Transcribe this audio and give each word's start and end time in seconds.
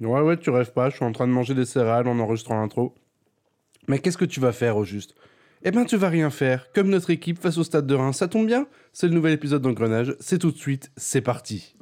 Ouais, 0.00 0.20
ouais, 0.20 0.36
tu 0.36 0.50
rêves 0.50 0.72
pas, 0.72 0.90
je 0.90 0.96
suis 0.96 1.04
en 1.04 1.12
train 1.12 1.26
de 1.26 1.32
manger 1.32 1.54
des 1.54 1.64
céréales 1.64 2.08
en 2.08 2.18
enregistrant 2.18 2.60
l'intro. 2.60 2.94
Mais 3.88 3.98
qu'est-ce 3.98 4.18
que 4.18 4.24
tu 4.24 4.40
vas 4.40 4.52
faire 4.52 4.76
au 4.76 4.84
juste? 4.84 5.14
Eh 5.62 5.70
ben, 5.70 5.84
tu 5.84 5.96
vas 5.96 6.08
rien 6.08 6.30
faire, 6.30 6.70
comme 6.74 6.88
notre 6.88 7.10
équipe 7.10 7.38
face 7.38 7.56
au 7.56 7.64
stade 7.64 7.86
de 7.86 7.94
Reims. 7.94 8.18
Ça 8.18 8.28
tombe 8.28 8.46
bien 8.46 8.66
C'est 8.92 9.08
le 9.08 9.14
nouvel 9.14 9.32
épisode 9.32 9.62
d'Engrenage, 9.62 10.14
c'est 10.20 10.38
tout 10.38 10.50
de 10.50 10.58
suite, 10.58 10.90
c'est 10.96 11.22
parti. 11.22 11.74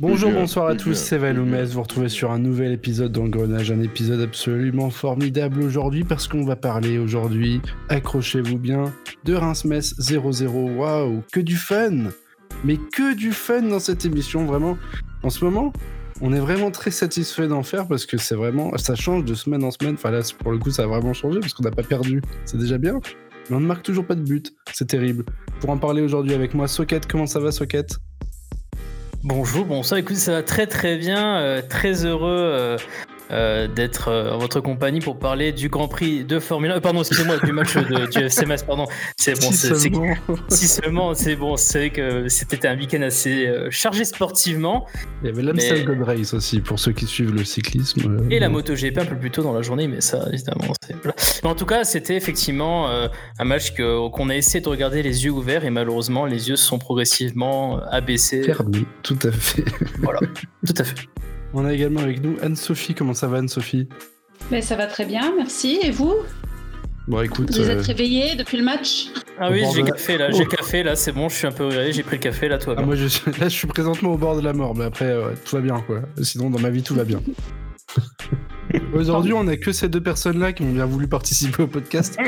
Bonjour, 0.00 0.32
bonsoir 0.32 0.66
à 0.66 0.74
tous, 0.74 0.94
c'est 0.94 1.18
Valoumès. 1.18 1.70
Vous 1.72 1.82
retrouvez 1.82 2.08
sur 2.08 2.32
un 2.32 2.38
nouvel 2.38 2.72
épisode 2.72 3.12
d'Engrenage, 3.12 3.70
un 3.70 3.80
épisode 3.80 4.20
absolument 4.20 4.90
formidable 4.90 5.62
aujourd'hui 5.62 6.02
parce 6.02 6.26
qu'on 6.26 6.44
va 6.44 6.56
parler 6.56 6.98
aujourd'hui, 6.98 7.60
accrochez-vous 7.88 8.58
bien, 8.58 8.92
de 9.24 9.34
Reims-Metz 9.34 9.94
0-0. 10.00 10.76
Waouh, 10.76 11.22
que 11.32 11.40
du 11.40 11.56
fun 11.56 12.10
Mais 12.64 12.76
que 12.76 13.14
du 13.14 13.32
fun 13.32 13.62
dans 13.62 13.78
cette 13.78 14.04
émission, 14.04 14.46
vraiment. 14.46 14.76
En 15.22 15.30
ce 15.30 15.44
moment, 15.44 15.72
on 16.20 16.32
est 16.32 16.40
vraiment 16.40 16.70
très 16.70 16.90
satisfait 16.90 17.46
d'en 17.46 17.62
faire 17.62 17.86
parce 17.86 18.06
que 18.06 18.16
c'est 18.16 18.34
vraiment, 18.36 18.76
ça 18.78 18.96
change 18.96 19.24
de 19.24 19.34
semaine 19.34 19.62
en 19.62 19.70
semaine. 19.70 19.94
Enfin 19.94 20.10
là, 20.10 20.20
pour 20.38 20.50
le 20.50 20.58
coup, 20.58 20.70
ça 20.70 20.84
a 20.84 20.86
vraiment 20.86 21.12
changé 21.12 21.38
parce 21.38 21.54
qu'on 21.54 21.64
n'a 21.64 21.70
pas 21.70 21.84
perdu. 21.84 22.20
C'est 22.44 22.58
déjà 22.58 22.78
bien. 22.78 23.00
Mais 23.48 23.56
on 23.56 23.60
ne 23.60 23.66
marque 23.66 23.84
toujours 23.84 24.06
pas 24.06 24.16
de 24.16 24.22
but. 24.22 24.52
C'est 24.72 24.88
terrible. 24.88 25.24
Pour 25.60 25.70
en 25.70 25.78
parler 25.78 26.02
aujourd'hui 26.02 26.34
avec 26.34 26.52
moi, 26.54 26.66
Socket, 26.66 27.06
comment 27.06 27.26
ça 27.26 27.38
va, 27.38 27.52
Socket? 27.52 27.96
Bonjour, 29.28 29.64
bonsoir. 29.64 29.98
Écoute, 29.98 30.18
ça 30.18 30.30
va 30.30 30.42
très 30.44 30.68
très 30.68 30.96
bien. 30.96 31.38
Euh, 31.38 31.60
très 31.60 32.04
heureux 32.04 32.76
euh, 33.32 33.66
d'être 33.66 34.08
euh, 34.08 34.32
en 34.32 34.38
votre 34.38 34.60
compagnie 34.60 35.00
pour 35.00 35.18
parler 35.18 35.50
du 35.50 35.68
Grand 35.68 35.88
Prix 35.88 36.24
de 36.24 36.38
Formule 36.38 36.70
1. 36.70 36.76
Euh, 36.76 36.80
pardon, 36.80 37.00
excusez-moi, 37.00 37.38
du 37.38 37.52
match 37.52 37.74
de, 37.76 38.06
du 38.06 38.18
FCMS, 38.26 38.64
pardon. 38.64 38.86
C'est 39.16 39.40
bon, 39.40 39.50
si 39.50 39.56
seulement. 39.56 40.14
si 40.48 40.68
seulement, 40.68 41.14
c'est 41.14 41.34
bon. 41.34 41.56
C'est 41.56 41.90
que 41.90 42.28
c'était 42.28 42.68
un 42.68 42.76
week-end 42.76 43.02
assez 43.02 43.52
chargé 43.70 44.04
sportivement. 44.04 44.86
Il 45.22 45.26
y 45.26 45.30
avait 45.30 45.42
l'Amstel 45.42 45.84
Gold 45.84 46.02
Race 46.02 46.34
aussi 46.34 46.60
pour 46.60 46.78
ceux 46.78 46.92
qui 46.92 47.06
suivent 47.06 47.34
le 47.34 47.44
cyclisme. 47.44 48.28
Et 48.30 48.38
la 48.38 48.48
moto 48.48 48.74
GP 48.74 48.98
un 48.98 49.06
peu 49.06 49.16
plus 49.16 49.32
tôt 49.32 49.42
dans 49.42 49.54
la 49.54 49.62
journée, 49.62 49.88
mais 49.88 50.00
ça, 50.00 50.28
évidemment, 50.32 50.72
c'est. 50.86 50.94
Mais 51.42 51.50
en 51.50 51.54
tout 51.54 51.66
cas, 51.66 51.82
c'était 51.82 52.14
effectivement 52.16 52.88
un 53.38 53.44
match 53.44 53.74
qu'on 53.74 54.28
a 54.28 54.36
essayé 54.36 54.60
de 54.60 54.68
regarder 54.68 55.02
les 55.02 55.24
yeux 55.24 55.32
ouverts 55.32 55.64
et 55.64 55.70
malheureusement, 55.70 56.26
les 56.26 56.48
yeux 56.48 56.56
sont 56.56 56.78
progressivement 56.78 57.80
abaissés. 57.90 58.44
Fermés, 58.44 58.84
tout 59.02 59.18
à 59.24 59.32
fait. 59.32 59.64
Voilà, 59.98 60.20
tout 60.64 60.74
à 60.78 60.84
fait. 60.84 61.08
On 61.58 61.64
a 61.64 61.72
également 61.72 62.00
avec 62.00 62.22
nous 62.22 62.36
Anne-Sophie. 62.42 62.94
Comment 62.94 63.14
ça 63.14 63.28
va, 63.28 63.38
Anne-Sophie? 63.38 63.88
Mais 64.50 64.60
Ça 64.60 64.76
va 64.76 64.86
très 64.86 65.06
bien, 65.06 65.32
merci. 65.34 65.78
Et 65.82 65.90
vous? 65.90 66.12
Bon, 67.08 67.22
écoute. 67.22 67.50
Vous 67.50 67.70
êtes 67.70 67.78
euh, 67.78 67.80
réveillé 67.80 68.34
depuis 68.34 68.58
le 68.58 68.62
match? 68.62 69.06
Ah 69.38 69.50
oui, 69.50 69.64
j'ai 69.74 69.82
café 69.82 70.18
là, 70.18 70.30
j'ai 70.30 70.44
oh. 70.44 70.48
café 70.56 70.82
là, 70.82 70.96
c'est 70.96 71.12
bon, 71.12 71.30
je 71.30 71.36
suis 71.36 71.46
un 71.46 71.52
peu 71.52 71.64
réveillé, 71.64 71.94
j'ai 71.94 72.02
pris 72.02 72.16
le 72.16 72.22
café 72.22 72.48
là, 72.48 72.58
toi. 72.58 72.74
Ah, 72.76 72.82
moi, 72.82 72.94
je 72.94 73.06
suis... 73.06 73.24
là, 73.40 73.48
je 73.48 73.54
suis 73.54 73.66
présentement 73.66 74.12
au 74.12 74.18
bord 74.18 74.36
de 74.36 74.42
la 74.42 74.52
mort, 74.52 74.74
mais 74.74 74.84
après, 74.84 75.16
tout 75.46 75.56
va 75.56 75.62
bien, 75.62 75.80
quoi. 75.80 76.02
Sinon, 76.20 76.50
dans 76.50 76.58
ma 76.58 76.68
vie, 76.68 76.82
tout 76.82 76.94
va 76.94 77.04
bien. 77.04 77.22
Aujourd'hui, 78.92 79.32
on 79.32 79.48
a 79.48 79.56
que 79.56 79.72
ces 79.72 79.88
deux 79.88 80.02
personnes-là 80.02 80.52
qui 80.52 80.62
ont 80.62 80.70
bien 80.70 80.84
voulu 80.84 81.08
participer 81.08 81.62
au 81.62 81.68
podcast. 81.68 82.18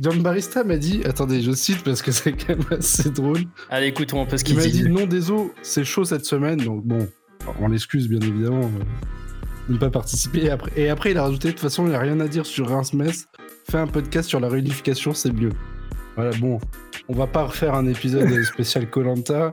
John 0.00 0.20
Barista 0.20 0.64
m'a 0.64 0.76
dit, 0.76 1.00
attendez, 1.06 1.40
je 1.40 1.52
cite 1.52 1.82
parce 1.82 2.02
que 2.02 2.12
c'est 2.12 2.32
quand 2.32 2.58
même 2.58 2.78
assez 2.78 3.08
drôle. 3.08 3.44
Allez, 3.70 3.86
écoutons 3.86 4.20
un 4.20 4.26
peu 4.26 4.36
ce 4.36 4.44
qu'il 4.44 4.58
dit. 4.58 4.68
Il 4.68 4.82
m'a 4.82 4.88
dit, 4.88 5.00
non, 5.00 5.06
désolé, 5.06 5.50
c'est 5.62 5.84
chaud 5.84 6.04
cette 6.04 6.26
semaine, 6.26 6.58
donc 6.58 6.84
bon, 6.84 7.08
on 7.60 7.68
l'excuse 7.68 8.08
bien 8.08 8.20
évidemment 8.20 8.64
euh, 8.64 8.84
de 9.68 9.74
ne 9.74 9.78
pas 9.78 9.90
participer. 9.90 10.44
Et 10.44 10.50
après, 10.50 10.72
et 10.76 10.88
après, 10.88 11.10
il 11.12 11.18
a 11.18 11.22
rajouté 11.22 11.48
de 11.48 11.52
toute 11.52 11.60
façon, 11.60 11.86
il 11.86 11.90
n'y 11.90 11.94
a 11.94 12.00
rien 12.00 12.20
à 12.20 12.28
dire 12.28 12.46
sur 12.46 12.68
Reims-Metz. 12.68 13.26
Fais 13.70 13.78
un 13.78 13.86
podcast 13.86 14.28
sur 14.28 14.40
la 14.40 14.48
réunification, 14.48 15.14
c'est 15.14 15.32
mieux. 15.32 15.52
Voilà, 16.16 16.36
bon, 16.38 16.58
on 17.08 17.14
va 17.14 17.26
pas 17.26 17.44
refaire 17.44 17.74
un 17.74 17.86
épisode 17.86 18.30
spécial 18.44 18.88
Colanta 18.88 19.52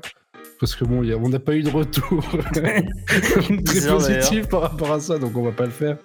parce 0.59 0.75
que 0.75 0.85
bon, 0.85 1.03
on 1.23 1.29
n'a 1.29 1.39
pas 1.39 1.55
eu 1.55 1.61
de 1.61 1.69
retour 1.69 2.25
très 2.53 3.87
positif 3.87 4.47
par 4.47 4.61
rapport 4.61 4.91
à 4.91 4.99
ça, 4.99 5.19
donc 5.19 5.37
on 5.37 5.43
va 5.43 5.51
pas 5.51 5.65
le 5.65 5.71
faire. 5.71 5.97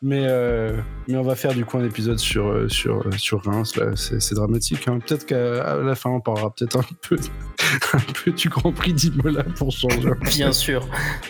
Mais, 0.00 0.26
euh, 0.28 0.80
mais 1.08 1.16
on 1.16 1.22
va 1.22 1.34
faire 1.34 1.52
du 1.54 1.64
coup 1.64 1.76
un 1.76 1.84
épisode 1.84 2.18
sur, 2.18 2.46
euh, 2.46 2.68
sur, 2.68 3.04
euh, 3.04 3.10
sur 3.16 3.42
Reims. 3.44 3.78
C'est 3.96 4.34
dramatique. 4.34 4.86
Hein. 4.86 5.00
Peut-être 5.04 5.26
qu'à 5.26 5.76
la 5.76 5.94
fin, 5.96 6.10
on 6.10 6.20
parlera 6.20 6.54
peut-être 6.54 6.78
un 6.78 6.84
peu, 7.02 7.16
un 7.94 8.12
peu 8.24 8.30
du 8.30 8.48
Grand 8.48 8.72
Prix 8.72 8.92
d'Imola 8.92 9.42
pour 9.42 9.72
changer. 9.72 10.10
Bien 10.22 10.52
sûr, 10.52 10.86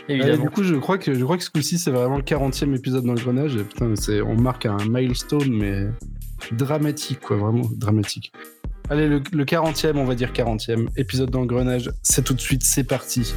évidemment. 0.09 0.43
du 0.43 0.51
coup, 0.51 0.65
je 0.65 0.75
crois 0.75 0.99
que, 0.99 1.15
je 1.15 1.25
crois 1.25 1.39
que 1.39 1.45
ce 1.45 1.51
coup-ci, 1.51 1.79
c'est 1.79 1.91
vraiment 1.91 2.19
le 2.19 2.23
40e 2.23 2.75
épisode 2.77 3.05
dans 3.05 3.15
le 3.15 3.21
grenage. 3.21 3.57
Et 3.57 3.65
putain, 3.65 3.95
on 4.27 4.35
marque 4.35 4.67
un 4.67 4.77
milestone, 4.87 5.51
mais 5.51 5.87
dramatique, 6.53 7.21
quoi. 7.21 7.39
Vraiment 7.39 7.67
dramatique. 7.75 8.33
Allez, 8.91 9.09
le, 9.09 9.23
le 9.33 9.45
40e, 9.45 9.97
on 9.97 10.05
va 10.05 10.15
dire 10.15 10.33
40e 10.33 10.89
épisode 10.97 11.31
dans 11.31 11.41
le 11.41 11.47
grenage. 11.47 11.91
C'est 12.03 12.25
tout 12.25 12.35
de 12.35 12.41
suite, 12.41 12.65
c'est 12.65 12.85
parti. 12.85 13.35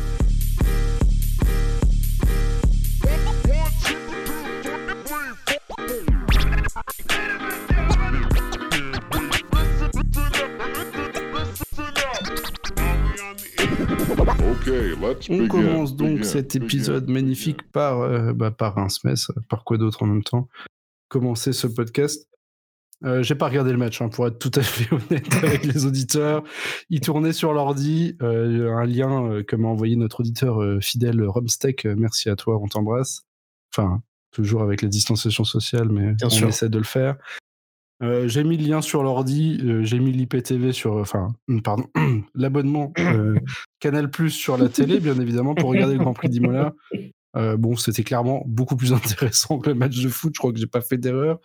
On 15.30 15.48
commence 15.48 15.96
donc 15.96 16.26
cet 16.26 16.56
épisode 16.56 17.10
magnifique 17.10 17.64
par, 17.72 18.02
euh, 18.02 18.34
bah, 18.34 18.52
par 18.52 18.78
un 18.78 18.88
par 19.50 19.64
quoi 19.64 19.78
d'autre 19.78 20.04
en 20.04 20.08
même 20.08 20.24
temps 20.24 20.48
Commencer 21.10 21.54
ce 21.54 21.68
podcast. 21.68 22.28
Euh, 23.04 23.24
j'ai 23.24 23.34
pas 23.34 23.48
regardé 23.48 23.72
le 23.72 23.78
match, 23.78 24.02
hein, 24.02 24.10
pour 24.10 24.28
être 24.28 24.38
tout 24.38 24.52
à 24.54 24.62
fait 24.62 24.94
honnête 25.10 25.34
avec 25.44 25.66
les 25.66 25.86
auditeurs. 25.86 26.44
Il 26.90 27.02
tournait 27.02 27.34
sur 27.34 27.52
l'ordi, 27.52 28.16
euh, 28.22 28.72
un 28.76 28.86
lien 28.86 29.42
que 29.44 29.56
m'a 29.56 29.68
envoyé 29.68 29.96
notre 29.96 30.20
auditeur 30.20 30.60
fidèle 30.82 31.24
Romstech. 31.24 31.86
Merci 31.86 32.30
à 32.30 32.36
toi, 32.36 32.60
on 32.62 32.68
t'embrasse. 32.68 33.24
Enfin, 33.74 34.02
toujours 34.32 34.62
avec 34.62 34.82
la 34.82 34.88
distanciation 34.88 35.44
sociale, 35.44 35.90
mais 35.90 36.14
on 36.24 36.48
essaie 36.48 36.70
de 36.70 36.78
le 36.78 36.84
faire. 36.84 37.18
Euh, 38.02 38.28
j'ai 38.28 38.44
mis 38.44 38.58
le 38.58 38.68
lien 38.68 38.82
sur 38.82 39.04
l'ordi, 39.04 39.60
euh, 39.64 39.84
j'ai 39.84 40.00
mis 40.00 40.12
l'IPTV 40.12 40.74
sur, 40.74 40.96
enfin, 40.96 41.36
pardon, 41.64 41.86
l'abonnement 42.36 42.92
euh, 43.00 43.38
Canal 43.80 44.10
Plus 44.10 44.32
sur 44.32 44.58
la 44.58 44.70
télé, 44.70 45.00
bien 45.00 45.20
évidemment, 45.20 45.54
pour 45.54 45.70
regarder 45.70 45.94
le 45.94 46.00
Grand 46.00 46.14
Prix 46.14 46.30
d'Imola. 46.30 46.74
bon, 47.36 47.76
c'était 47.76 48.04
clairement 48.04 48.44
beaucoup 48.48 48.76
plus 48.76 48.94
intéressant 48.94 49.60
que 49.60 49.70
le 49.70 49.76
match 49.76 50.02
de 50.02 50.10
foot. 50.10 50.34
Je 50.36 50.40
crois 50.40 50.52
que 50.52 50.60
j'ai 50.60 50.68
pas 50.68 50.82
fait 50.82 50.98
d'erreur. 50.98 51.40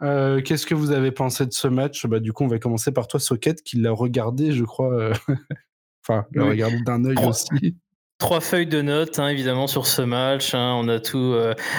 Qu'est-ce 0.00 0.66
que 0.66 0.74
vous 0.74 0.92
avez 0.92 1.10
pensé 1.10 1.46
de 1.46 1.52
ce 1.52 1.66
match? 1.66 2.06
Bah, 2.06 2.20
du 2.20 2.32
coup, 2.32 2.44
on 2.44 2.48
va 2.48 2.58
commencer 2.58 2.92
par 2.92 3.08
toi, 3.08 3.18
Socket, 3.18 3.62
qui 3.62 3.78
l'a 3.78 3.90
regardé, 3.90 4.52
je 4.52 4.64
crois. 4.64 5.12
enfin, 6.06 6.26
l'a 6.32 6.44
regardé 6.44 6.80
d'un 6.82 7.04
œil 7.04 7.16
aussi. 7.26 7.76
Trois 8.18 8.40
feuilles 8.40 8.66
de 8.66 8.80
notes, 8.80 9.18
hein, 9.18 9.28
évidemment, 9.28 9.66
sur 9.66 9.86
ce 9.86 10.02
match. 10.02 10.54
Hein, 10.54 10.74
on 10.76 10.88
a 10.88 11.00
tout. 11.00 11.34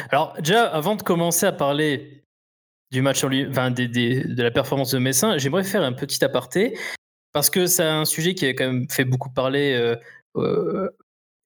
Alors, 0.10 0.34
déjà, 0.40 0.66
avant 0.66 0.96
de 0.96 1.04
commencer 1.04 1.46
à 1.46 1.54
parler 1.54 2.25
du 2.96 3.02
match 3.02 3.24
en 3.26 3.28
lui, 3.28 3.46
enfin, 3.46 3.72
de 3.72 4.42
la 4.42 4.52
performance 4.52 4.92
de 4.92 5.00
Messin, 5.00 5.38
j'aimerais 5.38 5.66
faire 5.66 5.84
un 5.84 5.92
petit 5.92 6.24
aparté 6.24 6.78
parce 7.34 7.50
que 7.50 7.68
c'est 7.68 7.84
un 7.84 8.06
sujet 8.06 8.34
qui 8.34 8.46
a 8.46 8.54
quand 8.54 8.66
même 8.66 8.90
fait 8.90 9.04
beaucoup 9.04 9.30
parler 9.30 9.74
euh, 9.74 9.98
euh, 10.38 10.90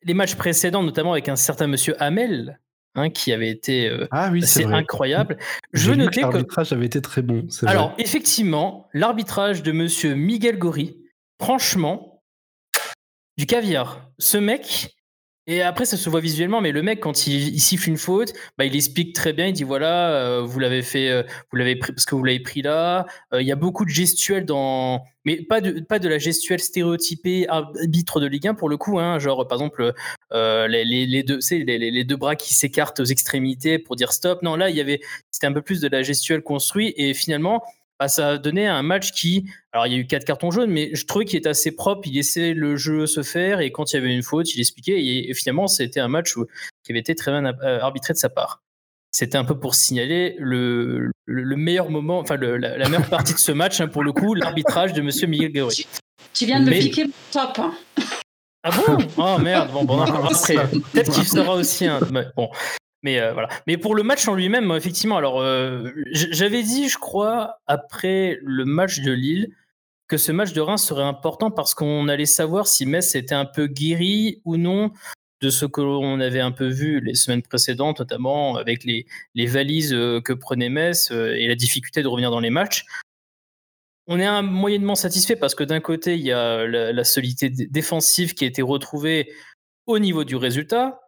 les 0.04 0.14
matchs 0.14 0.36
précédents, 0.36 0.84
notamment 0.84 1.14
avec 1.14 1.28
un 1.28 1.36
certain 1.36 1.68
monsieur 1.68 2.02
Hamel. 2.02 2.60
Hein, 2.96 3.12
qui 3.12 3.32
avait 3.32 3.50
été 3.50 3.88
euh, 3.88 4.08
ah 4.10 4.30
oui, 4.32 4.44
assez 4.44 4.66
incroyable. 4.66 5.38
Je 5.74 5.92
notais 5.92 6.22
que 6.22 6.26
l'arbitrage 6.26 6.74
avait 6.74 6.88
été 6.88 7.02
très 7.02 7.22
bon. 7.22 7.48
Alors 7.68 7.94
effectivement, 8.00 8.90
l'arbitrage 8.94 9.62
de 9.62 9.72
Monsieur 9.72 10.16
Miguel 10.16 10.58
Gori, 10.58 10.98
franchement, 11.40 12.24
du 13.38 13.46
caviar. 13.46 14.10
Ce 14.18 14.38
mec, 14.38 14.98
et 15.50 15.64
après, 15.64 15.86
ça 15.86 15.98
se 15.98 16.08
voit 16.12 16.20
visuellement, 16.20 16.62
mais 16.62 16.72
le 16.72 16.84
mec, 16.84 17.00
quand 17.00 17.26
il, 17.26 17.60
siffle 17.60 17.90
une 17.90 17.98
faute, 17.98 18.34
bah, 18.60 18.66
il 18.66 18.75
explique 18.75 19.16
très 19.16 19.34
bien. 19.34 19.48
Il 19.48 19.54
dit 19.54 19.63
voilà, 19.63 20.12
euh, 20.12 20.42
vous 20.44 20.60
l'avez 20.60 20.84
fait, 20.84 21.10
euh, 21.10 21.24
vous 21.50 21.57
l'avez 21.57 21.75
pris 21.75 21.92
parce 21.92 22.06
que 22.06 22.13
vous 22.13 22.24
l'avez 22.24 22.40
pris 22.40 22.62
là. 22.62 23.07
Euh, 23.34 23.42
il 23.42 23.48
y 23.48 23.51
a 23.51 23.56
beaucoup 23.56 23.84
de 23.84 23.90
gestuels 23.90 24.46
dans, 24.46 25.04
mais 25.25 25.38
pas 25.38 25.60
de 25.60 25.80
pas 25.80 25.98
de 25.98 26.07
la 26.07 26.19
gestuelle 26.19 26.60
stéréotypée 26.60 27.50
arbitre 27.50 28.19
de 28.19 28.28
Ligue 28.28 28.48
1 28.48 28.54
pour 28.54 28.69
le 28.69 28.78
coup. 28.78 29.00
Hein, 29.00 29.18
genre 29.18 29.48
par 29.48 29.56
exemple 29.56 29.92
les, 30.31 30.86
les, 30.86 31.24
deux, 31.24 31.40
les, 31.50 31.80
les, 31.80 32.04
deux 32.04 32.16
bras 32.16 32.36
qui 32.36 32.54
s'écartent 32.54 33.00
aux 33.00 33.06
extrémités 33.06 33.80
pour 33.80 33.96
dire 33.96 34.13
stop. 34.13 34.44
Non, 34.44 34.56
là, 34.56 34.69
il 34.69 34.75
y 34.75 34.81
avait, 34.81 35.01
c'était 35.31 35.48
un 35.48 35.54
peu 35.54 35.63
plus 35.63 35.81
de 35.81 35.88
la 35.88 36.04
gestuelle 36.04 36.44
construite 36.44 36.94
et 36.96 37.16
finalement 37.16 37.63
bah, 38.00 38.07
ça 38.07 38.30
a 38.30 38.38
donné 38.38 38.66
un 38.66 38.81
match 38.81 39.12
qui, 39.12 39.46
alors 39.74 39.86
il 39.86 39.94
y 39.94 39.96
a 39.96 40.00
eu 40.00 40.07
quatre 40.07 40.24
cartons 40.24 40.51
jaunes, 40.51 40.72
mais 40.72 40.92
je 40.94 41.06
trouvais 41.06 41.25
qu'il 41.25 41.38
était 41.38 41.50
assez 41.50 41.72
propre. 41.72 42.07
Il 42.07 42.13
laissait 42.13 42.54
le 42.54 42.78
jeu 42.78 43.06
se 43.06 43.24
faire 43.24 43.60
et 43.60 43.72
quand 43.72 43.92
il 43.92 43.98
y 43.98 44.00
avait 44.00 44.13
une 44.16 44.24
faute, 44.24 44.54
il 44.56 44.60
expliquait. 44.62 45.04
Et, 45.04 45.34
finalement, 45.34 45.68
c'était 45.68 46.00
un 46.00 46.07
match 46.07 46.34
qui 46.84 46.92
avait 46.92 47.00
été 47.00 47.13
très 47.13 47.31
bien 47.31 47.44
euh, 47.46 47.80
arbitré 47.81 48.13
de 48.13 48.18
sa 48.18 48.30
part. 48.30 48.62
C'était 49.12 49.38
un 49.38 49.44
peu 49.44 49.60
pour 49.60 49.75
signaler 49.75 50.36
le, 50.40 51.12
le, 51.25 51.56
meilleur 51.56 51.90
moment, 51.90 52.19
enfin 52.19 52.38
la, 52.38 52.78
meilleure 52.90 53.10
partie 53.10 53.34
de 53.34 53.40
ce 53.40 53.51
match, 53.51 53.81
hein, 53.81 53.88
pour 53.88 54.04
le 54.04 54.13
coup, 54.13 54.34
l'arbitrage 54.36 54.94
de 54.94 55.01
Monsieur 55.01 55.28
Miguel 55.28 55.51
Gaury. 55.51 55.88
Tu 56.34 56.46
viens 56.46 56.60
de 56.60 56.69
me 56.69 56.72
piquer 56.72 57.06
mon 57.06 57.12
top. 57.31 57.60
Hein. 57.60 57.74
Ah 58.63 58.72
bon? 58.72 58.98
Oh 59.18 59.38
merde, 59.40 59.72
bon, 59.72 59.84
bon 59.84 60.00
après, 60.01 60.56
peut-être 60.94 61.12
qu'il 61.12 61.28
sera 61.28 61.56
aussi 61.56 61.86
un. 61.86 62.00
Bon. 62.36 62.50
Mais 63.04 63.31
voilà. 63.31 63.48
Mais 63.66 63.78
pour 63.78 63.96
le 63.96 64.04
match 64.04 64.28
en 64.28 64.36
lui-même, 64.36 64.72
effectivement, 64.72 65.18
alors 65.18 65.42
j'avais 66.12 66.63
dit, 66.63 66.90
je 66.90 66.98
crois, 66.98 67.60
après 67.66 68.40
le 68.42 68.66
match 68.66 69.00
de 69.00 69.12
Lille, 69.12 69.56
que 70.07 70.18
ce 70.18 70.31
match 70.31 70.54
de 70.54 70.62
Reims 70.62 70.84
serait 70.84 71.04
important 71.04 71.51
parce 71.51 71.74
qu'on 71.74 72.07
allait 72.10 72.25
savoir 72.25 72.68
si 72.68 72.86
Metz 72.86 73.16
était 73.16 73.36
un 73.36 73.46
peu 73.46 73.68
guéri 73.68 74.42
ou 74.44 74.57
non 74.57 74.92
de 75.42 75.50
ce 75.50 75.66
que 75.66 75.80
l'on 75.80 76.19
avait 76.19 76.42
un 76.42 76.51
peu 76.51 76.68
vu 76.68 77.00
les 77.00 77.13
semaines 77.13 77.44
précédentes, 77.44 78.00
notamment 78.00 78.57
avec 78.57 78.84
les, 78.84 79.06
valises 79.46 79.92
que 79.92 80.34
prenait 80.34 80.69
Metz 80.69 81.12
et 81.12 81.48
la 81.48 81.56
difficulté 81.56 82.04
de 82.04 82.07
revenir 82.07 82.31
dans 82.31 82.42
les 82.42 82.50
matchs 82.50 82.86
on 84.12 84.19
est 84.19 84.42
moyennement 84.42 84.96
satisfait 84.96 85.36
parce 85.36 85.54
que 85.54 85.63
d'un 85.63 85.80
côté, 85.80 86.16
il 86.16 86.22
y 86.22 86.31
a 86.31 86.66
la, 86.66 87.04
solidité 87.04 87.50
défensive 87.50 88.34
qui 88.34 88.44
a 88.44 88.48
été 88.48 88.63
retrouvée 88.63 89.31
au 89.86 90.00
niveau 90.00 90.24
du 90.24 90.36
résultat. 90.36 91.00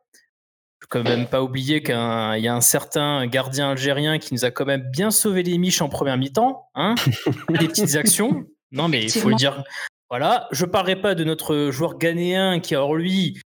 Je 0.94 1.00
quand 1.00 1.04
même 1.04 1.28
pas 1.28 1.42
oublier 1.42 1.82
qu'il 1.82 1.96
y 1.96 2.48
a 2.48 2.56
un 2.56 2.62
certain 2.62 3.26
gardien 3.28 3.72
algérien 3.72 4.20
qui 4.20 4.34
nous 4.34 4.44
a 4.44 4.52
quand 4.52 4.66
même 4.66 4.90
bien 4.92 5.10
sauvé 5.10 5.44
les 5.44 5.58
miches 5.58 5.82
en 5.82 5.90
première 5.90 6.18
mi-temps. 6.18 6.70
Hein 6.76 6.96
des 7.50 7.68
petites 7.68 7.96
actions. 7.96 8.46
Non, 8.72 8.88
mais 8.88 9.04
il 9.04 9.12
faut 9.12 9.30
le 9.30 9.36
dire. 9.36 9.64
Voilà. 10.10 10.48
Je 10.52 10.66
parlerai 10.66 10.98
pas 10.98 11.16
de 11.16 11.24
notre 11.24 11.70
joueur 11.72 11.98
ghanéen 11.98 12.60
qui, 12.60 12.76
alors 12.76 12.96
lui, 12.96 13.40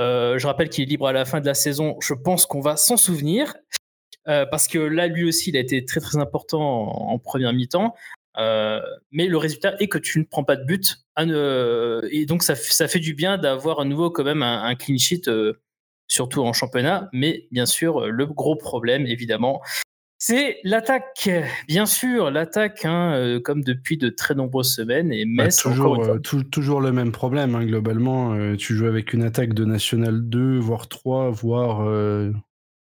euh, 0.00 0.38
je 0.38 0.46
rappelle 0.46 0.68
qu'il 0.68 0.82
est 0.82 0.86
libre 0.86 1.06
à 1.06 1.12
la 1.12 1.24
fin 1.24 1.40
de 1.40 1.46
la 1.46 1.54
saison. 1.54 1.96
Je 2.02 2.14
pense 2.14 2.46
qu'on 2.46 2.60
va 2.60 2.76
s'en 2.76 2.96
souvenir. 2.96 3.54
Euh, 4.26 4.44
parce 4.44 4.68
que 4.68 4.78
là, 4.78 5.06
lui 5.06 5.24
aussi, 5.24 5.50
il 5.50 5.56
a 5.56 5.60
été 5.60 5.84
très 5.84 6.00
très 6.00 6.18
important 6.18 6.60
en 6.60 7.18
première 7.18 7.52
mi-temps. 7.52 7.94
Euh, 8.38 8.80
mais 9.10 9.26
le 9.26 9.36
résultat 9.36 9.74
est 9.80 9.88
que 9.88 9.98
tu 9.98 10.20
ne 10.20 10.24
prends 10.24 10.44
pas 10.44 10.56
de 10.56 10.64
but. 10.64 10.98
et 11.16 12.26
donc, 12.26 12.42
ça, 12.42 12.54
ça 12.54 12.88
fait 12.88 13.00
du 13.00 13.14
bien 13.14 13.38
d'avoir 13.38 13.80
à 13.80 13.84
nouveau 13.84 14.10
quand 14.10 14.24
même 14.24 14.42
un, 14.42 14.74
clean 14.76 14.98
sheet, 14.98 15.28
euh, 15.28 15.60
surtout 16.08 16.42
en 16.42 16.52
championnat. 16.52 17.08
Mais 17.12 17.46
bien 17.52 17.66
sûr, 17.66 18.08
le 18.08 18.26
gros 18.26 18.56
problème, 18.56 19.06
évidemment, 19.06 19.62
c'est 20.18 20.58
l'attaque. 20.64 21.30
Bien 21.68 21.86
sûr, 21.86 22.32
l'attaque, 22.32 22.84
hein, 22.84 23.12
euh, 23.14 23.40
comme 23.40 23.62
depuis 23.62 23.96
de 23.96 24.08
très 24.08 24.34
nombreuses 24.34 24.74
semaines. 24.74 25.12
Et 25.12 25.24
bah, 25.24 25.48
toujours, 25.48 26.04
toujours 26.50 26.80
le 26.80 26.90
même 26.90 27.12
problème, 27.12 27.54
hein, 27.54 27.64
globalement. 27.64 28.56
tu 28.56 28.74
joues 28.74 28.86
avec 28.86 29.12
une 29.12 29.22
attaque 29.22 29.54
de 29.54 29.64
National 29.64 30.28
2, 30.28 30.58
voire 30.58 30.88
3, 30.88 31.30
voire 31.30 31.86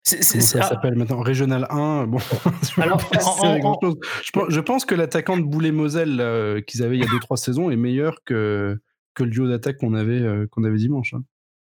ça 0.04 0.62
s'appelle 0.62 0.96
maintenant 0.96 1.20
Régional 1.20 1.66
1. 1.70 2.06
Bon, 2.06 2.18
je, 2.18 4.60
pense, 4.60 4.84
que 4.84 4.94
l'attaquant 4.94 5.36
de 5.36 5.42
Boulet-Moselle 5.42 6.20
euh, 6.20 6.60
qu'ils 6.60 6.82
avaient 6.82 6.96
il 6.96 7.00
y 7.00 7.04
a 7.04 7.06
2-3 7.06 7.36
saisons 7.36 7.70
est 7.70 7.76
meilleur 7.76 8.16
que, 8.24 8.80
que 9.14 9.22
le 9.22 9.30
duo 9.30 9.48
d'attaque 9.48 9.78
qu'on 9.78 9.94
avait, 9.94 10.20
euh, 10.20 10.46
qu'on 10.50 10.64
avait 10.64 10.78
dimanche. 10.78 11.14
Hein. 11.14 11.22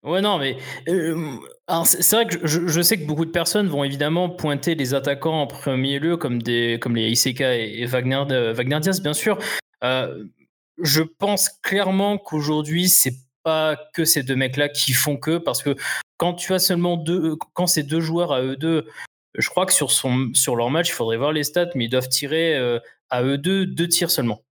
Ouais, 0.06 0.22
non, 0.22 0.38
mais 0.38 0.58
euh, 0.88 1.38
c'est 1.84 2.16
vrai 2.16 2.28
que 2.28 2.46
je, 2.46 2.82
sais 2.82 2.98
que 2.98 3.06
beaucoup 3.06 3.26
de 3.26 3.32
personnes 3.32 3.68
vont 3.68 3.84
évidemment 3.84 4.30
pointer 4.30 4.76
les 4.76 4.94
attaquants 4.94 5.42
en 5.42 5.48
premier 5.48 6.00
lieu 6.00 6.16
comme, 6.16 6.42
des, 6.42 6.78
comme 6.80 6.96
les 6.96 7.12
ICK 7.12 7.42
et, 7.42 7.86
Wagner, 7.86 8.24
Wagner 8.54 8.80
Diaz, 8.80 9.02
bien 9.02 9.14
sûr. 9.14 9.40
je 9.82 11.02
pense 11.02 11.50
clairement 11.64 12.18
qu'aujourd'hui, 12.18 12.88
c'est 12.88 13.16
pas 13.46 13.78
que 13.94 14.04
ces 14.06 14.24
deux 14.24 14.36
mecs-là 14.36 14.70
qui 14.70 14.92
font 14.92 15.18
que, 15.18 15.38
parce 15.38 15.64
que 15.64 15.76
quand 16.18 16.34
tu 16.34 16.54
as 16.54 16.60
seulement 16.60 16.98
deux, 16.98 17.32
euh, 17.32 17.36
quand 17.54 17.68
ces 17.68 17.84
deux 17.84 18.02
joueurs 18.02 18.34
à 18.34 18.42
eux 18.42 18.58
deux, 18.58 18.88
je 19.36 19.50
crois 19.50 19.66
que 19.66 19.74
sur, 19.74 19.92
son, 19.92 20.32
sur 20.34 20.56
leur 20.56 20.70
match, 20.70 20.90
il 20.90 20.94
faudrait 20.94 21.18
voir 21.18 21.32
les 21.32 21.44
stats, 21.44 21.70
mais 21.76 21.86
ils 21.86 21.90
doivent 21.90 22.10
tirer 22.10 22.56
euh, 22.56 22.80
à 23.10 23.24
eux 23.24 23.38
deux 23.38 23.66
deux 23.66 23.88
tirs 23.88 24.12
seulement. 24.12 24.42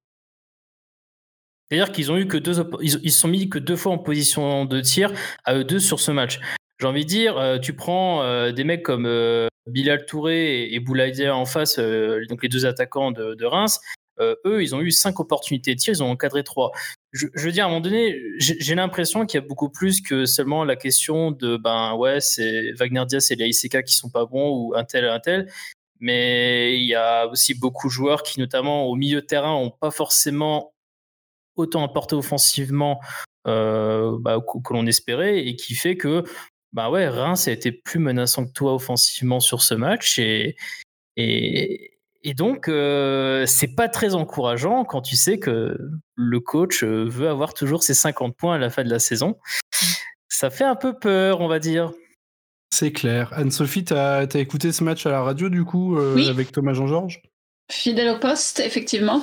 C'est-à-dire 1.68 1.92
qu'ils 1.92 2.12
ont 2.12 2.16
eu 2.16 2.26
que 2.26 2.36
deux, 2.36 2.62
ils, 2.80 3.12
sont 3.12 3.28
mis 3.28 3.48
que 3.48 3.58
deux 3.58 3.76
fois 3.76 3.92
en 3.92 3.98
position 3.98 4.64
de 4.64 4.80
tir 4.80 5.12
à 5.44 5.54
eux 5.54 5.64
deux 5.64 5.78
sur 5.78 6.00
ce 6.00 6.10
match. 6.10 6.40
J'ai 6.80 6.86
envie 6.86 7.04
de 7.04 7.08
dire, 7.08 7.38
euh, 7.38 7.58
tu 7.58 7.74
prends 7.74 8.50
des 8.52 8.64
mecs 8.64 8.82
comme 8.82 9.08
Bilal 9.66 10.04
Touré 10.06 10.64
et, 10.64 10.74
et 10.74 11.30
en 11.30 11.46
face, 11.46 11.78
donc 11.78 12.42
les 12.42 12.48
deux 12.48 12.66
attaquants 12.66 13.12
de, 13.12 13.34
de 13.34 13.44
Reims. 13.44 13.80
eux, 14.20 14.62
ils 14.62 14.74
ont 14.74 14.80
eu 14.80 14.90
cinq 14.90 15.20
opportunités 15.20 15.74
de 15.74 15.80
tir, 15.80 15.94
ils 15.94 16.02
ont 16.02 16.10
encadré 16.10 16.44
trois 16.44 16.72
je, 17.14 17.28
veux 17.36 17.52
dire, 17.52 17.64
à 17.64 17.66
un 17.68 17.70
moment 17.70 17.80
donné, 17.80 18.20
j'ai 18.38 18.74
l'impression 18.74 19.24
qu'il 19.24 19.40
y 19.40 19.42
a 19.42 19.46
beaucoup 19.46 19.68
plus 19.70 20.00
que 20.00 20.26
seulement 20.26 20.64
la 20.64 20.74
question 20.74 21.30
de, 21.30 21.56
ben 21.56 21.94
ouais, 21.94 22.20
c'est 22.20 22.72
Wagner 22.72 23.04
Diaz 23.06 23.30
et 23.30 23.36
les 23.36 23.48
ICK 23.48 23.84
qui 23.84 23.94
sont 23.94 24.10
pas 24.10 24.26
bons 24.26 24.50
ou 24.50 24.74
un 24.74 24.84
tel, 24.84 25.04
un 25.06 25.20
tel. 25.20 25.48
Mais 26.00 26.76
il 26.76 26.86
y 26.86 26.96
a 26.96 27.28
aussi 27.28 27.54
beaucoup 27.54 27.86
de 27.86 27.92
joueurs 27.92 28.24
qui, 28.24 28.40
notamment 28.40 28.86
au 28.86 28.96
milieu 28.96 29.20
de 29.20 29.26
terrain, 29.26 29.52
n'ont 29.52 29.70
pas 29.70 29.92
forcément 29.92 30.73
autant 31.56 31.84
apporté 31.84 32.14
offensivement 32.14 33.00
euh, 33.46 34.16
bah, 34.20 34.38
que, 34.40 34.72
l'on 34.72 34.86
espérait 34.86 35.46
et 35.46 35.56
qui 35.56 35.74
fait 35.74 35.96
que, 35.96 36.24
bah 36.72 36.90
ouais, 36.90 37.08
Reims 37.08 37.46
a 37.48 37.52
été 37.52 37.72
plus 37.72 37.98
menaçant 37.98 38.46
que 38.46 38.52
toi 38.52 38.74
offensivement 38.74 39.40
sur 39.40 39.62
ce 39.62 39.74
match 39.74 40.18
et, 40.18 40.56
et, 41.16 41.94
et 42.26 42.32
donc, 42.32 42.68
euh, 42.68 43.44
c'est 43.44 43.76
pas 43.76 43.88
très 43.88 44.14
encourageant 44.14 44.86
quand 44.86 45.02
tu 45.02 45.14
sais 45.14 45.38
que 45.38 45.76
le 46.14 46.40
coach 46.40 46.82
euh, 46.82 47.04
veut 47.04 47.28
avoir 47.28 47.52
toujours 47.52 47.82
ses 47.82 47.92
50 47.92 48.34
points 48.34 48.54
à 48.54 48.58
la 48.58 48.70
fin 48.70 48.82
de 48.82 48.88
la 48.88 48.98
saison. 48.98 49.36
Ça 50.30 50.48
fait 50.48 50.64
un 50.64 50.74
peu 50.74 50.98
peur, 50.98 51.42
on 51.42 51.48
va 51.48 51.58
dire. 51.58 51.92
C'est 52.72 52.92
clair. 52.92 53.30
Anne-Sophie, 53.34 53.84
tu 53.84 53.92
as, 53.92 54.26
écouté 54.34 54.72
ce 54.72 54.82
match 54.82 55.04
à 55.04 55.10
la 55.10 55.22
radio, 55.22 55.50
du 55.50 55.64
coup, 55.64 55.98
euh, 55.98 56.30
avec 56.30 56.50
Thomas 56.50 56.72
Jean-Georges? 56.72 57.20
Fidèle 57.70 58.10
au 58.10 58.18
poste, 58.18 58.60
effectivement. 58.60 59.22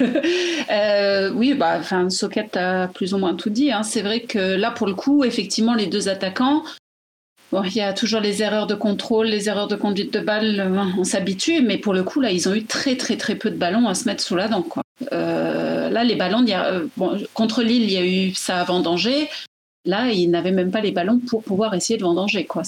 oui, 0.00 1.54
bah, 1.54 1.80
Socket 2.08 2.56
a 2.56 2.88
plus 2.88 3.14
ou 3.14 3.18
moins 3.18 3.34
tout 3.34 3.50
dit. 3.50 3.72
Hein. 3.72 3.82
C'est 3.82 4.02
vrai 4.02 4.20
que 4.20 4.38
là, 4.38 4.70
pour 4.70 4.86
le 4.86 4.94
coup, 4.94 5.24
effectivement, 5.24 5.74
les 5.74 5.86
deux 5.86 6.08
attaquants, 6.08 6.62
il 7.62 7.76
y 7.76 7.80
a 7.80 7.92
toujours 7.92 8.20
les 8.20 8.42
erreurs 8.42 8.66
de 8.66 8.74
contrôle, 8.74 9.26
les 9.26 9.48
erreurs 9.48 9.68
de 9.68 9.76
conduite 9.76 10.12
de 10.12 10.20
balle, 10.20 10.60
euh, 10.60 10.84
on 10.98 11.04
s'habitue, 11.04 11.62
mais 11.62 11.78
pour 11.78 11.94
le 11.94 12.02
coup, 12.02 12.20
là, 12.20 12.30
ils 12.30 12.48
ont 12.48 12.54
eu 12.54 12.64
très, 12.64 12.96
très, 12.96 13.16
très 13.16 13.36
peu 13.36 13.50
de 13.50 13.56
ballons 13.56 13.86
à 13.86 13.94
se 13.94 14.08
mettre 14.08 14.22
sous 14.22 14.34
la 14.34 14.48
dent. 14.48 14.62
Quoi. 14.62 14.82
Euh, 15.12 15.90
là, 15.90 16.04
les 16.04 16.16
ballons, 16.16 16.44
euh, 16.48 16.86
contre 17.32 17.62
Lille, 17.62 17.84
il 17.84 17.92
y 17.92 17.96
a 17.96 18.04
eu 18.04 18.34
ça 18.34 18.60
avant 18.60 18.80
danger. 18.80 19.28
Là, 19.84 20.08
ils 20.08 20.30
n'avaient 20.30 20.50
même 20.50 20.70
pas 20.70 20.80
les 20.80 20.92
ballons 20.92 21.18
pour 21.18 21.42
pouvoir 21.42 21.74
essayer 21.74 21.98
de 21.98 22.04
vendanger. 22.04 22.44
Quoi. 22.44 22.62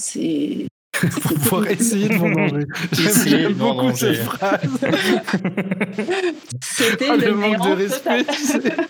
Pour 1.00 1.34
pouvoir 1.34 1.66
essayer 1.70 2.08
de 2.08 2.14
vendanger. 2.14 2.66
J'aime 2.92 3.54
beaucoup 3.54 3.94
cette 3.94 4.16
phrase. 4.16 4.60
C'était 6.62 7.10
oh, 7.10 7.16
le, 7.16 7.34
manque 7.34 7.66
de 7.66 7.72
respect. 7.74 8.24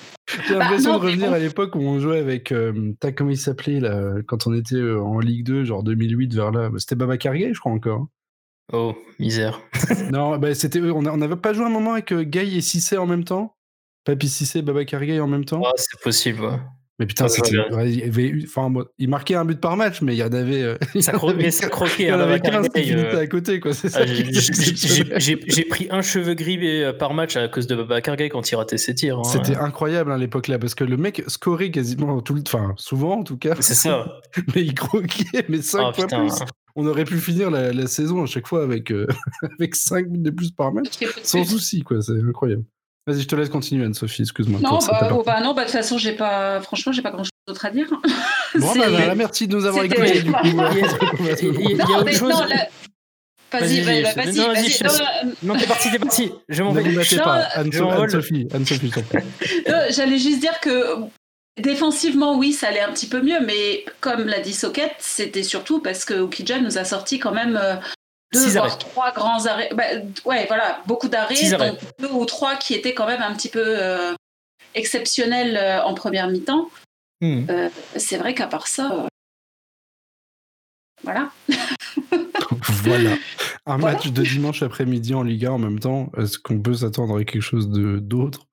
J'ai 0.48 0.54
bah, 0.54 0.60
l'impression 0.60 0.98
de 0.98 1.04
revenir 1.04 1.32
à 1.32 1.38
l'époque 1.38 1.74
où 1.76 1.80
on 1.80 2.00
jouait 2.00 2.18
avec. 2.18 2.52
Euh, 2.52 2.92
comment 3.16 3.30
il 3.30 3.38
s'appelait 3.38 3.80
là 3.80 4.16
Quand 4.26 4.46
on 4.46 4.54
était 4.54 4.74
euh, 4.74 5.00
en 5.00 5.20
Ligue 5.20 5.44
2, 5.44 5.64
genre 5.64 5.82
2008 5.82 6.34
vers 6.34 6.50
là. 6.50 6.70
C'était 6.78 6.96
Baba 6.96 7.16
Cargay, 7.16 7.54
je 7.54 7.60
crois 7.60 7.72
encore. 7.72 8.00
Hein. 8.00 8.08
Oh, 8.72 8.96
misère. 9.20 9.60
non, 10.10 10.38
bah, 10.38 10.54
c'était 10.54 10.80
On 10.80 11.02
n'avait 11.02 11.36
pas 11.36 11.52
joué 11.52 11.64
un 11.64 11.70
moment 11.70 11.92
avec 11.92 12.12
euh, 12.12 12.24
Gay 12.24 12.56
et 12.56 12.60
Cissé 12.60 12.96
en 12.96 13.06
même 13.06 13.24
temps? 13.24 13.54
Papy 14.04 14.28
Cissé, 14.28 14.62
Baba 14.62 14.84
Cargay 14.84 15.20
en 15.20 15.28
même 15.28 15.44
temps? 15.44 15.62
Ah, 15.64 15.72
C'est 15.76 16.00
possible, 16.00 16.42
ouais. 16.42 16.58
Mais 16.98 17.04
putain, 17.04 17.28
c'était. 17.28 17.50
Il, 17.50 18.44
enfin, 18.46 18.72
il 18.98 19.10
marquait 19.10 19.34
un 19.34 19.44
but 19.44 19.60
par 19.60 19.76
match, 19.76 20.00
mais 20.00 20.14
il 20.14 20.18
y 20.18 20.22
en 20.22 20.32
avait. 20.32 20.62
Euh, 20.62 20.76
ça, 21.00 21.12
croquait, 21.12 21.50
ça 21.50 21.68
croquait. 21.68 22.04
Il 22.04 22.08
y 22.08 22.12
en 22.12 22.20
avait 22.20 22.40
15 22.40 22.68
qui 22.70 22.94
euh... 22.94 23.20
à 23.20 23.26
côté, 23.26 23.60
quoi. 23.60 23.74
C'est 23.74 23.90
ça. 23.90 24.00
Ah, 24.00 24.06
j'ai 25.18 25.64
pris 25.64 25.88
un 25.90 26.00
cheveu 26.00 26.32
gris 26.32 26.58
euh, 26.62 26.94
par 26.94 27.12
match 27.12 27.36
à 27.36 27.48
cause 27.48 27.66
de 27.66 27.76
Babacar 27.76 28.16
quand 28.16 28.50
il 28.50 28.56
ratait 28.56 28.78
ses 28.78 28.94
tirs. 28.94 29.18
Hein. 29.18 29.24
C'était 29.24 29.56
incroyable 29.56 30.10
à 30.10 30.14
hein, 30.14 30.18
l'époque 30.18 30.48
là, 30.48 30.58
parce 30.58 30.74
que 30.74 30.84
le 30.84 30.96
mec 30.96 31.22
scorait 31.26 31.70
quasiment 31.70 32.22
tout 32.22 32.34
le. 32.34 32.42
Enfin, 32.46 32.72
souvent 32.78 33.18
en 33.18 33.24
tout 33.24 33.36
cas. 33.36 33.56
C'est 33.60 33.74
ça. 33.74 34.20
mais 34.54 34.62
il 34.62 34.74
croquait, 34.74 35.44
mais 35.50 35.60
5 35.60 35.88
oh, 35.88 35.92
fois 35.92 36.06
plus. 36.06 36.32
On 36.76 36.86
aurait 36.86 37.04
pu 37.04 37.18
finir 37.18 37.50
la, 37.50 37.86
saison 37.86 38.22
à 38.22 38.26
chaque 38.26 38.46
fois 38.46 38.62
avec, 38.62 38.90
euh, 38.90 39.06
avec 39.58 39.74
5 39.74 40.08
buts 40.08 40.18
de 40.18 40.30
plus 40.30 40.50
par 40.50 40.72
match, 40.72 40.98
sans 41.22 41.44
souci, 41.44 41.82
quoi. 41.82 42.00
C'est 42.00 42.12
incroyable. 42.12 42.64
Vas-y, 43.06 43.22
je 43.22 43.28
te 43.28 43.36
laisse 43.36 43.48
continuer, 43.48 43.84
Anne-Sophie, 43.84 44.22
excuse-moi. 44.22 44.58
Non, 44.60 44.78
bah, 44.78 45.08
oh, 45.12 45.22
bah, 45.24 45.40
non, 45.40 45.54
bah, 45.54 45.62
de 45.62 45.66
toute 45.66 45.76
façon, 45.76 45.96
j'ai 45.96 46.12
pas, 46.12 46.60
franchement, 46.60 46.90
j'ai 46.90 47.02
pas 47.02 47.12
grand-chose 47.12 47.30
d'autre 47.46 47.64
à 47.64 47.70
dire. 47.70 47.88
Bon, 48.56 48.72
bah, 48.74 49.14
merci 49.14 49.46
de 49.46 49.54
nous 49.54 49.66
avoir 49.66 49.84
écoutés. 49.84 50.22
Du 50.22 50.32
coup. 50.32 50.38
il 50.40 51.76
y 51.76 51.82
a, 51.82 51.98
autre 51.98 52.12
chose. 52.12 52.32
Vas-y, 53.52 53.80
vas-y, 53.82 54.02
vas-y. 54.02 54.38
Non, 54.38 54.48
vas 54.88 55.22
non, 55.42 55.56
t'es 55.56 55.66
parti, 55.66 55.90
t'es 55.90 55.98
parti. 55.98 56.32
Je 56.48 56.62
m'en 56.62 56.72
vais. 56.72 56.82
Ne 56.82 56.98
vous 56.98 57.22
pas, 57.22 57.42
Anne-Sophie. 57.54 58.48
Anne-Sophie, 58.52 58.92
J'allais 59.90 60.18
juste 60.18 60.40
dire 60.40 60.58
que 60.60 60.96
défensivement, 61.60 62.38
oui, 62.38 62.52
ça 62.54 62.68
allait 62.68 62.80
un 62.80 62.92
petit 62.92 63.08
peu 63.08 63.20
mieux, 63.20 63.40
mais 63.44 63.84
comme 64.00 64.26
l'a 64.26 64.40
dit 64.40 64.54
Socket, 64.54 64.94
c'était 64.98 65.42
surtout 65.42 65.80
parce 65.80 66.06
que 66.06 66.14
Okidja 66.14 66.60
nous 66.60 66.78
a 66.78 66.84
sorti 66.84 67.18
quand 67.18 67.32
même 67.32 67.60
deux 68.32 68.48
voire 68.48 68.78
trois 68.78 69.12
grands 69.12 69.46
arrêts. 69.46 69.70
Bah, 69.74 69.84
ouais, 70.24 70.46
voilà, 70.46 70.82
beaucoup 70.86 71.08
d'arrêts, 71.08 71.50
donc 71.50 71.78
deux 71.98 72.10
ou 72.10 72.24
trois 72.24 72.56
qui 72.56 72.74
étaient 72.74 72.94
quand 72.94 73.06
même 73.06 73.22
un 73.22 73.34
petit 73.34 73.48
peu 73.48 73.64
euh, 73.64 74.14
exceptionnels 74.74 75.56
euh, 75.56 75.82
en 75.82 75.94
première 75.94 76.28
mi-temps. 76.28 76.68
Hmm. 77.20 77.44
Euh, 77.48 77.68
c'est 77.96 78.18
vrai 78.18 78.34
qu'à 78.34 78.46
part 78.46 78.66
ça, 78.66 79.06
voilà. 81.02 81.30
voilà. 82.82 83.16
Un 83.64 83.78
match 83.78 84.08
de 84.10 84.22
dimanche 84.22 84.62
après-midi 84.62 85.14
en 85.14 85.22
Liga 85.22 85.52
en 85.52 85.58
même 85.58 85.78
temps. 85.78 86.10
Est-ce 86.18 86.38
qu'on 86.38 86.60
peut 86.60 86.74
s'attendre 86.74 87.18
à 87.18 87.24
quelque 87.24 87.42
chose 87.42 87.68
d'autre? 87.68 88.46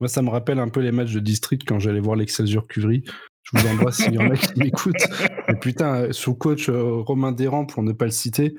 Moi, 0.00 0.08
ça 0.08 0.22
me 0.22 0.30
rappelle 0.30 0.58
un 0.58 0.68
peu 0.68 0.80
les 0.80 0.90
matchs 0.90 1.12
de 1.12 1.20
district 1.20 1.62
quand 1.66 1.78
j'allais 1.78 2.00
voir 2.00 2.16
l'Excelsior 2.16 2.66
Curie. 2.66 3.04
Je 3.42 3.58
vous 3.58 3.68
embrasse 3.68 3.96
s'il 3.96 4.14
y 4.14 4.18
en 4.18 4.30
a 4.30 4.36
qui 4.36 4.58
m'écoutent. 4.58 5.06
Mais 5.48 5.56
putain, 5.56 6.12
sous 6.12 6.34
coach 6.34 6.68
Romain 6.68 7.32
Desrand, 7.32 7.66
pour 7.66 7.82
ne 7.82 7.92
pas 7.92 8.06
le 8.06 8.10
citer, 8.10 8.54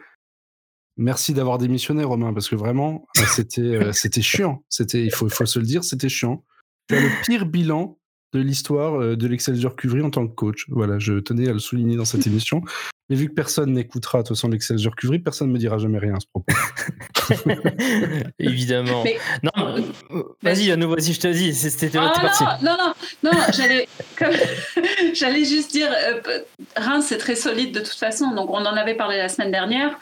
merci 0.98 1.34
d'avoir 1.34 1.58
démissionné, 1.58 2.04
Romain, 2.04 2.34
parce 2.34 2.50
que 2.50 2.56
vraiment, 2.56 3.08
c'était 3.14 3.80
c'était 3.94 4.22
chiant. 4.22 4.64
C'était, 4.70 5.04
il 5.04 5.12
faut, 5.12 5.28
il 5.28 5.34
faut 5.34 5.46
se 5.46 5.60
le 5.60 5.66
dire, 5.66 5.84
c'était 5.84 6.10
chiant. 6.10 6.44
Tu 6.88 6.96
as 6.96 7.02
le 7.02 7.10
pire 7.24 7.46
bilan 7.46 7.98
de 8.36 8.42
l'histoire 8.42 9.02
euh, 9.02 9.16
de 9.16 9.28
l'Excelsior 9.28 9.76
Cuvry 9.76 10.02
en 10.02 10.10
tant 10.10 10.28
que 10.28 10.34
coach. 10.34 10.66
Voilà, 10.70 11.00
je 11.00 11.14
tenais 11.20 11.50
à 11.50 11.54
le 11.54 11.60
souligner 11.60 11.96
dans 11.96 12.06
cette 12.06 12.28
émission. 12.28 12.62
Mais 13.10 13.16
vu 13.16 13.30
que 13.30 13.34
personne 13.34 13.72
n'écoutera 13.74 14.24
de 14.24 14.28
toute 14.28 14.36
façon 14.36 14.50
l'Excelsior 14.50 14.96
Cuvry, 14.96 15.20
personne 15.20 15.50
ne 15.50 15.54
me 15.54 15.60
dira 15.60 15.78
jamais 15.78 16.00
rien 16.00 16.16
à 16.16 16.20
ce 16.20 16.26
propos. 16.28 16.54
Évidemment. 18.40 19.04
Non, 19.44 19.52
euh, 19.58 19.82
euh, 20.12 20.24
vas-y, 20.42 20.72
à 20.72 20.76
nouveau, 20.76 20.98
si 21.00 21.14
je 21.14 21.20
te 21.20 21.28
dis, 21.28 21.54
c'était 21.54 21.90
parti. 21.90 22.44
Non, 22.64 22.76
non, 22.80 22.94
non, 23.24 23.38
j'allais, 23.54 23.88
j'allais 25.14 25.46
juste 25.46 25.72
dire, 25.72 25.90
Reims, 26.76 27.06
c'est 27.08 27.20
très 27.20 27.36
solide 27.36 27.76
de 27.76 27.80
toute 27.80 27.90
façon. 27.90 28.34
Donc, 28.34 28.50
on 28.50 28.66
en 28.66 28.76
avait 28.76 28.96
parlé 28.96 29.18
la 29.18 29.30
semaine 29.30 29.52
dernière. 29.52 30.00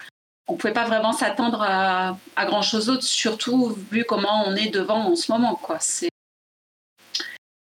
On 0.47 0.53
ne 0.53 0.57
pouvait 0.57 0.73
pas 0.73 0.85
vraiment 0.85 1.13
s'attendre 1.13 1.61
à, 1.61 2.17
à 2.35 2.45
grand-chose 2.45 2.87
d'autre, 2.87 3.03
surtout 3.03 3.77
vu 3.91 4.03
comment 4.03 4.43
on 4.45 4.55
est 4.55 4.69
devant 4.69 5.11
en 5.11 5.15
ce 5.15 5.31
moment. 5.31 5.55
Quoi. 5.55 5.77
C'est... 5.79 6.09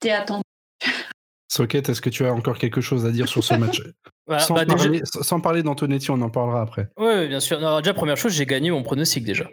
T'es 0.00 0.10
attendu. 0.10 0.42
Socket, 1.50 1.88
est-ce 1.88 2.02
que 2.02 2.10
tu 2.10 2.26
as 2.26 2.32
encore 2.32 2.58
quelque 2.58 2.80
chose 2.80 3.06
à 3.06 3.10
dire 3.10 3.28
sur 3.28 3.42
ce 3.42 3.54
match? 3.54 3.82
Bah, 4.28 4.40
sans, 4.40 5.40
parler, 5.40 5.62
d'Antonetti, 5.62 6.10
on 6.10 6.20
en 6.20 6.28
parlera 6.28 6.60
après. 6.60 6.90
Oui, 6.98 7.28
bien 7.28 7.40
sûr. 7.40 7.58
déjà, 7.80 7.94
première 7.94 8.18
chose, 8.18 8.34
j'ai 8.34 8.44
gagné 8.44 8.70
mon 8.70 8.82
pronostic 8.82 9.24
déjà. 9.24 9.48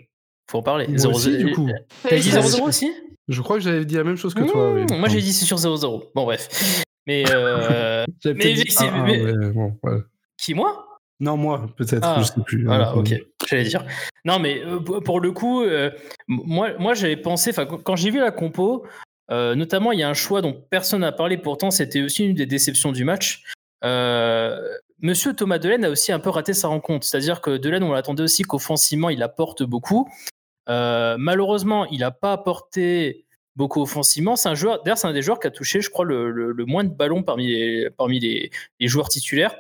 Faut 0.52 0.58
en 0.58 0.64
parler. 0.64 0.86
0 0.94 1.16
aussi, 1.16 1.38
du 1.38 1.54
coup. 1.54 1.70
T'as 2.04 2.18
dit 2.18 2.30
0-0 2.30 2.62
aussi? 2.62 2.92
Je 3.30 3.42
crois 3.42 3.56
que 3.56 3.64
j'avais 3.64 3.86
dit 3.86 3.96
la 3.96 4.04
même 4.04 4.18
chose 4.18 4.34
que 4.34 4.44
toi. 4.44 4.74
Mmh, 4.74 5.00
moi, 5.00 5.08
j'ai 5.08 5.22
dit 5.22 5.32
c'est 5.32 5.46
sur 5.46 5.56
0-0. 5.56 6.12
Bon, 6.14 6.26
bref. 6.26 6.84
Mais. 7.08 7.24
Euh... 7.30 8.04
mais, 8.26 8.56
Qui, 10.38 10.54
moi? 10.54 10.95
Non, 11.20 11.38
moi, 11.38 11.68
peut-être. 11.78 12.04
Ah, 12.04 12.18
je 12.20 12.26
sais 12.26 12.42
plus. 12.46 12.66
Voilà, 12.66 12.96
ok. 12.96 13.14
J'allais 13.48 13.64
dire. 13.64 13.86
Non, 14.26 14.40
mais 14.40 14.62
euh, 14.64 14.80
pour 14.80 15.20
le 15.22 15.32
coup, 15.32 15.64
euh, 15.64 15.90
moi, 16.28 16.72
moi 16.78 16.94
j'avais 16.94 17.16
pensé, 17.16 17.52
quand 17.84 17.96
j'ai 17.96 18.10
vu 18.10 18.20
la 18.20 18.32
compo, 18.32 18.86
euh, 19.32 19.56
notamment, 19.56 19.92
il 19.92 20.00
y 20.00 20.04
a 20.04 20.10
un 20.10 20.14
choix 20.14 20.42
dont 20.42 20.54
personne 20.70 21.02
n'a 21.02 21.12
parlé, 21.12 21.38
pourtant 21.38 21.72
c'était 21.72 22.02
aussi 22.02 22.26
une 22.26 22.36
des 22.36 22.46
déceptions 22.46 22.92
du 22.92 23.04
match. 23.04 23.44
Euh, 23.84 24.60
Monsieur 25.02 25.34
Thomas 25.34 25.58
Delaine 25.58 25.86
a 25.86 25.90
aussi 25.90 26.12
un 26.12 26.20
peu 26.20 26.30
raté 26.30 26.54
sa 26.54 26.68
rencontre, 26.68 27.06
c'est-à-dire 27.06 27.42
que 27.42 27.58
Delaine, 27.58 27.84
on 27.84 27.92
l'attendait 27.92 28.24
aussi 28.24 28.44
qu'offensivement, 28.44 29.10
il 29.10 29.22
apporte 29.24 29.64
beaucoup. 29.64 30.10
Euh, 30.70 31.16
malheureusement, 31.20 31.86
il 31.88 32.00
n'a 32.00 32.12
pas 32.12 32.34
apporté 32.34 33.26
beaucoup 33.56 33.82
offensivement. 33.82 34.36
C'est 34.36 34.50
un 34.50 34.56
joueur, 34.56 34.82
d'ailleurs, 34.84 34.98
c'est 34.98 35.08
un 35.08 35.14
des 35.14 35.22
joueurs 35.22 35.40
qui 35.40 35.48
a 35.48 35.52
touché, 35.52 35.82
je 35.82 35.90
crois, 35.90 36.06
le, 36.06 36.56
moins 36.66 36.84
de 36.84 36.90
ballons 36.90 37.24
parmi 37.24 37.48
les, 37.48 37.90
parmi 37.90 38.20
les 38.20 38.52
joueurs 38.88 39.10
titulaires. 39.10 39.56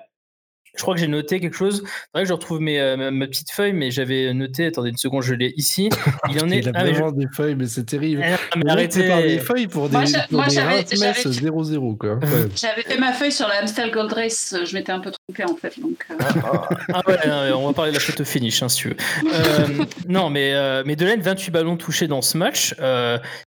Je 0.75 0.81
crois 0.81 0.93
que 0.93 0.99
j'ai 0.99 1.07
noté 1.07 1.39
quelque 1.39 1.55
chose. 1.55 1.83
C'est 1.85 2.09
vrai 2.13 2.23
que 2.23 2.27
je 2.27 2.33
retrouve 2.33 2.59
mes, 2.59 2.79
euh, 2.79 3.11
ma, 3.11 3.27
petite 3.27 3.51
feuille, 3.51 3.73
mais 3.73 3.91
j'avais 3.91 4.33
noté. 4.33 4.65
Attendez 4.65 4.89
une 4.89 4.97
seconde, 4.97 5.23
je 5.23 5.33
l'ai 5.33 5.53
ici. 5.57 5.89
Il 6.29 6.43
en 6.43 6.49
est. 6.49 6.59
Il 6.59 6.69
a 6.69 6.71
ah, 6.75 6.85
je... 6.85 7.15
des 7.15 7.27
feuilles, 7.31 7.55
mais 7.55 7.67
c'est 7.67 7.85
terrible. 7.85 8.23
Ah, 8.23 8.37
mais 8.57 8.69
arrêtez 8.69 9.07
par 9.07 9.21
des 9.21 9.39
feuilles 9.39 9.67
pour 9.67 9.89
des, 9.89 9.95
moi, 9.95 10.03
0-0 10.47 11.97
quoi. 11.97 12.19
J'avais 12.55 12.81
fait 12.81 12.97
ma 12.97 13.13
feuille 13.13 13.31
sur 13.31 13.47
la 13.47 13.61
Amstel 13.61 13.91
Gold 13.91 14.11
Race. 14.11 14.55
Je 14.65 14.73
m'étais 14.73 14.91
un 14.91 14.99
peu 14.99 15.11
trompé 15.11 15.43
en 15.43 15.55
fait. 15.55 15.79
Donc. 15.79 16.05
Euh. 16.11 16.15
ah, 16.93 17.01
ouais, 17.07 17.51
on 17.53 17.67
va 17.67 17.73
parler 17.73 17.91
de 17.91 17.95
la 17.95 18.01
photo 18.01 18.23
finish, 18.25 18.61
hein, 18.61 18.69
si 18.69 18.77
tu 18.77 18.89
veux. 18.89 18.97
Euh, 19.25 19.85
non, 20.07 20.29
mais 20.29 20.53
mais 20.83 20.95
Delaine, 20.95 21.21
28 21.21 21.51
ballons 21.51 21.77
touchés 21.77 22.07
dans 22.07 22.21
ce 22.21 22.37
match. 22.37 22.75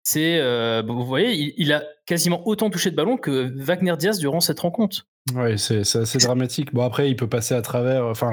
c'est, 0.04 0.82
vous 0.86 1.06
voyez, 1.06 1.34
il, 1.34 1.54
il 1.58 1.74
a 1.74 1.84
quasiment 2.06 2.46
autant 2.48 2.70
touché 2.70 2.92
de 2.92 2.96
ballons 2.96 3.18
que 3.18 3.54
Wagner 3.56 3.96
Diaz 3.98 4.20
durant 4.20 4.40
cette 4.40 4.60
rencontre. 4.60 5.06
Oui, 5.34 5.58
c'est 5.58 5.80
assez 5.80 6.18
dramatique. 6.18 6.74
Bon, 6.74 6.84
après, 6.84 7.10
il 7.10 7.16
peut 7.16 7.30
passer 7.30 7.56
à 7.56 7.62
travers. 7.62 8.06
Enfin, 8.06 8.32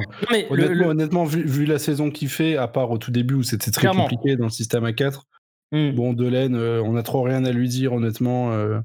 honnêtement, 0.50 1.24
vu, 1.24 1.64
la 1.64 1.78
saison 1.78 2.10
qu'il 2.10 2.28
fait, 2.28 2.56
à 2.56 2.66
part 2.66 2.90
au 2.90 2.98
tout 2.98 3.12
début 3.12 3.34
où 3.34 3.42
c'était 3.42 3.70
très 3.70 3.88
compliqué 3.88 4.36
dans 4.36 4.44
le 4.44 4.50
système 4.50 4.84
A4, 4.84 5.22
hmm. 5.72 5.92
bon, 5.92 6.12
Delaine, 6.12 6.56
euh, 6.56 6.82
on 6.82 6.92
n'a 6.92 7.02
trop 7.02 7.22
rien 7.22 7.44
à 7.44 7.52
lui 7.52 7.68
dire, 7.68 7.92
honnêtement. 7.92 8.52
Euh, 8.52 8.80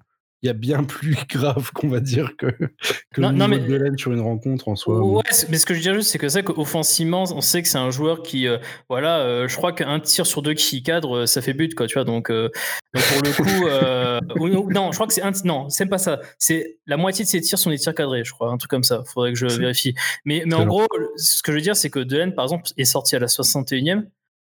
il 0.45 0.47
y 0.47 0.51
a 0.51 0.53
bien 0.53 0.83
plus 0.83 1.17
grave 1.29 1.71
qu'on 1.73 1.87
va 1.87 1.99
dire 1.99 2.37
que, 2.37 2.45
que 2.45 3.21
non, 3.21 3.31
le 3.47 3.57
de 3.57 3.65
Delaine 3.65 3.97
sur 3.97 4.11
une 4.11 4.21
rencontre 4.21 4.67
en 4.67 4.75
soi. 4.75 5.03
Ouais, 5.03 5.23
mais 5.49 5.57
ce 5.57 5.65
que 5.65 5.73
je 5.73 5.79
veux 5.79 5.83
dire 5.83 5.95
juste, 5.95 6.11
c'est 6.11 6.19
que 6.19 6.29
ça, 6.29 6.43
qu'offensivement, 6.43 7.23
on 7.33 7.41
sait 7.41 7.63
que 7.63 7.67
c'est 7.67 7.79
un 7.79 7.89
joueur 7.89 8.21
qui, 8.21 8.47
euh, 8.47 8.59
voilà, 8.89 9.47
je 9.47 9.55
crois 9.55 9.73
qu'un 9.73 9.99
tir 9.99 10.27
sur 10.27 10.43
deux 10.43 10.53
qui 10.53 10.83
cadre, 10.83 11.25
ça 11.25 11.41
fait 11.41 11.53
but, 11.53 11.73
quoi, 11.73 11.87
tu 11.87 11.95
vois. 11.95 12.03
Donc, 12.03 12.29
donc 12.29 12.53
pour 12.93 13.21
le 13.23 13.31
coup, 13.31 14.69
non, 14.71 14.91
je 14.91 14.97
crois 14.97 15.07
que 15.07 15.13
c'est 15.13 15.23
un, 15.23 15.31
non, 15.45 15.67
c'est 15.69 15.87
pas 15.87 15.97
ça. 15.97 16.19
C'est 16.37 16.77
la 16.85 16.97
moitié 16.97 17.25
de 17.25 17.29
ses 17.29 17.41
tirs 17.41 17.57
sont 17.57 17.71
des 17.71 17.79
tirs 17.79 17.95
cadrés, 17.95 18.23
je 18.23 18.31
crois, 18.31 18.51
un 18.51 18.57
truc 18.57 18.69
comme 18.69 18.83
ça. 18.83 19.03
Faudrait 19.05 19.33
que 19.33 19.39
je 19.39 19.47
vérifie. 19.47 19.95
Mais, 20.25 20.43
mais 20.45 20.53
en 20.53 20.67
gros, 20.67 20.85
ce 21.15 21.41
que 21.41 21.51
je 21.51 21.57
veux 21.57 21.63
dire, 21.63 21.75
c'est 21.75 21.89
que 21.89 21.99
Delaine, 21.99 22.35
par 22.35 22.45
exemple, 22.45 22.69
est 22.77 22.85
sorti 22.85 23.15
à 23.15 23.19
la 23.19 23.27
61e, 23.27 24.05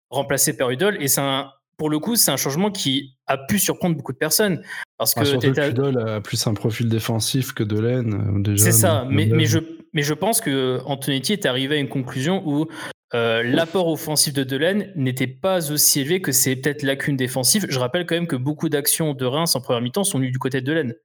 remplacé 0.09 0.57
par 0.57 0.71
Udol, 0.71 0.97
et 0.99 1.07
c'est 1.07 1.21
un 1.21 1.51
pour 1.77 1.89
le 1.89 1.99
coup, 1.99 2.15
c'est 2.15 2.31
un 2.31 2.37
changement 2.37 2.71
qui 2.71 3.15
a 3.27 3.37
pu 3.37 3.59
surprendre 3.59 3.95
beaucoup 3.95 4.13
de 4.13 4.17
personnes. 4.17 4.61
Parce 4.97 5.13
ah, 5.17 5.23
que 5.23 5.59
ah, 5.59 6.15
a 6.15 6.21
plus 6.21 6.47
un 6.47 6.53
profil 6.53 6.89
défensif 6.89 7.53
que 7.53 7.63
Delaine, 7.63 8.43
euh. 8.47 8.57
C'est 8.57 8.71
ça, 8.71 9.05
mais, 9.09 9.25
mais, 9.25 9.45
je, 9.45 9.59
mais 9.93 10.03
je 10.03 10.13
pense 10.13 10.39
que 10.41 10.79
Antonetti 10.85 11.33
est 11.33 11.45
arrivé 11.45 11.75
à 11.75 11.79
une 11.79 11.89
conclusion 11.89 12.43
où 12.45 12.67
euh, 13.13 13.43
l'apport 13.43 13.87
offensif 13.89 14.33
de 14.33 14.43
Delaine 14.43 14.91
n'était 14.95 15.27
pas 15.27 15.71
aussi 15.71 16.01
élevé 16.01 16.21
que 16.21 16.31
c'est 16.31 16.55
peut-être 16.55 16.83
lacune 16.83 17.15
défensive. 17.15 17.65
Je 17.69 17.79
rappelle 17.79 18.05
quand 18.05 18.15
même 18.15 18.27
que 18.27 18.35
beaucoup 18.35 18.69
d'actions 18.69 19.13
de 19.13 19.25
Reims 19.25 19.55
en 19.55 19.61
première 19.61 19.81
mi-temps 19.81 20.03
sont 20.03 20.17
venues 20.17 20.31
du 20.31 20.39
côté 20.39 20.61
de 20.61 20.65
Delaine. 20.65 20.95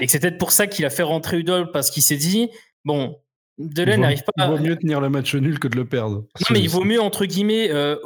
Et 0.00 0.06
que 0.06 0.12
c'est 0.12 0.20
peut-être 0.20 0.38
pour 0.38 0.52
ça 0.52 0.66
qu'il 0.66 0.84
a 0.84 0.90
fait 0.90 1.02
rentrer 1.02 1.38
Udol, 1.38 1.70
parce 1.70 1.90
qu'il 1.90 2.02
s'est 2.02 2.16
dit, 2.16 2.50
bon, 2.84 3.16
Delaine 3.58 4.00
n'arrive 4.00 4.22
pas. 4.24 4.46
Il 4.46 4.50
vaut 4.50 4.58
mieux 4.58 4.76
tenir 4.76 5.00
le 5.00 5.08
match 5.08 5.34
nul 5.34 5.58
que 5.58 5.68
de 5.68 5.76
le 5.76 5.84
perdre. 5.84 6.16
Non, 6.16 6.46
mais 6.50 6.60
il 6.60 6.68
vaut 6.68 6.84
mieux, 6.84 7.00
entre 7.00 7.26
guillemets, 7.26 7.70
euh, 7.70 7.96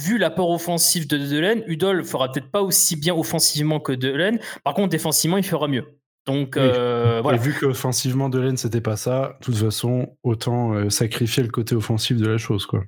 vu 0.00 0.18
l'apport 0.18 0.50
offensif 0.50 1.06
de 1.06 1.18
Delaine, 1.18 1.62
Udol 1.66 2.04
fera 2.04 2.30
peut-être 2.30 2.50
pas 2.50 2.62
aussi 2.62 2.96
bien 2.96 3.14
offensivement 3.14 3.80
que 3.80 3.92
Delaine. 3.92 4.38
Par 4.64 4.74
contre, 4.74 4.88
défensivement, 4.88 5.36
il 5.36 5.44
fera 5.44 5.68
mieux. 5.68 5.84
Donc, 6.26 6.56
euh, 6.56 7.20
voilà. 7.22 7.38
Et 7.38 7.40
vu 7.40 7.54
qu'offensivement, 7.54 8.28
Delaine, 8.28 8.56
c'était 8.56 8.80
pas 8.80 8.96
ça, 8.96 9.36
de 9.40 9.44
toute 9.44 9.56
façon, 9.56 10.16
autant 10.24 10.74
euh, 10.74 10.90
sacrifier 10.90 11.42
le 11.42 11.50
côté 11.50 11.76
offensif 11.76 12.16
de 12.16 12.26
la 12.26 12.38
chose, 12.38 12.66
quoi. 12.66 12.82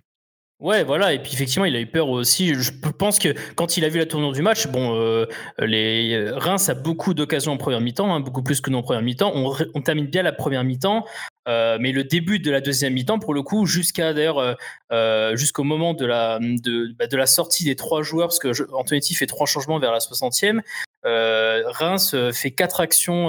Ouais, 0.61 0.83
voilà. 0.83 1.12
Et 1.12 1.21
puis 1.21 1.33
effectivement, 1.35 1.67
il 1.67 1.77
a 1.77 1.81
eu 1.81 1.87
peur 1.87 2.09
aussi. 2.09 2.53
Je 2.55 2.73
pense 2.73 3.21
que 3.21 3.29
quand 3.55 3.77
il 3.77 3.85
a 3.85 3.88
vu 3.88 3.99
la 3.99 4.07
tournure 4.07 4.33
du 4.33 4.43
match, 4.43 4.67
bon, 4.67 4.97
euh, 4.97 5.25
les 5.61 6.15
euh, 6.15 6.37
Reims 6.37 6.69
a 6.69 6.75
beaucoup 6.75 7.15
d'occasions 7.15 7.53
en 7.53 7.57
première 7.57 7.81
mi-temps, 7.81 8.12
hein, 8.12 8.19
beaucoup 8.19 8.43
plus 8.43 8.61
que 8.61 8.69
non 8.69 8.83
première 8.83 9.03
mi-temps. 9.03 9.33
On, 9.37 9.83
termine 9.83 10.07
bien 10.09 10.25
la 10.25 10.33
première 10.33 10.65
mi-temps, 10.65 11.05
euh, 11.47 11.79
mais 11.81 11.93
le 11.93 12.03
début 12.03 12.41
de 12.41 12.50
la 12.50 12.61
deuxième 12.61 12.93
mi-temps, 12.95 13.21
pour 13.21 13.35
le 13.35 13.43
coup, 13.43 13.67
jusqu'à 13.67 14.12
d'ailleurs 14.12 14.57
jusqu'au 15.37 15.62
moment 15.62 15.95
de 15.95 16.05
la 16.05 16.41
de, 16.41 16.93
bah, 16.99 17.07
de, 17.07 17.17
la 17.17 17.27
sortie 17.27 17.65
des 17.65 17.77
trois 17.77 18.03
joueurs, 18.03 18.27
parce 18.27 18.41
que 18.41 18.73
Antonetti 18.73 19.15
fait 19.15 19.27
trois 19.27 19.47
changements 19.47 19.79
vers 19.79 19.93
la 19.93 20.00
60e. 20.00 20.61
Reims 21.05 22.17
fait 22.33 22.50
quatre 22.50 22.81
actions 22.81 23.29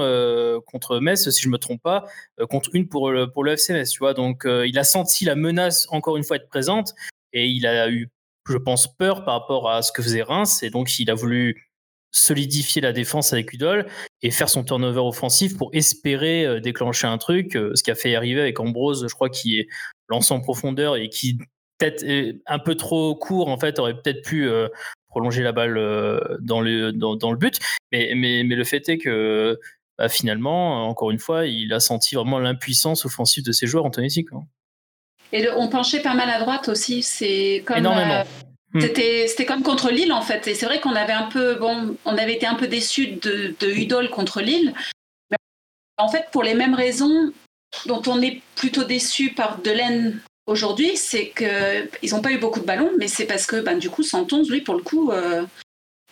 contre 0.66 1.00
Metz, 1.00 1.30
si 1.30 1.42
je 1.44 1.50
me 1.50 1.60
trompe 1.60 1.84
pas, 1.84 2.06
contre 2.50 2.72
une 2.74 2.88
pour 2.88 3.12
le, 3.12 3.30
pour 3.30 3.44
le 3.44 3.52
FC 3.52 3.74
Metz, 3.74 3.92
tu 3.92 4.00
vois. 4.00 4.16
Donc, 4.16 4.48
il 4.48 4.80
a 4.80 4.84
senti 4.84 5.26
la 5.26 5.36
menace 5.36 5.88
encore 5.92 6.18
une 6.18 6.24
fois 6.24 6.38
être 6.38 6.50
présente 6.50 6.96
et 7.34 7.48
il 7.48 7.66
a 7.68 7.90
eu, 7.90 8.10
je 8.48 8.58
pense, 8.58 8.88
peur 8.96 9.24
par 9.26 9.42
rapport 9.42 9.70
à 9.70 9.82
ce 9.82 9.92
que 9.92 10.02
faisait 10.02 10.24
Reims, 10.24 10.64
et 10.64 10.70
donc 10.70 11.00
il 11.00 11.10
a 11.10 11.16
voulu 11.16 11.70
solidifier 12.12 12.82
la 12.82 12.92
défense 12.92 13.34
avec 13.34 13.54
Udol 13.54 13.86
et 14.22 14.32
faire 14.32 14.50
son 14.50 14.64
turnover 14.64 15.02
offensif 15.02 15.58
pour 15.58 15.70
espérer 15.74 16.46
euh, 16.46 16.60
déclencher 16.60 17.08
un 17.08 17.18
truc, 17.18 17.56
euh, 17.56 17.72
ce 17.76 17.84
qui 17.84 17.92
a 17.92 17.96
fait 17.96 18.16
arriver 18.16 18.42
avec 18.42 18.60
Ambrose, 18.60 19.06
je 19.08 19.14
crois, 19.14 19.30
qui 19.30 19.60
est 19.60 19.68
lancé 20.08 20.34
en 20.34 20.42
profondeur 20.42 20.96
et 20.96 21.10
qui 21.10 21.38
peut-être 21.78 22.04
un 22.46 22.60
peu 22.60 22.76
trop 22.76 23.16
court 23.16 23.48
en 23.48 23.58
fait 23.58 23.80
aurait 23.80 23.94
peut-être 23.94 24.22
pu 24.22 24.50
euh, 24.50 24.68
prolonger 25.08 25.44
la 25.44 25.54
balle 25.54 25.76
dans 26.42 26.60
le 26.60 27.36
but 27.38 27.58
mais 27.94 28.44
le 28.44 28.64
fait 28.66 28.90
est 28.90 28.98
que 28.98 29.58
bah, 29.98 30.10
finalement 30.10 30.90
encore 30.90 31.10
une 31.10 31.20
fois 31.20 31.46
il 31.46 31.72
a 31.72 31.80
senti 31.80 32.16
vraiment 32.16 32.38
l'impuissance 32.38 33.06
offensive 33.06 33.46
de 33.46 33.54
ses 33.54 33.66
joueurs 33.66 33.86
Antonetti 33.86 34.26
quoi. 34.26 34.44
Et 35.32 35.48
on 35.56 35.68
penchait 35.68 36.02
pas 36.02 36.14
mal 36.14 36.30
à 36.30 36.40
droite 36.40 36.70
aussi. 36.70 37.04
C'est 37.04 37.64
comme. 37.66 37.86
Euh, 37.86 38.24
hmm. 38.74 38.82
C'était, 38.82 39.46
comme 39.46 39.64
contre 39.64 39.92
Lille 39.92 40.12
en 40.12 40.22
fait. 40.22 40.48
Et 40.48 40.56
c'est 40.56 40.66
vrai 40.66 40.80
qu'on 40.80 40.96
avait 40.96 41.14
un 41.14 41.28
peu, 41.28 41.56
bon, 41.56 41.96
on 42.06 42.18
avait 42.18 42.36
été 42.36 42.46
un 42.46 42.56
peu 42.56 42.68
déçus 42.68 43.08
de, 43.08 43.56
de 43.60 43.72
Udol 43.72 44.10
contre 44.10 44.42
Lille. 44.42 44.74
Mais 45.32 45.38
en 45.98 46.08
fait, 46.08 46.26
pour 46.32 46.44
les 46.44 46.54
mêmes 46.54 46.76
raisons 46.76 47.32
dont 47.86 48.02
on 48.08 48.22
est 48.22 48.42
plutôt 48.56 48.84
déçu 48.84 49.32
par 49.32 49.60
Delaine 49.60 50.20
aujourd'hui, 50.48 50.98
c'est 50.98 51.30
qu'ils 51.30 52.12
n'ont 52.12 52.22
pas 52.22 52.32
eu 52.32 52.40
beaucoup 52.40 52.60
de 52.60 52.66
ballons, 52.66 52.92
mais 52.98 53.08
c'est 53.08 53.26
parce 53.26 53.46
que 53.46 53.62
ben, 53.62 53.78
du 53.78 53.90
coup, 53.90 54.04
Santonz, 54.04 54.50
lui, 54.50 54.62
pour 54.62 54.76
le 54.76 54.82
coup, 54.82 55.12
euh, 55.12 55.44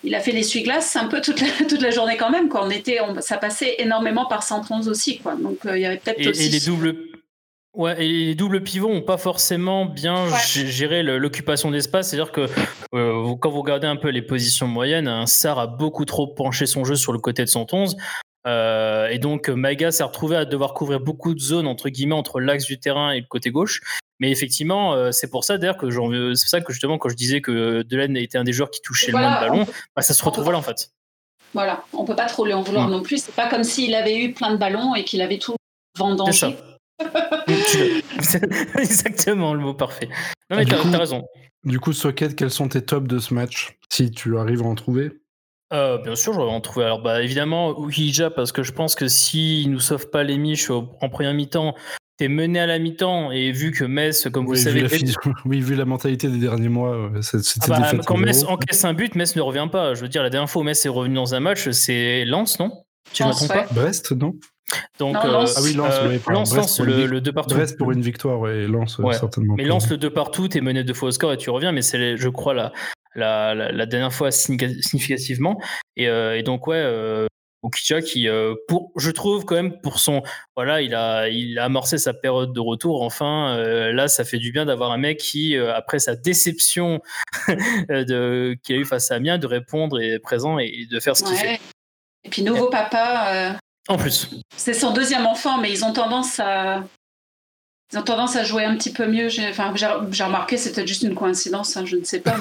il 0.04 0.14
a 0.16 0.20
fait 0.20 0.32
l'essuie-glace 0.32 0.96
un 0.96 1.08
peu 1.08 1.22
toute 1.22 1.42
la, 1.42 1.48
toute 1.68 1.82
la 1.82 1.92
journée 1.92 2.18
quand 2.18 2.30
même. 2.30 2.50
Quoi. 2.50 2.66
On 2.66 2.70
était, 2.70 3.00
ça 3.22 3.38
passait 3.38 3.76
énormément 3.80 4.26
par 4.26 4.44
Santonz 4.44 4.88
aussi. 4.88 5.20
Quoi. 5.20 5.36
Donc 5.36 5.66
euh, 5.66 5.78
il 5.78 5.82
y 5.82 5.86
avait 5.86 5.98
peut-être 5.98 6.20
et, 6.20 6.28
aussi. 6.28 6.46
Et 6.46 6.50
les 6.50 6.60
doubles 6.60 6.96
Ouais, 7.77 8.03
et 8.03 8.07
les 8.07 8.34
doubles 8.34 8.63
pivots 8.63 8.91
n'ont 8.91 9.03
pas 9.03 9.17
forcément 9.17 9.86
bien 9.86 10.25
géré 10.48 11.03
l'occupation 11.03 11.69
d'espace. 11.69 12.10
C'est-à-dire 12.10 12.31
que 12.31 12.48
euh, 12.96 13.36
quand 13.39 13.51
vous 13.51 13.62
regardez 13.62 13.86
un 13.86 13.98
peu 13.98 14.10
les 14.10 14.24
positions 14.24 14.67
moyennes, 14.67 15.07
un 15.07 15.27
Sar 15.27 15.60
a 15.60 15.67
beaucoup 15.67 16.03
trop 16.03 16.25
penché 16.25 16.65
son 16.65 16.84
jeu 16.84 16.96
sur 16.96 17.13
le 17.13 17.19
côté 17.19 17.43
de 17.43 17.50
111. 17.50 17.96
et 18.48 19.19
donc 19.19 19.50
Maga 19.50 19.91
s'est 19.91 20.03
retrouvé 20.03 20.38
à 20.38 20.46
devoir 20.46 20.74
couvrir 20.74 21.00
beaucoup 21.00 21.36
de 21.36 21.39
zones 21.39 21.67
entre 21.67 21.89
guillemets 21.89 22.15
entre 22.15 22.39
l'axe 22.39 22.65
du 22.65 22.79
terrain 22.79 23.12
et 23.12 23.19
le 23.19 23.27
côté 23.27 23.51
gauche. 23.51 23.81
Mais 24.19 24.31
effectivement, 24.31 25.12
c'est 25.12 25.29
pour 25.29 25.43
ça 25.43 25.60
d'ailleurs 25.60 25.77
que 25.77 26.34
c'est 26.34 26.48
ça 26.48 26.62
que 26.62 26.74
justement 26.74 26.98
quand 26.98 27.10
je 27.10 27.15
disais 27.15 27.41
que 27.41 27.84
Delaine 27.84 28.17
était 28.17 28.39
un 28.39 28.43
des 28.43 28.53
joueurs 28.53 28.72
qui 28.72 28.81
touchait 28.81 29.12
le 29.12 29.19
moins 29.19 29.36
de 29.36 29.39
ballons, 29.39 29.67
bah, 29.96 30.01
ça 30.01 30.15
se 30.15 30.24
retrouve 30.25 30.51
là 30.51 30.57
en 30.57 30.63
fait. 30.63 30.89
Voilà, 31.53 31.84
on 31.93 32.05
peut 32.05 32.15
pas 32.15 32.25
trop 32.25 32.43
lui 32.43 32.53
en 32.53 32.63
vouloir 32.63 32.89
non 32.89 33.03
plus. 33.03 33.24
C'est 33.24 33.36
pas 33.36 33.48
comme 33.48 33.63
s'il 33.63 33.93
avait 33.93 34.17
eu 34.17 34.34
plein 34.34 34.51
de 34.51 34.57
ballons 34.57 34.96
et 34.96 35.03
qu'il 35.03 35.22
avait 35.22 35.38
tout 35.38 35.55
vendangé. 35.96 36.55
Exactement 38.77 39.54
le 39.54 39.60
mot 39.60 39.74
parfait. 39.74 40.10
Non 40.50 40.58
mais 40.58 40.66
ah, 40.72 40.75
t'as 40.92 40.98
raison. 40.98 41.24
Du 41.63 41.80
coup, 41.80 41.94
Socket, 41.94 42.36
quels 42.36 42.51
sont 42.51 42.70
tes 42.70 42.82
tops 42.82 43.08
de 43.08 43.20
ce 43.20 43.34
match 43.34 43.77
Si 43.89 44.12
tu 44.12 44.38
arrives 44.38 44.62
à 44.62 44.66
en 44.66 44.75
trouver? 44.75 45.12
Euh, 45.74 45.98
bien 45.98 46.16
sûr, 46.16 46.34
j'aurais 46.34 46.54
en 46.54 46.62
trouver. 46.62 46.86
Alors, 46.86 47.01
bah, 47.01 47.22
évidemment, 47.22 47.77
Ouija, 47.77 48.30
parce 48.30 48.51
que 48.51 48.63
je 48.63 48.72
pense 48.72 48.96
que 48.96 49.08
s'il 49.08 49.70
nous 49.72 49.82
sauve 49.82 50.10
pas 50.10 50.24
les 50.24 50.38
miches 50.38 50.70
en 50.70 51.10
première 51.10 51.34
mi-temps, 51.34 51.75
t'es 52.18 52.30
mené 52.30 52.60
à 52.60 52.68
la 52.68 52.80
mi-temps 52.80 53.32
et 53.32 53.51
vu 53.51 53.72
que 53.72 53.84
Metz, 53.84 54.30
comme 54.32 54.46
vous 54.46 54.54
oui, 54.54 54.60
savez, 54.60 54.88
vu 54.88 55.13
oui, 55.46 55.60
vu 55.60 55.75
la 55.75 55.86
mentalité 55.86 56.30
des 56.30 56.39
derniers 56.39 56.70
mois, 56.70 57.12
c'était 57.22 57.72
ah 57.72 57.92
bah, 57.92 57.92
quand 58.06 58.18
Metz 58.18 58.44
encaisse 58.46 58.86
un 58.86 58.94
but, 58.94 59.16
Metz 59.16 59.36
ne 59.36 59.42
revient 59.42 59.68
pas. 59.70 59.94
Je 59.94 60.01
veux 60.01 60.10
dire, 60.10 60.24
la 60.24 60.30
dernière 60.30 60.50
fois 60.50 60.62
où 60.62 60.66
Metz 60.66 60.86
est 60.86 60.89
revenu 60.89 61.16
dans 61.16 61.36
un 61.36 61.39
match, 61.39 61.70
c'est 61.72 62.24
Lens, 62.24 62.60
non? 62.60 62.72
Tu 63.13 63.24
ne 63.24 63.30
me 63.30 63.34
trompes 63.34 63.50
pas 63.50 63.68
Brest, 63.72 64.12
non? 64.13 64.36
Donc, 65.00 65.16
euh, 65.16 65.20
ah 65.24 65.62
oui, 65.64 65.74
Lance, 65.74 66.80
euh, 66.80 66.84
le, 66.84 67.06
le 67.06 67.22
2 67.22 67.32
partout. 67.32 67.56
Brest 67.56 67.78
pour 67.78 67.92
une 67.92 68.02
victoire, 68.02 68.40
ouais, 68.40 68.68
Lance 68.68 69.00
certainement. 69.14 69.56
Mais 69.58 69.64
Lance 69.64 69.90
le 69.90 69.98
2 69.98 70.10
partout, 70.10 70.48
t'es 70.48 70.62
mené 70.62 70.84
deux 70.84 70.94
fois 70.94 71.10
au 71.10 71.12
score 71.12 71.34
et 71.34 71.38
tu 71.38 71.50
reviens, 71.50 71.72
mais 71.72 71.82
c'est, 71.82 72.18
je 72.18 72.30
crois, 72.30 72.54
la, 72.54 72.74
la, 73.16 73.54
la, 73.54 73.86
dernière 73.86 74.14
fois 74.14 74.32
significativement. 74.32 75.62
Et, 75.96 76.10
euh, 76.10 76.38
et 76.38 76.44
donc, 76.44 76.68
ouais, 76.68 76.82
euh, 76.84 77.28
Okija 77.62 78.02
qui, 78.02 78.28
pour, 78.68 78.92
je 78.98 79.12
trouve 79.12 79.46
quand 79.46 79.56
même, 79.56 79.80
pour 79.82 80.00
son. 80.00 80.22
Voilà, 80.56 80.82
il 80.82 80.94
a, 80.96 81.30
il 81.30 81.58
a 81.60 81.66
amorcé 81.66 81.98
sa 81.98 82.14
période 82.14 82.54
de 82.54 82.60
retour. 82.60 83.04
Enfin, 83.04 83.58
là, 83.58 84.08
ça 84.08 84.26
fait 84.26 84.38
du 84.38 84.52
bien 84.52 84.66
d'avoir 84.66 84.92
un 84.92 84.98
mec 84.98 85.18
qui, 85.18 85.56
après 85.56 86.00
sa 86.00 86.16
déception 86.16 87.02
de, 87.90 88.58
qu'il 88.64 88.76
a 88.76 88.80
eu 88.80 88.86
face 88.86 89.12
à 89.12 89.16
Amiens, 89.16 89.38
de 89.38 89.48
répondre 89.48 90.00
et 90.00 90.20
présent 90.20 90.60
et, 90.60 90.88
de 90.90 91.00
faire 91.00 91.16
ce 91.16 91.24
qu'il 91.24 91.38
fait. 91.38 91.60
Et 92.24 92.30
puis, 92.30 92.44
nouveau 92.44 92.70
papa, 92.70 93.58
en 93.88 93.98
plus. 93.98 94.29
C'est 94.56 94.74
son 94.74 94.91
deuxième 94.91 95.25
enfant, 95.25 95.58
mais 95.58 95.72
ils 95.72 95.86
ont 95.86 95.94
tendance 95.94 96.39
à, 96.39 96.84
ils 97.94 97.98
ont 97.98 98.03
tendance 98.03 98.36
à 98.36 98.44
jouer 98.44 98.65
un 98.65 98.75
petit 98.75 98.91
peu 98.91 99.08
mieux. 99.08 99.29
J'ai 99.29 99.48
enfin, 99.48 99.72
remarqué, 99.72 100.58
c'était 100.58 100.86
juste 100.86 101.03
une 101.03 101.15
coïncidence, 101.15 101.77
hein, 101.77 101.86
je 101.86 101.96
ne 101.96 102.03
sais 102.03 102.20
pas. 102.20 102.36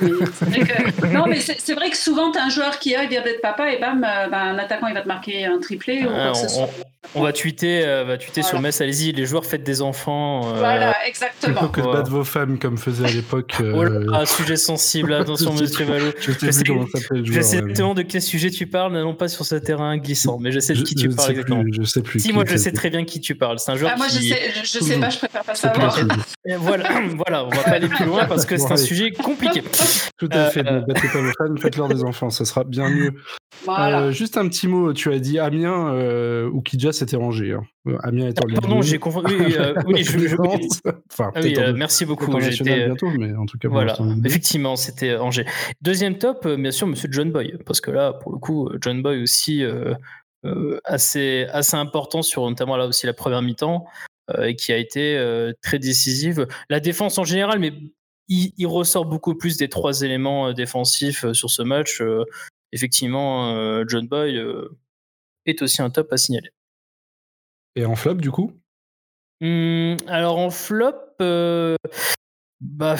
Mais 0.50 0.58
que... 0.58 1.06
non, 1.14 1.26
mais 1.26 1.40
c'est 1.40 1.74
vrai 1.74 1.90
que 1.90 1.96
souvent, 1.96 2.32
tu 2.32 2.38
as 2.38 2.44
un 2.44 2.50
joueur 2.50 2.80
qui 2.80 2.96
a, 2.96 3.04
il 3.04 3.08
vient 3.08 3.22
d'être 3.22 3.40
papa, 3.40 3.70
et 3.72 3.78
bam, 3.78 4.02
euh, 4.02 4.28
ben, 4.28 4.38
un 4.38 4.58
attaquant, 4.58 4.88
il 4.88 4.94
va 4.94 5.02
te 5.02 5.08
marquer 5.08 5.46
un 5.46 5.60
triplé. 5.60 6.04
ou 6.04 6.08
quoi 6.08 6.32
que 6.32 6.58
on, 6.58 6.68
on, 7.14 7.22
va 7.22 7.32
tweeter, 7.32 7.84
euh, 7.84 8.04
va 8.04 8.18
tweeter 8.18 8.42
sur 8.42 8.60
Metz, 8.60 8.80
allez-y, 8.80 9.12
les 9.12 9.26
joueurs 9.26 9.44
faites 9.44 9.62
des 9.62 9.82
enfants. 9.82 10.48
Euh... 10.48 10.58
Voilà, 10.58 10.96
exactement. 11.06 11.54
Plutôt 11.54 11.68
que 11.68 11.80
de 11.80 11.92
battre 11.92 12.10
vos 12.10 12.24
femmes, 12.24 12.58
comme 12.58 12.78
faisait 12.78 13.04
à 13.04 13.10
l'époque. 13.10 13.54
Euh... 13.60 13.72
Oh 13.74 13.84
là, 13.84 14.26
sujet 14.26 14.56
sensible, 14.56 15.12
attention, 15.14 15.52
monsieur 15.52 15.84
Valo. 15.84 16.12
Je 16.20 16.32
sais 16.32 16.62
plus 16.62 16.64
comment 16.64 16.86
s'appelle 16.86 17.24
Je 17.24 17.40
sais 17.40 17.58
exactement 17.58 17.94
de 17.94 18.02
quel 18.02 18.22
sujet 18.22 18.50
tu 18.50 18.66
parles, 18.66 18.92
non 18.92 19.14
pas 19.14 19.28
sur 19.28 19.44
ce 19.44 19.54
terrain 19.56 19.96
glissant, 19.98 20.38
mais 20.40 20.52
je 20.52 20.60
sais 20.60 20.74
de 20.74 20.82
qui 20.82 20.94
tu 20.94 21.08
parles 21.08 21.30
exactement. 21.30 21.64
je 21.70 21.82
sais 21.82 22.02
plus. 22.02 22.20
Si, 22.20 22.32
moi, 22.32 22.44
je 22.46 22.56
sais 22.56 22.72
très 22.72 22.90
bien 22.90 23.04
qui 23.04 23.20
tu 23.20 23.34
parles. 23.34 23.58
C'est 23.58 23.72
un 23.72 23.76
joueur 23.76 23.92
ah, 23.94 23.96
moi, 23.96 24.06
qui. 24.08 24.28
Moi, 24.28 24.38
je 24.62 24.68
sais, 24.68 24.78
je 24.78 24.84
sais 24.84 25.00
pas, 25.00 25.10
je 25.10 25.18
préfère 25.18 25.44
pas 25.44 25.54
savoir 25.54 25.96
voilà, 26.58 26.88
voilà, 27.16 27.44
on 27.44 27.48
va 27.48 27.62
pas 27.62 27.72
aller 27.72 27.88
plus 27.88 28.04
loin 28.04 28.24
parce 28.26 28.46
que 28.46 28.56
c'est 28.56 28.72
un 28.72 28.76
sujet 28.76 29.10
compliqué. 29.10 29.62
Tout 30.18 30.28
à 30.30 30.50
fait. 30.50 30.62
Ne 30.62 30.80
battez 30.80 31.08
pas 31.08 31.20
vos 31.20 31.32
fans, 31.38 31.56
faites-leur 31.58 31.88
des 31.88 32.04
enfants, 32.04 32.30
ça 32.30 32.44
sera 32.44 32.64
bien 32.64 32.88
mieux. 32.88 33.14
Euh, 33.68 34.12
juste 34.12 34.36
un 34.36 34.48
petit 34.48 34.68
mot, 34.68 34.92
tu 34.92 35.12
as 35.12 35.18
dit 35.18 35.38
Amiens 35.38 35.88
euh, 35.88 36.48
ou 36.48 36.60
Kidja 36.60 36.92
s'était 36.96 37.16
rangé. 37.16 37.52
Hein. 37.52 37.62
Euh, 37.86 37.98
Amiens 38.02 38.28
est 38.28 38.44
en 38.44 38.48
Pardon, 38.48 38.82
j'ai 38.82 38.98
confondu. 38.98 39.34
Oui, 39.34 39.54
oui, 39.86 40.04
je, 40.04 40.36
enfin, 41.12 41.30
ah 41.34 41.40
oui, 41.42 41.56
merci 41.74 42.04
beaucoup. 42.04 42.38
J'étais 42.40 42.86
bientôt, 42.86 43.10
mais 43.10 43.34
en 43.34 43.46
tout 43.46 43.58
cas. 43.58 43.68
Voilà, 43.68 43.96
effectivement, 44.24 44.76
c'était 44.76 45.16
Angers. 45.16 45.46
Deuxième 45.82 46.18
top, 46.18 46.46
bien 46.46 46.70
sûr, 46.70 46.86
Monsieur 46.86 47.08
John 47.12 47.30
Boy, 47.30 47.56
parce 47.64 47.80
que 47.80 47.90
là, 47.90 48.12
pour 48.12 48.32
le 48.32 48.38
coup, 48.38 48.70
John 48.80 49.02
Boy 49.02 49.22
aussi. 49.22 49.64
assez, 50.84 51.46
assez 51.50 51.76
important 51.76 52.22
sur 52.22 52.48
notamment 52.48 52.76
là 52.76 52.86
aussi 52.86 53.04
la 53.06 53.12
première 53.12 53.42
mi-temps. 53.42 53.86
Euh, 54.34 54.46
et 54.46 54.56
qui 54.56 54.72
a 54.72 54.76
été 54.76 55.16
euh, 55.16 55.52
très 55.62 55.78
décisive. 55.78 56.48
La 56.68 56.80
défense 56.80 57.16
en 57.18 57.24
général, 57.24 57.60
mais 57.60 57.72
il, 58.28 58.66
ressort 58.66 59.06
beaucoup 59.06 59.36
plus 59.36 59.56
des 59.56 59.68
trois 59.68 60.02
éléments 60.02 60.48
euh, 60.48 60.52
défensifs 60.52 61.30
sur 61.32 61.50
ce 61.50 61.62
match. 61.62 62.02
effectivement, 62.72 63.84
John 63.86 64.08
Boy 64.08 64.40
est 65.46 65.62
aussi 65.62 65.80
un 65.80 65.90
top 65.90 66.12
à 66.12 66.16
signaler. 66.16 66.50
Et 67.76 67.84
en 67.84 67.94
flop, 67.94 68.14
du 68.14 68.30
coup? 68.30 68.52
Mmh, 69.40 69.96
Alors 70.08 70.38
en 70.38 70.50
flop, 70.50 70.94
bah, 72.60 72.96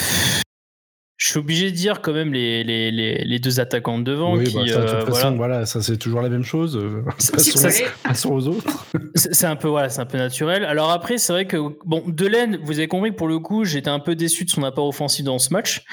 je 1.17 1.29
suis 1.29 1.39
obligé 1.39 1.71
de 1.71 1.77
dire 1.77 2.03
quand 2.03 2.13
même 2.13 2.33
les, 2.35 2.63
les, 2.63 2.91
les, 2.91 3.39
deux 3.39 3.59
attaquants 3.59 3.99
de 3.99 4.05
devant. 4.05 4.37
Oui, 4.37 4.45
qui, 4.45 4.55
bah, 4.55 4.67
ça, 4.69 4.81
de 4.81 5.01
toute 5.01 5.15
façon, 5.15 5.37
voilà. 5.37 5.65
ça 5.65 5.81
c'est 5.81 5.97
toujours 5.97 6.21
la 6.21 6.29
même 6.29 6.45
chose. 6.45 6.79
Passons, 8.05 8.35
aux 8.35 8.49
autres. 8.49 8.87
C'est 9.15 9.47
un 9.47 9.57
peu 9.57 9.69
voilà, 9.69 9.89
c'est 9.89 10.01
un 10.01 10.07
peu 10.07 10.19
naturel. 10.19 10.65
Alors 10.65 10.91
après, 10.91 11.17
c'est 11.17 11.33
vrai 11.33 11.47
que 11.47 11.57
bon, 11.87 12.03
Delaine, 12.07 12.59
vous 12.63 12.79
avez 12.79 12.87
compris 12.87 13.13
que 13.13 13.17
pour 13.17 13.29
le 13.29 13.39
coup, 13.39 13.65
j'étais 13.65 13.89
un 13.89 13.99
peu 13.99 14.15
déçu 14.15 14.45
de 14.45 14.51
son 14.51 14.63
apport 14.63 14.87
offensif 14.87 15.25
dans 15.25 15.39
ce 15.39 15.53
match. 15.55 15.85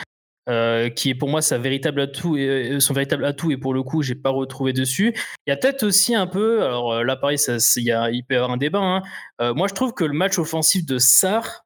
Euh, 0.50 0.90
qui 0.90 1.10
est 1.10 1.16
pour 1.16 1.30
moi 1.30 1.42
sa 1.42 1.58
véritable 1.58 2.02
atout 2.02 2.36
et, 2.36 2.78
son 2.82 2.94
véritable 2.94 3.24
atout 3.24 3.52
et 3.52 3.56
pour 3.56 3.74
le 3.74 3.82
coup 3.82 4.02
j'ai 4.02 4.14
pas 4.14 4.30
retrouvé 4.30 4.74
dessus 4.74 5.14
il 5.48 5.50
y 5.50 5.54
a 5.54 5.56
peut-être 5.56 5.84
aussi 5.84 6.16
un 6.16 6.28
peu 6.28 6.64
alors 6.64 6.92
euh, 6.92 7.04
là 7.06 7.16
pareil 7.16 7.38
ça, 7.38 7.56
il, 7.78 7.84
y 7.84 7.94
a, 7.94 8.12
il 8.12 8.26
un 8.30 8.58
débat 8.58 8.82
hein. 8.82 9.04
euh, 9.40 9.54
moi 9.54 9.70
je 9.70 9.74
trouve 9.74 9.94
que 9.94 10.04
le 10.04 10.12
match 10.12 10.38
offensif 10.38 10.86
de 10.86 10.98
Sar 10.98 11.64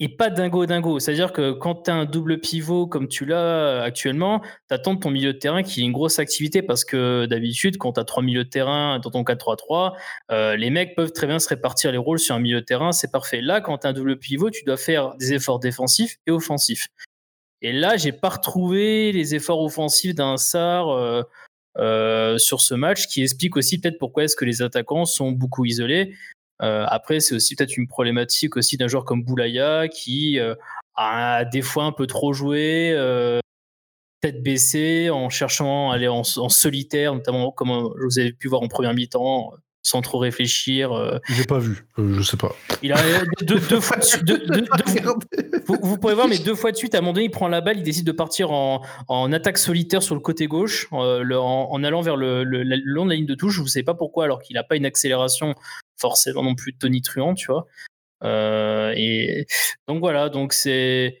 et 0.00 0.08
pas 0.08 0.30
dingo 0.30 0.66
dingo. 0.66 0.98
C'est-à-dire 0.98 1.32
que 1.32 1.52
quand 1.52 1.84
tu 1.84 1.90
as 1.90 1.94
un 1.94 2.04
double 2.04 2.40
pivot 2.40 2.86
comme 2.86 3.08
tu 3.08 3.24
l'as 3.24 3.36
euh, 3.36 3.82
actuellement, 3.82 4.40
tu 4.40 4.74
attends 4.74 4.94
de 4.94 5.00
ton 5.00 5.10
milieu 5.10 5.32
de 5.32 5.38
terrain 5.38 5.62
qui 5.62 5.80
ait 5.80 5.84
une 5.84 5.92
grosse 5.92 6.18
activité 6.18 6.62
parce 6.62 6.84
que 6.84 7.26
d'habitude, 7.26 7.78
quand 7.78 7.92
tu 7.92 8.00
as 8.00 8.04
trois 8.04 8.22
milieux 8.22 8.44
de 8.44 8.48
terrain 8.48 8.98
dans 8.98 9.10
ton 9.10 9.22
4-3-3, 9.22 9.92
euh, 10.30 10.56
les 10.56 10.70
mecs 10.70 10.94
peuvent 10.96 11.12
très 11.12 11.26
bien 11.26 11.38
se 11.38 11.48
répartir 11.48 11.92
les 11.92 11.98
rôles 11.98 12.18
sur 12.18 12.34
un 12.34 12.40
milieu 12.40 12.60
de 12.60 12.66
terrain, 12.66 12.92
c'est 12.92 13.10
parfait. 13.10 13.40
Là, 13.40 13.60
quand 13.60 13.78
tu 13.78 13.86
as 13.86 13.90
un 13.90 13.92
double 13.92 14.18
pivot, 14.18 14.50
tu 14.50 14.64
dois 14.64 14.76
faire 14.76 15.14
des 15.16 15.34
efforts 15.34 15.60
défensifs 15.60 16.16
et 16.26 16.30
offensifs. 16.30 16.88
Et 17.64 17.72
là, 17.72 17.96
j'ai 17.96 18.12
pas 18.12 18.28
retrouvé 18.28 19.10
les 19.10 19.34
efforts 19.34 19.62
offensifs 19.62 20.14
d'un 20.14 20.36
SAR 20.36 20.90
euh, 21.78 22.36
sur 22.36 22.60
ce 22.60 22.74
match 22.74 23.06
qui 23.06 23.22
explique 23.22 23.56
aussi 23.56 23.80
peut-être 23.80 23.98
pourquoi 23.98 24.24
est-ce 24.24 24.36
que 24.36 24.44
les 24.44 24.60
attaquants 24.60 25.06
sont 25.06 25.32
beaucoup 25.32 25.64
isolés. 25.64 26.14
Euh, 26.60 26.84
après, 26.86 27.20
c'est 27.20 27.34
aussi 27.34 27.56
peut-être 27.56 27.78
une 27.78 27.88
problématique 27.88 28.58
aussi 28.58 28.76
d'un 28.76 28.86
joueur 28.86 29.06
comme 29.06 29.24
Boulaya 29.24 29.88
qui 29.88 30.38
euh, 30.38 30.54
a 30.94 31.46
des 31.46 31.62
fois 31.62 31.84
un 31.84 31.92
peu 31.92 32.06
trop 32.06 32.34
joué, 32.34 32.92
euh, 32.92 33.40
tête 34.20 34.42
baissée, 34.42 35.08
en 35.08 35.30
cherchant 35.30 35.90
à 35.90 35.94
aller 35.94 36.06
en, 36.06 36.22
solitaire, 36.22 37.14
notamment 37.14 37.50
comme 37.50 37.70
vous 37.98 38.18
avez 38.18 38.34
pu 38.34 38.48
voir 38.48 38.60
en 38.60 38.68
première 38.68 38.92
mi-temps, 38.92 39.54
sans 39.84 40.00
trop 40.00 40.18
réfléchir. 40.18 41.20
J'ai 41.28 41.44
pas 41.44 41.58
vu, 41.58 41.86
je 41.96 42.22
sais 42.22 42.36
pas. 42.36 42.56
Il 42.82 42.92
a 42.92 42.96
deux, 43.42 43.58
fois 43.80 43.98
vous, 45.66 45.98
pourrez 45.98 46.14
voir, 46.14 46.26
mais 46.26 46.38
deux 46.38 46.54
fois 46.54 46.72
de 46.72 46.76
suite, 46.76 46.94
à 46.94 46.98
un 46.98 47.00
moment 47.02 47.12
donné, 47.12 47.26
il 47.26 47.30
prend 47.30 47.48
la 47.48 47.60
balle, 47.60 47.78
il 47.78 47.82
décide 47.82 48.06
de 48.06 48.12
partir 48.12 48.50
en, 48.50 48.82
attaque 49.32 49.58
solitaire 49.58 50.02
sur 50.02 50.14
le 50.14 50.20
côté 50.20 50.46
gauche, 50.46 50.88
en, 50.90 51.84
allant 51.84 52.00
vers 52.00 52.16
le, 52.16 52.44
long 52.44 53.04
de 53.04 53.10
la 53.10 53.16
ligne 53.16 53.26
de 53.26 53.34
touche. 53.34 53.60
Vous 53.60 53.68
savez 53.68 53.84
pas 53.84 53.94
pourquoi, 53.94 54.24
alors 54.24 54.42
qu'il 54.42 54.54
n'a 54.54 54.64
pas 54.64 54.76
une 54.76 54.86
accélération 54.86 55.54
forcément 55.96 56.42
non 56.42 56.54
plus 56.54 56.74
tonitruant, 56.76 57.34
tu 57.34 57.46
vois. 57.46 57.66
Euh, 58.24 58.92
et 58.96 59.46
donc 59.86 60.00
voilà, 60.00 60.28
donc 60.28 60.52
c'est. 60.52 61.20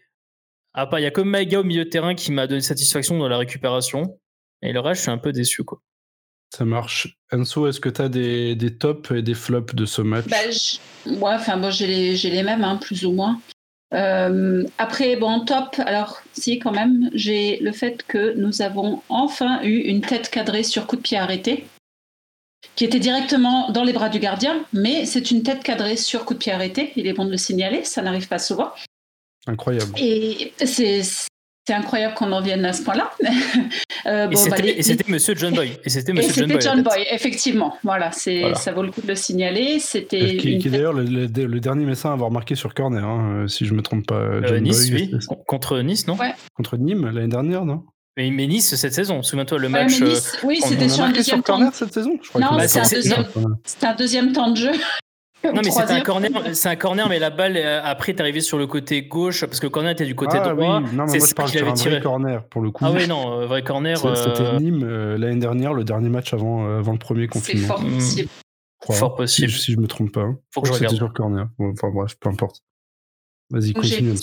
Ah, 0.72 0.88
il 0.94 1.02
y 1.02 1.06
a 1.06 1.10
comme 1.10 1.28
Maïga 1.28 1.60
au 1.60 1.64
milieu 1.64 1.84
de 1.84 1.90
terrain 1.90 2.14
qui 2.14 2.32
m'a 2.32 2.46
donné 2.46 2.60
satisfaction 2.60 3.16
dans 3.18 3.28
la 3.28 3.38
récupération. 3.38 4.18
Et 4.62 4.72
le 4.72 4.80
reste, 4.80 4.98
je 4.98 5.02
suis 5.02 5.10
un 5.10 5.18
peu 5.18 5.32
déçu, 5.32 5.62
quoi. 5.62 5.80
Ça 6.54 6.64
marche. 6.64 7.18
Enso, 7.32 7.66
est-ce 7.66 7.80
que 7.80 7.88
tu 7.88 8.00
as 8.00 8.08
des, 8.08 8.54
des, 8.54 8.76
tops 8.76 9.10
et 9.10 9.22
des 9.22 9.34
flops 9.34 9.74
de 9.74 9.86
ce 9.86 10.02
match? 10.02 10.26
Bah, 10.28 10.36
Ouais, 11.06 11.34
enfin, 11.34 11.56
bon, 11.56 11.68
j'ai 11.72 11.88
les, 11.88 12.16
les, 12.16 12.42
mêmes, 12.44 12.62
hein, 12.62 12.76
plus 12.76 13.04
ou 13.04 13.10
moins. 13.10 13.40
Euh, 13.92 14.62
après, 14.78 15.16
bon, 15.16 15.44
top, 15.44 15.74
alors 15.84 16.20
si, 16.32 16.60
quand 16.60 16.70
même, 16.70 17.10
j'ai 17.12 17.58
le 17.58 17.72
fait 17.72 18.04
que 18.06 18.34
nous 18.34 18.62
avons 18.62 19.02
enfin 19.08 19.62
eu 19.64 19.78
une 19.78 20.00
tête 20.00 20.30
cadrée 20.30 20.62
sur 20.62 20.86
coup 20.86 20.94
de 20.94 21.02
pied 21.02 21.18
arrêté 21.18 21.66
qui 22.76 22.84
était 22.84 23.00
directement 23.00 23.70
dans 23.70 23.82
les 23.82 23.92
bras 23.92 24.08
du 24.08 24.20
gardien, 24.20 24.64
mais 24.72 25.06
c'est 25.06 25.32
une 25.32 25.42
tête 25.42 25.64
cadrée 25.64 25.96
sur 25.96 26.24
coup 26.24 26.34
de 26.34 26.38
pied 26.38 26.52
arrêté. 26.52 26.92
Il 26.94 27.08
est 27.08 27.12
bon 27.14 27.24
de 27.24 27.32
le 27.32 27.36
signaler, 27.36 27.82
ça 27.82 28.00
n'arrive 28.00 28.28
pas 28.28 28.38
souvent. 28.38 28.70
Incroyable. 29.48 29.92
Et 29.98 30.52
c'est 30.64 31.02
incroyable 31.72 32.14
qu'on 32.14 32.30
en 32.32 32.40
vienne 32.40 32.64
à 32.64 32.72
ce 32.72 32.82
point-là. 32.82 33.10
euh, 34.06 34.26
bon, 34.26 34.38
bah, 34.50 34.56
et 34.62 34.82
c'était 34.82 35.10
Monsieur 35.10 35.34
John 35.34 35.54
Boy. 35.54 35.78
Et 35.84 35.90
c'était 35.90 36.12
Monsieur 36.12 36.34
John, 36.34 36.48
Boy, 36.48 36.60
John 36.60 36.82
Boy. 36.82 37.06
effectivement. 37.10 37.76
Voilà, 37.82 38.12
c'est 38.12 38.54
ça 38.54 38.72
vaut 38.72 38.82
le 38.82 38.90
coup 38.90 39.00
de 39.00 39.08
le 39.08 39.14
signaler. 39.14 39.78
C'était 39.78 40.36
qui, 40.36 40.56
est 40.56 40.70
d'ailleurs 40.70 40.92
le, 40.92 41.26
dernier 41.60 41.86
médecin 41.86 42.10
à 42.10 42.12
avoir 42.12 42.30
marqué 42.30 42.54
sur 42.54 42.74
corner, 42.74 43.04
hein, 43.04 43.46
si 43.48 43.64
je 43.64 43.74
me 43.74 43.82
trompe 43.82 44.06
pas. 44.06 44.16
Euh, 44.16 44.60
nice, 44.60 44.90
oui. 44.92 45.12
Contre 45.46 45.80
Nice, 45.80 46.06
non? 46.06 46.16
Contre 46.54 46.76
Nîmes 46.76 47.10
l'année 47.10 47.28
dernière, 47.28 47.64
non? 47.64 47.84
Mais, 48.16 48.30
Nice 48.30 48.76
cette 48.76 48.94
saison, 48.94 49.22
souviens-toi 49.22 49.58
le 49.58 49.68
match. 49.68 50.00
oui, 50.44 50.60
c'était 50.62 50.88
sur 50.88 51.04
un 51.04 51.12
deuxième 51.12 51.42
temps. 51.42 51.70
cette 51.72 51.92
saison. 51.92 52.18
non, 52.38 52.58
c'est 52.64 53.84
un, 53.84 53.94
deuxième 53.94 54.32
temps 54.32 54.50
de 54.50 54.56
jeu. 54.56 54.72
Non, 55.54 55.60
mais 55.62 55.70
c'est 55.70 55.90
un 55.90 56.00
corner, 56.00 56.30
c'est 56.54 56.68
un 56.68 56.76
corner, 56.76 57.08
mais 57.08 57.18
la 57.18 57.30
balle 57.30 57.56
euh, 57.56 57.80
après 57.84 58.12
est 58.12 58.20
arrivée 58.20 58.40
sur 58.40 58.56
le 58.56 58.66
côté 58.66 59.02
gauche 59.02 59.44
parce 59.44 59.60
que 59.60 59.66
le 59.66 59.70
corner 59.70 59.92
était 59.92 60.06
du 60.06 60.14
côté 60.14 60.38
ah, 60.40 60.54
droit. 60.54 60.80
Oui. 60.80 60.88
Non, 60.94 61.04
mais 61.06 61.18
moi, 61.18 61.26
je 61.28 61.34
parle 61.34 61.50
qu'il 61.50 61.60
avait 61.60 61.70
un 61.70 61.74
tiré. 61.74 61.96
vrai 61.96 62.02
corner 62.02 62.44
pour 62.44 62.62
le 62.62 62.70
coup. 62.70 62.84
Ah 62.86 62.92
oui, 62.92 63.06
non, 63.06 63.40
euh, 63.40 63.46
vrai 63.46 63.62
corner. 63.62 63.98
C'était 63.98 64.40
euh, 64.40 64.58
Nîmes 64.58 64.84
l'année 65.16 65.40
dernière, 65.40 65.74
le 65.74 65.84
dernier 65.84 66.08
match 66.08 66.32
avant, 66.32 66.78
avant 66.78 66.92
le 66.92 66.98
premier 66.98 67.28
confinement. 67.28 67.60
C'est 67.60 67.66
fort 67.66 67.82
mm. 67.82 67.94
possible. 67.94 68.28
Fort 68.90 69.16
possible. 69.16 69.50
Si, 69.50 69.72
je 69.72 69.78
me 69.78 69.86
trompe 69.86 70.12
pas. 70.12 70.28
Faut 70.52 70.62
que 70.62 70.68
je 70.68 70.72
C'était 70.74 70.94
sur 70.94 71.12
corner. 71.12 71.48
enfin 71.58 71.90
bref, 71.90 72.16
peu 72.18 72.28
importe. 72.28 72.62
Vas-y, 73.50 73.74
continue. 73.74 74.14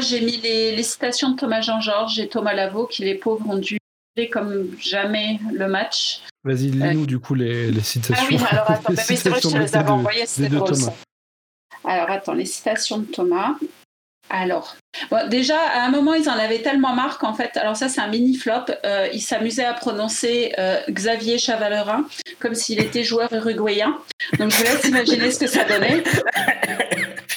J'ai 0.00 0.20
mis 0.22 0.38
les, 0.38 0.74
les, 0.74 0.82
citations 0.82 1.32
de 1.32 1.36
Thomas 1.36 1.60
Jean-Georges 1.60 2.18
et 2.18 2.28
Thomas 2.28 2.54
Lavaux 2.54 2.86
qui 2.86 3.04
les 3.04 3.14
pauvres 3.14 3.48
ont 3.48 3.58
dû 3.58 3.78
comme 4.32 4.66
jamais 4.78 5.38
le 5.52 5.68
match. 5.68 6.20
Vas-y, 6.44 6.70
lis-nous 6.70 7.06
du 7.06 7.18
coup 7.18 7.34
les, 7.34 7.70
les, 7.70 7.80
citations. 7.82 8.16
Ah 8.18 8.26
oui, 8.30 8.38
alors 8.50 8.70
attends, 8.70 8.92
mais 8.92 8.96
c'est 8.96 9.28
vrai 9.28 9.40
que 9.40 9.48
je 9.48 9.52
te 9.52 9.58
les 9.58 9.76
avais 9.76 9.90
envoyées, 9.90 10.26
c'était 10.26 10.48
drôle. 10.48 10.72
Alors 11.84 12.10
attends, 12.10 12.34
les 12.34 12.46
citations 12.46 12.98
de 12.98 13.04
Thomas. 13.04 13.56
Alors, 14.32 14.76
bon, 15.10 15.28
déjà, 15.28 15.58
à 15.58 15.84
un 15.84 15.90
moment, 15.90 16.14
ils 16.14 16.28
en 16.28 16.34
avaient 16.34 16.62
tellement 16.62 16.94
marre 16.94 17.18
qu'en 17.18 17.34
fait, 17.34 17.56
alors 17.56 17.76
ça, 17.76 17.88
c'est 17.88 18.00
un 18.00 18.06
mini 18.06 18.36
flop. 18.36 18.72
Euh, 18.84 19.08
ils 19.12 19.20
s'amusaient 19.20 19.64
à 19.64 19.74
prononcer 19.74 20.52
euh, 20.58 20.78
Xavier 20.88 21.36
Chavalerin 21.36 22.06
comme 22.38 22.54
s'il 22.54 22.80
était 22.80 23.02
joueur 23.02 23.32
uruguayen. 23.32 23.98
Donc, 24.38 24.52
je 24.52 24.56
vous 24.58 24.62
laisse 24.62 24.84
imaginer 24.84 25.32
ce 25.32 25.40
que 25.40 25.46
ça 25.46 25.64
donnait. 25.64 26.04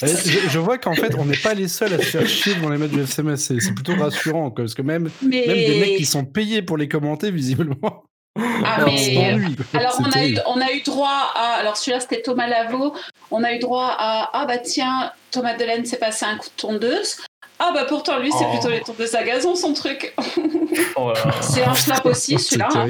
Eh, 0.06 0.50
je, 0.50 0.60
vois 0.60 0.78
qu'en 0.78 0.96
fait, 0.96 1.16
on 1.18 1.24
n'est 1.24 1.38
pas 1.38 1.54
les 1.54 1.70
seuls 1.70 1.94
à 1.94 1.98
se 1.98 2.04
faire 2.04 2.28
chier 2.28 2.56
devant 2.56 2.68
les 2.68 2.78
matchs 2.78 2.92
du 2.92 3.00
FCMS. 3.04 3.38
C'est 3.38 3.74
plutôt 3.74 3.96
rassurant, 3.96 4.52
parce 4.52 4.74
que 4.74 4.82
même, 4.82 5.10
même 5.22 5.32
des 5.32 5.80
mecs 5.80 5.96
qui 5.96 6.06
sont 6.06 6.26
payés 6.26 6.62
pour 6.62 6.76
les 6.76 6.90
commenter, 6.90 7.32
visiblement. 7.32 8.04
Ah, 8.36 8.76
alors, 8.76 8.88
mais... 8.88 9.38
alors 9.74 9.96
on, 10.00 10.12
a 10.12 10.26
eu, 10.26 10.38
on 10.48 10.60
a 10.60 10.72
eu 10.72 10.82
droit 10.82 11.32
à. 11.36 11.56
Alors 11.60 11.78
celui-là, 11.78 12.00
c'était 12.00 12.22
Thomas 12.22 12.48
Lavaux. 12.48 12.94
On 13.30 13.44
a 13.44 13.54
eu 13.54 13.60
droit 13.60 13.96
à. 13.98 14.30
Ah 14.34 14.46
bah 14.46 14.58
tiens, 14.58 15.12
Thomas 15.32 15.56
Delaine 15.56 15.86
s'est 15.86 15.98
passé 15.98 16.26
un 16.26 16.38
coup 16.38 16.48
de 16.48 16.62
tondeuse. 16.62 17.18
Ah 17.60 17.72
bah 17.74 17.86
pourtant 17.88 18.20
lui 18.20 18.32
c'est 18.32 18.46
oh. 18.46 18.52
plutôt 18.52 18.70
les 18.70 18.82
tondeuses 18.82 19.16
à 19.16 19.24
gazon 19.24 19.56
son 19.56 19.74
truc. 19.74 20.14
Oh 20.96 21.14
c'est 21.42 21.64
un 21.64 21.74
flap 21.74 22.06
aussi 22.06 22.38
celui-là. 22.38 22.68
Hein. 22.76 22.88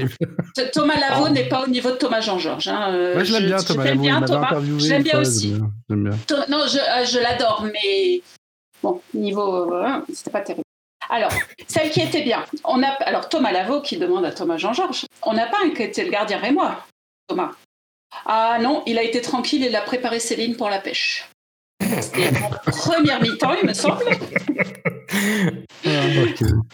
Thomas 0.72 0.98
Lavaux 1.00 1.26
oh. 1.28 1.30
n'est 1.30 1.48
pas 1.48 1.64
au 1.64 1.68
niveau 1.68 1.92
de 1.92 1.96
Thomas 1.96 2.22
Jean-Georges. 2.22 2.70
Hein. 2.70 2.94
Euh, 2.94 3.14
Moi 3.14 3.24
je 3.24 3.34
l'aime 3.34 3.46
bien 3.46 3.58
Thomas 3.58 3.84
Lavaux. 3.84 4.02
Bien, 4.02 4.22
Thomas. 4.22 4.60
Je 4.78 4.90
l'aime 4.90 5.04
bien 5.04 5.20
aussi. 5.20 5.54
Bien. 5.90 6.12
Non 6.50 6.66
je, 6.68 6.80
euh, 6.80 7.06
je 7.06 7.20
l'adore 7.20 7.66
mais 7.66 8.22
bon 8.82 9.02
niveau 9.14 9.74
euh, 9.74 10.00
c'était 10.14 10.32
pas 10.32 10.42
terrible. 10.42 10.64
Alors, 11.10 11.32
celle 11.68 11.90
qui 11.90 12.02
était 12.02 12.22
bien, 12.22 12.46
on 12.64 12.82
a 12.84 12.88
alors 12.88 13.30
Thomas 13.30 13.52
Lavaux 13.52 13.82
qui 13.82 13.98
demande 13.98 14.26
à 14.26 14.32
Thomas 14.32 14.58
Jean-Georges, 14.58 15.06
on 15.24 15.34
n'a 15.34 15.48
pas 15.48 15.58
inquiété 15.64 16.04
le 16.04 16.12
gardien 16.12 16.42
et 16.42 16.52
moi, 16.52 16.86
Thomas. 17.28 17.52
Ah 18.26 18.58
non, 18.62 18.84
il 18.86 18.98
a 18.98 19.04
été 19.04 19.22
tranquille, 19.22 19.66
il 19.66 19.76
a 19.76 19.82
préparé 19.82 20.20
Céline 20.20 20.56
pour 20.56 20.70
la 20.70 20.80
pêche. 20.80 21.28
C'était 22.02 22.30
en 22.42 22.72
première 22.72 23.22
mi-temps, 23.22 23.54
il 23.62 23.68
me 23.68 23.74
semble. 23.74 24.04
Ah, 25.86 25.90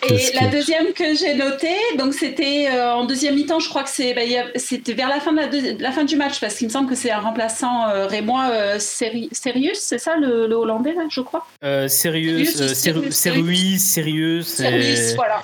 et 0.07 0.31
la 0.39 0.47
deuxième 0.47 0.93
que 0.93 1.15
j'ai 1.15 1.33
notée, 1.35 1.75
donc 1.97 2.13
c'était 2.13 2.69
euh, 2.71 2.93
en 2.93 3.05
deuxième 3.05 3.35
mi-temps, 3.35 3.59
je 3.59 3.69
crois 3.69 3.83
que 3.83 3.89
c'est, 3.89 4.13
bah, 4.13 4.21
c'était 4.55 4.93
vers 4.93 5.09
la 5.09 5.19
fin, 5.19 5.33
de 5.33 5.81
la, 5.81 5.91
fin 5.91 6.03
du 6.03 6.15
match, 6.15 6.39
parce 6.39 6.55
qu'il 6.55 6.67
me 6.67 6.71
semble 6.71 6.89
que 6.89 6.95
c'est 6.95 7.11
un 7.11 7.19
remplaçant 7.19 7.89
euh, 7.89 8.05
rémois 8.05 8.49
euh, 8.51 8.77
c'est 8.79 9.97
ça 9.97 10.15
le, 10.17 10.53
Hollandais, 10.53 10.93
là, 10.93 11.03
je 11.09 11.21
crois? 11.21 11.45
Sirius, 11.87 12.73
Sirius, 12.73 13.15
Sirius, 13.15 14.47
Sirius, 14.47 15.15
voilà. 15.15 15.43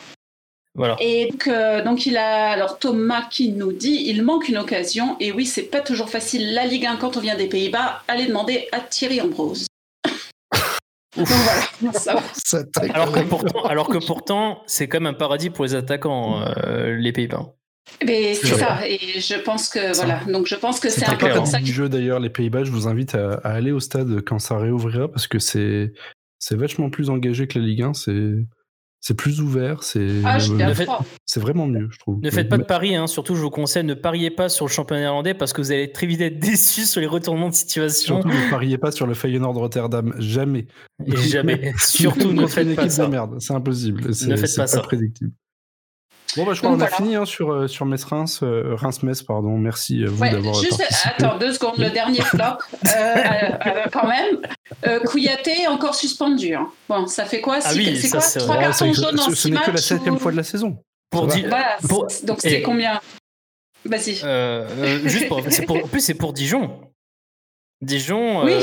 Voilà. 0.75 0.97
Et 0.99 1.29
donc, 1.31 1.49
donc, 1.85 2.05
il 2.05 2.17
a 2.17 2.51
alors 2.51 2.79
Thomas 2.79 3.27
qui 3.29 3.53
nous 3.53 3.71
dit 3.71 4.03
il 4.07 4.23
manque 4.23 4.49
une 4.49 4.57
occasion. 4.57 5.15
Et 5.19 5.31
oui 5.31 5.45
c'est 5.45 5.63
pas 5.63 5.81
toujours 5.81 6.09
facile. 6.09 6.53
La 6.53 6.65
Ligue 6.65 6.85
1 6.85 6.97
quand 6.97 7.17
on 7.17 7.21
vient 7.21 7.37
des 7.37 7.47
Pays-Bas 7.47 8.03
allez 8.07 8.27
demander 8.27 8.67
à 8.71 8.81
Thierry 8.81 9.21
Ambrose. 9.21 9.67
Alors, 12.93 13.11
que 13.11 13.21
pourtant, 13.21 13.63
alors 13.63 13.87
que 13.87 14.05
pourtant, 14.05 14.63
c'est 14.67 14.87
comme 14.87 15.05
un 15.05 15.13
paradis 15.13 15.49
pour 15.49 15.63
les 15.63 15.75
attaquants, 15.75 16.41
euh, 16.41 16.95
les 16.97 17.13
Pays-Bas. 17.13 17.53
Mais 18.05 18.33
c'est 18.33 18.55
ça, 18.55 18.79
et 18.87 18.97
je 18.97 19.39
pense 19.39 19.69
que 19.69 19.95
voilà, 19.95 20.21
donc 20.27 20.47
je 20.47 20.55
pense 20.55 20.79
que 20.79 20.89
c'est 20.89 21.07
un 21.07 21.15
peu 21.15 21.29
comme 21.29 21.45
ça. 21.45 21.59
Du 21.59 21.71
jeu 21.71 21.87
d'ailleurs, 21.87 22.19
les 22.19 22.31
Pays-Bas, 22.31 22.63
je 22.63 22.71
vous 22.71 22.87
invite 22.87 23.15
à, 23.15 23.35
aller 23.43 23.71
au 23.71 23.79
stade 23.79 24.21
quand 24.21 24.39
ça 24.39 24.57
réouvrira 24.57 25.07
parce 25.07 25.27
que 25.27 25.39
c'est 25.39 25.93
c'est 26.39 26.57
vachement 26.57 26.89
plus 26.89 27.09
engagé 27.09 27.47
que 27.47 27.59
la 27.59 27.65
Ligue 27.65 27.83
1. 27.83 27.93
C'est 27.93 28.33
c'est 29.07 29.13
plus 29.13 29.39
ouvert, 29.39 29.83
c'est 29.83 30.07
ah, 30.25 30.39
c'est 31.27 31.39
vraiment 31.39 31.67
mieux, 31.67 31.89
je 31.91 31.99
trouve. 31.99 32.19
Ne 32.23 32.31
faites 32.31 32.49
pas 32.49 32.57
de 32.57 32.63
paris, 32.63 32.95
hein. 32.95 33.05
surtout 33.05 33.35
je 33.35 33.41
vous 33.41 33.51
conseille, 33.51 33.83
ne 33.83 33.93
pariez 33.93 34.31
pas 34.31 34.49
sur 34.49 34.65
le 34.65 34.71
championnat 34.71 35.01
néerlandais 35.01 35.35
parce 35.35 35.53
que 35.53 35.61
vous 35.61 35.71
allez 35.71 35.91
très 35.91 36.07
vite 36.07 36.21
être 36.21 36.39
déçus 36.39 36.87
sur 36.87 37.01
les 37.01 37.05
retournements 37.05 37.49
de 37.49 37.53
situation. 37.53 38.23
Surtout 38.23 38.35
ne 38.35 38.49
pariez 38.49 38.79
pas 38.79 38.89
sur 38.89 39.05
le 39.05 39.13
Feyenoord 39.13 39.57
Rotterdam, 39.57 40.11
jamais. 40.17 40.65
Et 41.05 41.15
jamais. 41.17 41.71
surtout 41.77 42.33
ne 42.33 42.47
faites 42.47 42.75
pas 42.75 42.89
ça. 42.89 43.07
merde, 43.07 43.35
c'est 43.37 43.53
impossible. 43.53 44.07
Ne 44.07 44.35
faites 44.37 44.55
pas, 44.55 44.65
ça. 44.65 44.81
prédictible. 44.81 45.33
Bon, 46.35 46.45
bah, 46.45 46.53
je 46.53 46.59
crois 46.59 46.71
qu'on 46.71 46.81
a 46.81 46.87
fini 46.87 47.15
hein, 47.15 47.25
sur, 47.25 47.51
euh, 47.51 47.67
sur 47.67 47.85
Metz-Reims, 47.85 48.41
euh, 48.43 48.75
Reims-Metz, 48.75 49.23
pardon. 49.23 49.57
Merci 49.57 50.03
à 50.03 50.07
vous 50.07 50.21
d'avoir 50.21 50.55
juste, 50.55 50.83
Attends, 51.05 51.37
deux 51.37 51.53
secondes, 51.53 51.77
le 51.77 51.89
dernier 51.89 52.21
flop, 52.21 52.43
euh, 52.43 53.87
quand 53.91 54.07
même. 54.07 55.01
Kouyaté 55.05 55.67
encore 55.67 55.95
suspendu. 55.95 56.55
Hein. 56.55 56.67
Bon, 56.89 57.07
ça 57.07 57.25
fait 57.25 57.41
quoi? 57.41 57.59
Ah 57.63 57.71
C'est 57.71 58.09
quoi? 58.09 58.19
Trois 58.19 58.57
cartons 58.57 58.93
jaunes 58.93 59.19
en 59.19 59.29
Ce 59.31 59.47
n'est 59.47 59.59
que 59.59 59.71
la 59.71 59.77
septième 59.77 60.19
fois 60.19 60.31
de 60.31 60.37
la 60.37 60.43
saison. 60.43 60.77
Pour 61.09 61.27
voilà, 61.27 61.77
donc 62.23 62.39
c'est 62.39 62.61
combien? 62.61 62.99
Vas-y. 63.85 64.15
juste 65.05 65.27
pour, 65.27 65.41
pour, 65.65 65.77
en 65.77 65.87
plus, 65.87 66.01
c'est 66.01 66.15
pour 66.15 66.33
Dijon. 66.33 66.79
Dijon, 67.81 68.43
oui. 68.43 68.53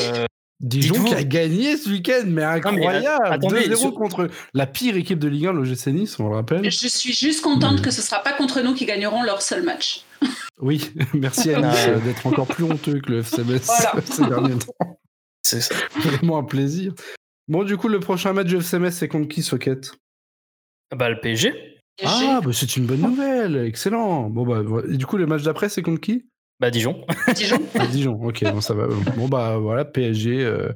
Dijon 0.63 1.03
qui 1.03 1.15
a 1.15 1.25
gagné 1.25 1.77
ce 1.77 1.91
week-end, 1.91 2.23
mais 2.27 2.45
incroyable 2.45 3.45
2-0 3.45 3.93
contre 3.95 4.29
la 4.55 4.67
pire 4.67 4.97
équipe 4.97 5.19
de 5.19 5.27
Ligue 5.27 5.47
1, 5.47 5.53
l'OGC 5.55 5.89
Nice, 5.89 6.21
on 6.21 6.29
le 6.29 6.37
rappelle. 6.37 6.65
Je 6.65 6.87
suis 6.87 7.13
juste 7.13 7.43
contente 7.43 7.83
que 7.83 7.91
ce 7.91 8.01
ne 8.01 8.05
sera 8.05 8.23
pas 8.23 8.33
contre 8.33 8.61
nous 8.61 8.73
qui 8.73 8.87
gagneront 8.87 9.23
leur 9.23 9.43
seul 9.43 9.63
match. 9.63 10.05
Oui, 10.61 10.93
merci 11.15 11.53
à 11.53 11.61
Nice 11.61 12.05
d'être 12.05 12.25
encore 12.25 12.47
plus 12.47 12.63
honteux 12.63 13.01
que 13.01 13.11
le 13.11 13.23
FCMS 13.25 13.63
ces 14.05 14.25
derniers 14.25 14.57
temps. 14.57 15.01
C'est 15.43 15.75
vraiment 15.97 16.39
un 16.39 16.45
plaisir. 16.45 16.95
Bon, 17.49 17.65
du 17.65 17.77
coup, 17.77 17.89
le 17.89 17.99
prochain 17.99 18.33
match 18.33 18.47
du 18.47 18.59
FCMS, 18.59 18.93
c'est 18.93 19.09
contre 19.09 19.27
qui, 19.27 19.43
Socket? 19.43 19.93
Bah, 20.95 21.11
le 21.11 21.19
PSG. 21.19 21.81
Ah, 22.05 22.41
bah, 22.45 22.53
c'est 22.53 22.77
une 22.77 22.87
bonne 22.87 23.01
nouvelle, 23.01 23.57
excellent. 23.67 24.31
Bon, 24.31 24.47
bah, 24.47 24.83
du 24.87 25.05
coup, 25.05 25.17
le 25.17 25.27
match 25.27 25.43
d'après, 25.43 25.69
c'est 25.69 25.83
contre 25.83 26.01
qui? 26.01 26.27
Bah 26.63 26.71
Dijon. 26.71 27.05
Dijon. 27.35 27.59
Dijon, 27.91 28.19
ok, 28.23 28.45
bon, 28.45 28.61
ça 28.61 28.73
va. 28.73 28.87
Bon 29.17 29.27
bah 29.27 29.59
voilà, 29.59 29.85
PSG. 29.85 30.45
Euh, 30.45 30.69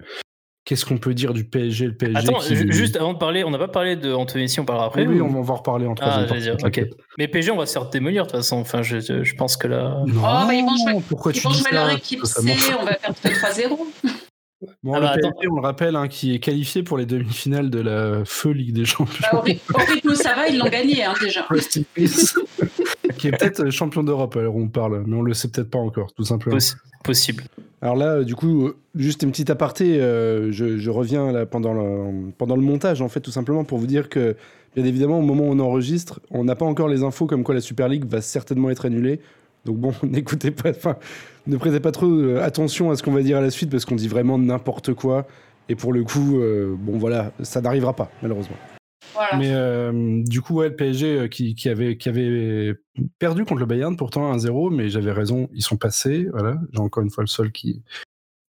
qu'est-ce 0.64 0.85
qu'on 0.85 0.99
peut 0.99 1.14
dire 1.14 1.33
du 1.33 1.44
PSG 1.44 1.87
Le 1.87 1.96
PSG. 1.96 2.16
Attends, 2.16 2.40
juste 2.40 2.96
avant 2.96 3.12
de 3.12 3.18
parler, 3.18 3.44
on 3.44 3.51
n'a 3.51 3.59
pas 3.59 3.68
parlé 3.68 3.94
de 3.94 4.12
Anthony, 4.12 4.49
si 4.49 4.59
on 4.59 4.64
parlera 4.64 4.88
après. 4.88 5.07
Oui, 5.07 5.20
on 5.20 5.29
va 5.42 5.53
en 5.53 5.57
reparler 5.57 5.87
en 5.87 5.94
troisième 5.94 6.57
ah, 6.61 6.66
ok. 6.66 6.87
Mais 7.18 7.29
PSG, 7.29 7.53
on 7.53 7.57
va 7.57 7.66
se 7.66 7.72
faire 7.75 7.88
démolir 7.88 8.25
de 8.25 8.31
toute 8.31 8.38
façon. 8.38 8.57
Enfin, 8.57 8.83
je, 8.83 8.99
je 8.99 9.35
pense 9.37 9.57
que 9.57 9.68
là. 9.68 10.03
Non, 10.09 10.14
oh, 10.16 10.22
bah, 10.22 10.49
ils 10.53 10.66
jouer, 10.66 11.01
pourquoi 11.09 11.31
ils 11.33 11.40
vont 11.40 11.51
jouer 11.51 11.70
leur 11.70 11.90
équipe 11.90 12.27
C, 12.27 12.40
on 12.81 12.85
va 12.85 12.94
faire 12.94 13.12
3-0. 13.12 13.79
Bon, 14.83 14.94
ah 14.94 15.01
bah, 15.01 15.12
le 15.14 15.20
PSG, 15.20 15.49
on 15.53 15.57
le 15.57 15.62
rappelle, 15.62 15.94
hein, 15.94 16.09
qui 16.09 16.35
est 16.35 16.40
qualifié 16.40 16.83
pour 16.83 16.99
les 16.99 17.07
demi-finales 17.07 17.70
de 17.70 17.79
la 17.79 18.25
feu 18.25 18.51
Ligue 18.51 18.72
des 18.72 18.87
Champions. 18.87 19.29
Bah, 19.31 19.38
au, 19.38 19.42
rythme 19.42 20.09
où 20.11 20.14
ça 20.16 20.35
va, 20.35 20.49
ils 20.49 20.59
l'ont 20.59 20.68
gagné 20.68 21.05
hein, 21.05 21.14
déjà. 21.20 21.46
qui 23.16 23.29
est 23.29 23.33
peut-être 23.33 23.64
euh, 23.64 23.70
champion 23.70 24.02
d'Europe, 24.02 24.37
alors 24.37 24.57
on 24.57 24.68
parle, 24.68 25.05
mais 25.07 25.16
on 25.16 25.22
le 25.22 25.35
sait 25.35 25.48
peut-être 25.48 25.70
pas 25.70 25.79
encore, 25.79 26.12
tout 26.12 26.24
simplement. 26.24 26.59
possible. 27.05 27.44
Alors 27.83 27.96
là, 27.96 28.24
du 28.24 28.35
coup, 28.35 28.72
juste 28.94 29.22
une 29.22 29.31
petite 29.31 29.50
aparté, 29.50 30.00
euh, 30.00 30.50
je, 30.50 30.90
reviens 30.90 31.31
là 31.31 31.46
pendant 31.46 31.74
le, 31.74 32.33
pendant 32.37 32.57
le 32.57 32.62
montage, 32.62 33.02
en 33.02 33.09
fait, 33.09 33.20
tout 33.20 33.31
simplement 33.31 33.64
pour 33.64 33.79
vous 33.79 33.87
dire 33.87 34.09
que, 34.09 34.35
bien 34.74 34.85
évidemment, 34.85 35.18
au 35.18 35.22
moment 35.22 35.44
où 35.44 35.52
on 35.52 35.59
enregistre, 35.59 36.20
on 36.31 36.44
n'a 36.44 36.55
pas 36.57 36.64
encore 36.64 36.88
les 36.88 37.02
infos 37.02 37.26
comme 37.26 37.44
quoi 37.44 37.55
la 37.55 37.61
Super 37.61 37.88
League 37.88 38.05
va 38.09 38.20
certainement 38.20 38.70
être 38.70 38.87
annulée. 38.87 39.20
Donc 39.66 39.76
bon, 39.76 39.92
n'écoutez 40.02 40.50
pas, 40.50 40.70
enfin, 40.70 40.96
ne 41.46 41.57
prêtez 41.57 41.81
pas 41.81 41.92
trop 41.92 42.07
euh, 42.07 42.42
attention 42.42 42.90
à 42.90 42.96
ce 42.96 43.02
qu'on 43.02 43.12
va 43.12 43.22
dire 43.22 43.37
à 43.37 43.42
la 43.42 43.50
suite 43.50 43.70
parce 43.70 43.85
qu'on 43.85 43.96
dit 43.96 44.09
vraiment 44.09 44.38
n'importe 44.38 44.94
quoi. 44.94 45.26
Et 45.68 45.74
pour 45.74 45.92
le 45.92 46.05
coup, 46.05 46.38
euh, 46.38 46.74
bon 46.79 46.96
voilà, 46.96 47.33
ça 47.42 47.61
n'arrivera 47.61 47.92
pas, 47.92 48.11
malheureusement. 48.22 48.57
Mais 49.38 49.52
euh, 49.52 50.22
du 50.24 50.40
coup, 50.40 50.55
ouais, 50.55 50.68
le 50.68 50.76
PSG 50.76 51.29
qui, 51.29 51.68
avait, 51.68 51.96
qui 51.96 52.09
avait 52.09 52.74
perdu 53.18 53.44
contre 53.44 53.61
le 53.61 53.66
Bayern, 53.66 53.96
pourtant 53.96 54.35
1-0, 54.35 54.74
mais 54.74 54.88
j'avais 54.88 55.12
raison, 55.12 55.48
ils 55.52 55.62
sont 55.62 55.76
passés. 55.76 56.29
Voilà, 56.33 56.59
j'ai 56.72 56.81
encore 56.81 57.02
une 57.02 57.11
fois 57.11 57.22
le 57.22 57.29
seul 57.29 57.52
qui, 57.52 57.83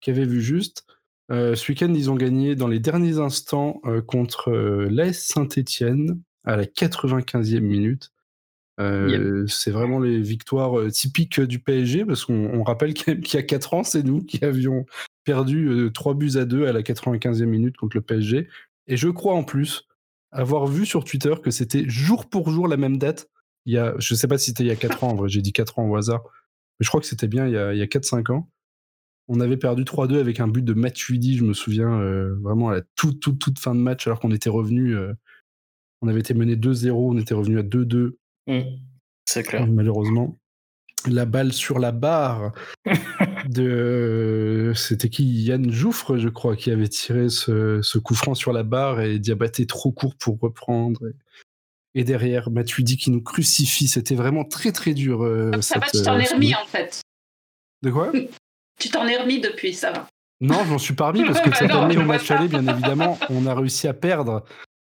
qui 0.01 0.09
avait 0.09 0.25
vu 0.25 0.41
juste. 0.41 0.85
ce 1.29 1.71
week-end, 1.71 1.93
ils 1.93 2.09
ont 2.09 2.15
gagné 2.15 2.55
dans 2.55 2.67
les 2.67 2.79
derniers 2.79 3.19
instants 3.19 3.81
contre 4.07 4.51
l'AS 4.51 5.19
Saint-Etienne 5.19 6.21
à 6.43 6.55
la 6.55 6.65
95e 6.65 7.59
minute. 7.59 8.11
Euh, 8.79 9.47
c'est 9.47 9.71
vraiment 9.71 9.99
les 9.99 10.19
victoires 10.19 10.77
euh, 10.77 10.89
typiques 10.89 11.39
du 11.39 11.59
PSG, 11.59 12.05
parce 12.05 12.25
qu'on 12.25 12.63
rappelle 12.63 12.93
qu'il 12.93 13.33
y 13.33 13.37
a 13.37 13.43
4 13.43 13.73
ans, 13.73 13.83
c'est 13.83 14.03
nous 14.03 14.21
qui 14.21 14.43
avions 14.43 14.85
perdu 15.23 15.89
3 15.93 16.11
euh, 16.11 16.15
buts 16.15 16.31
à 16.35 16.45
2 16.45 16.67
à 16.67 16.73
la 16.73 16.81
95e 16.81 17.45
minute 17.45 17.77
contre 17.77 17.97
le 17.97 18.01
PSG. 18.01 18.49
Et 18.87 18.97
je 18.97 19.09
crois 19.09 19.33
en 19.33 19.43
plus 19.43 19.87
avoir 20.35 20.67
vu 20.67 20.85
sur 20.85 21.03
Twitter 21.03 21.33
que 21.41 21.49
c'était 21.49 21.87
jour 21.87 22.29
pour 22.29 22.49
jour 22.49 22.67
la 22.67 22.77
même 22.77 22.97
date. 22.97 23.29
Il 23.65 23.73
y 23.73 23.77
a, 23.77 23.95
je 23.97 24.13
sais 24.13 24.27
pas 24.27 24.37
si 24.37 24.47
c'était 24.47 24.63
il 24.63 24.67
y 24.67 24.71
a 24.71 24.75
4 24.75 25.03
ans, 25.03 25.11
en 25.11 25.15
vrai, 25.15 25.29
j'ai 25.29 25.41
dit 25.41 25.53
4 25.53 25.79
ans 25.79 25.89
au 25.89 25.95
hasard. 25.95 26.23
Mais 26.79 26.83
je 26.83 26.89
crois 26.89 27.01
que 27.01 27.07
c'était 27.07 27.27
bien 27.27 27.47
il 27.47 27.53
y 27.53 27.57
a, 27.57 27.73
il 27.73 27.79
y 27.79 27.81
a 27.81 27.87
4-5 27.87 28.31
ans. 28.31 28.49
On 29.27 29.39
avait 29.39 29.57
perdu 29.57 29.83
3-2 29.83 30.19
avec 30.19 30.39
un 30.39 30.47
but 30.47 30.63
de 30.63 30.73
Matuidi, 30.73 31.37
je 31.37 31.43
me 31.43 31.53
souviens, 31.53 31.99
euh, 31.99 32.35
vraiment 32.41 32.69
à 32.69 32.75
la 32.75 32.81
toute, 32.95 33.19
toute, 33.19 33.39
toute 33.39 33.57
fin 33.57 33.73
de 33.73 33.79
match, 33.79 34.05
alors 34.05 34.19
qu'on 34.19 34.31
était 34.31 34.51
revenu. 34.51 34.95
Euh, 34.95 35.13
on 36.01 36.07
avait 36.07 36.19
été 36.19 36.35
mené 36.35 36.55
2-0, 36.55 36.91
on 36.91 37.17
était 37.17 37.33
revenu 37.33 37.57
à 37.57 37.63
2-2. 37.63 38.17
Mmh. 38.47 38.59
c'est 39.25 39.41
clair. 39.41 39.65
Malheureusement. 39.65 40.37
La 41.07 41.25
balle 41.25 41.53
sur 41.53 41.79
la 41.79 41.91
barre 41.91 42.51
de. 43.49 44.71
C'était 44.75 45.09
qui 45.09 45.23
Yann 45.23 45.71
Jouffre, 45.71 46.17
je 46.17 46.29
crois, 46.29 46.55
qui 46.55 46.71
avait 46.71 46.87
tiré 46.87 47.29
ce, 47.29 47.81
ce, 47.81 47.97
coup 47.97 48.15
franc 48.15 48.33
sur 48.33 48.53
la 48.53 48.63
barre 48.63 49.01
et 49.01 49.19
Diabaté 49.19 49.65
trop 49.65 49.91
court 49.91 50.15
pour 50.15 50.39
reprendre. 50.39 51.01
Et, 51.93 52.03
derrière, 52.03 52.49
Matuidi 52.49 52.97
qui 52.97 53.11
nous 53.11 53.21
crucifie. 53.21 53.87
C'était 53.87 54.15
vraiment 54.15 54.45
très 54.45 54.71
très 54.71 54.93
dur. 54.93 55.23
Euh, 55.23 55.51
ça 55.61 55.79
va, 55.79 55.87
tu 55.87 56.01
t'en 56.01 56.17
es 56.17 56.27
remis 56.27 56.55
en 56.55 56.65
fait. 56.65 57.01
De 57.81 57.91
quoi? 57.91 58.11
Tu 58.77 58.89
t'en 58.89 59.07
es 59.07 59.15
remis 59.15 59.39
depuis, 59.39 59.73
ça 59.73 59.93
va. 59.93 60.05
Non, 60.41 60.65
je 60.65 60.71
m'en 60.71 60.77
suis 60.77 60.93
pas 60.93 61.07
remis 61.07 61.23
parce 61.23 61.39
que 61.39 61.55
cette 61.55 61.71
année 61.71 61.97
au 61.97 62.03
match 62.03 62.29
aller, 62.29 62.49
bien 62.49 62.67
évidemment, 62.67 63.17
on 63.29 63.45
a 63.45 63.55
réussi 63.55 63.87
à 63.87 63.93
perdre 63.93 64.43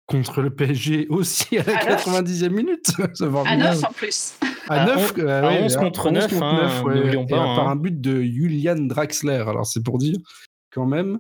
contre 0.07 0.43
le 0.43 0.51
PSG 0.51 1.07
aussi 1.09 1.59
à 1.59 1.63
la 1.63 1.97
90e 1.97 2.51
minute. 2.51 2.93
à 3.47 3.57
9 3.57 3.85
en 3.85 3.93
plus. 3.93 4.35
À, 4.69 4.87
9, 4.87 5.15
11, 5.17 5.27
à 5.27 5.51
11 5.51 5.77
contre 5.77 6.11
9, 6.11 6.33
9 6.33 6.43
hein, 6.43 6.83
ouais, 6.83 7.27
pas, 7.27 7.39
hein. 7.39 7.57
par 7.57 7.69
un 7.69 7.77
but 7.77 8.01
de 8.01 8.23
Julian 8.23 8.77
Draxler. 8.77 9.45
Alors 9.47 9.67
c'est 9.67 9.83
pour 9.83 9.99
dire 9.99 10.17
quand 10.71 10.87
même 10.87 11.19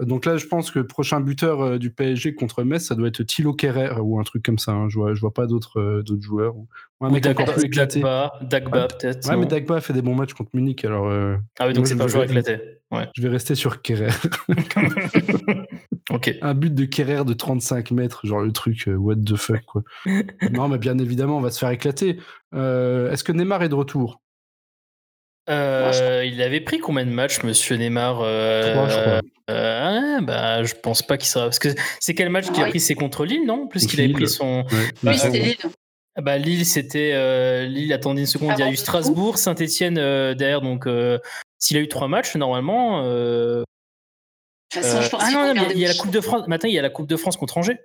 Donc 0.00 0.24
là, 0.24 0.38
je 0.38 0.46
pense 0.46 0.70
que 0.70 0.78
le 0.78 0.86
prochain 0.86 1.20
buteur 1.20 1.60
euh, 1.60 1.78
du 1.78 1.90
PSG 1.90 2.34
contre 2.34 2.62
Metz, 2.62 2.86
ça 2.86 2.94
doit 2.94 3.08
être 3.08 3.22
Thilo 3.22 3.52
Kerrer 3.52 4.00
ou 4.00 4.18
un 4.18 4.22
truc 4.22 4.42
comme 4.42 4.58
ça. 4.58 4.72
Hein. 4.72 4.88
Je, 4.88 4.96
vois, 4.96 5.14
je 5.14 5.20
vois 5.20 5.34
pas 5.34 5.46
d'autres 5.46 5.78
euh, 5.78 6.20
joueurs. 6.20 6.56
Ou 6.56 6.66
un 7.02 7.10
mec 7.10 7.26
encore 7.26 7.52
plus 7.52 7.64
éclaté. 7.64 8.00
Dagba, 8.00 8.32
Dagba 8.42 8.88
peut-être. 8.88 9.28
Ouais, 9.28 9.36
mais 9.36 9.46
Dagba 9.46 9.76
a 9.76 9.80
fait 9.80 9.92
des 9.92 10.00
bons 10.00 10.14
matchs 10.14 10.32
contre 10.32 10.50
Munich. 10.54 10.84
Alors, 10.84 11.08
euh, 11.08 11.36
ah 11.58 11.66
oui, 11.66 11.74
donc 11.74 11.86
c'est 11.86 11.96
pas 11.96 12.04
un 12.04 12.08
joueur 12.08 12.24
éclaté. 12.24 12.58
Ouais. 12.90 13.08
Je 13.14 13.22
vais 13.22 13.28
rester 13.28 13.54
sur 13.54 13.82
Kerrer. 13.82 14.08
ok. 16.10 16.34
Un 16.42 16.54
but 16.54 16.74
de 16.74 16.84
Kerrer 16.84 17.24
de 17.24 17.32
35 17.32 17.90
mètres, 17.90 18.26
genre 18.26 18.40
le 18.40 18.52
truc, 18.52 18.88
what 18.96 19.16
the 19.16 19.36
fuck, 19.36 19.64
quoi. 19.66 19.82
non, 20.50 20.68
mais 20.68 20.78
bien 20.78 20.98
évidemment, 20.98 21.38
on 21.38 21.40
va 21.40 21.50
se 21.50 21.58
faire 21.58 21.70
éclater. 21.70 22.18
Est-ce 22.52 23.24
que 23.24 23.32
Neymar 23.32 23.62
est 23.62 23.68
de 23.68 23.74
retour? 23.74 24.22
Euh, 25.48 26.22
il 26.24 26.40
avait 26.40 26.60
pris 26.60 26.78
combien 26.78 27.04
de 27.04 27.10
matchs, 27.10 27.42
Monsieur 27.42 27.76
Neymar 27.76 28.20
euh, 28.20 28.62
je 28.88 29.00
crois. 29.00 29.20
Euh, 29.52 30.20
bah, 30.20 30.62
je 30.64 30.74
pense 30.74 31.02
pas 31.02 31.16
qu'il 31.18 31.28
sera. 31.28 31.46
Parce 31.46 31.58
que 31.58 31.68
c'est 32.00 32.14
quel 32.14 32.30
match 32.30 32.50
qu'il 32.50 32.62
a 32.62 32.68
pris? 32.68 32.80
C'est 32.80 32.94
contre 32.94 33.24
Lille, 33.24 33.44
non? 33.46 33.66
Plus 33.66 33.86
qu'il 33.86 34.00
avait 34.00 34.12
pris 34.12 34.28
son. 34.28 34.64
oui, 35.04 35.18
c'était 35.18 35.38
Lille. 35.38 35.56
Ah 36.14 36.20
bah, 36.20 36.38
Lille, 36.38 36.66
c'était. 36.66 37.66
Lille, 37.66 37.92
attendez 37.92 38.22
une 38.22 38.26
seconde, 38.26 38.54
il 38.58 38.60
y 38.60 38.62
a 38.62 38.70
eu 38.70 38.76
Strasbourg, 38.76 39.38
Saint-Etienne 39.38 39.94
derrière. 40.34 40.60
Donc, 40.60 40.86
s'il 41.58 41.76
a 41.76 41.80
eu 41.80 41.88
trois 41.88 42.08
matchs, 42.08 42.36
normalement. 42.36 43.02
De 43.04 43.64
toute 44.70 44.82
façon, 44.82 45.02
je 45.02 45.08
pense 45.10 45.22
ah 45.22 45.30
non, 45.32 45.54
non 45.54 45.68
il 45.70 45.78
y 45.78 45.84
a 45.84 45.88
la 45.88 45.94
Coupe 45.94 46.10
de 46.10 46.20
France. 46.20 46.48
Maintenant, 46.48 46.68
il 46.68 46.74
y 46.74 46.78
a 46.78 46.82
la 46.82 46.90
Coupe 46.90 47.06
de 47.06 47.16
France 47.16 47.36
contre 47.36 47.58
Angers 47.58 47.78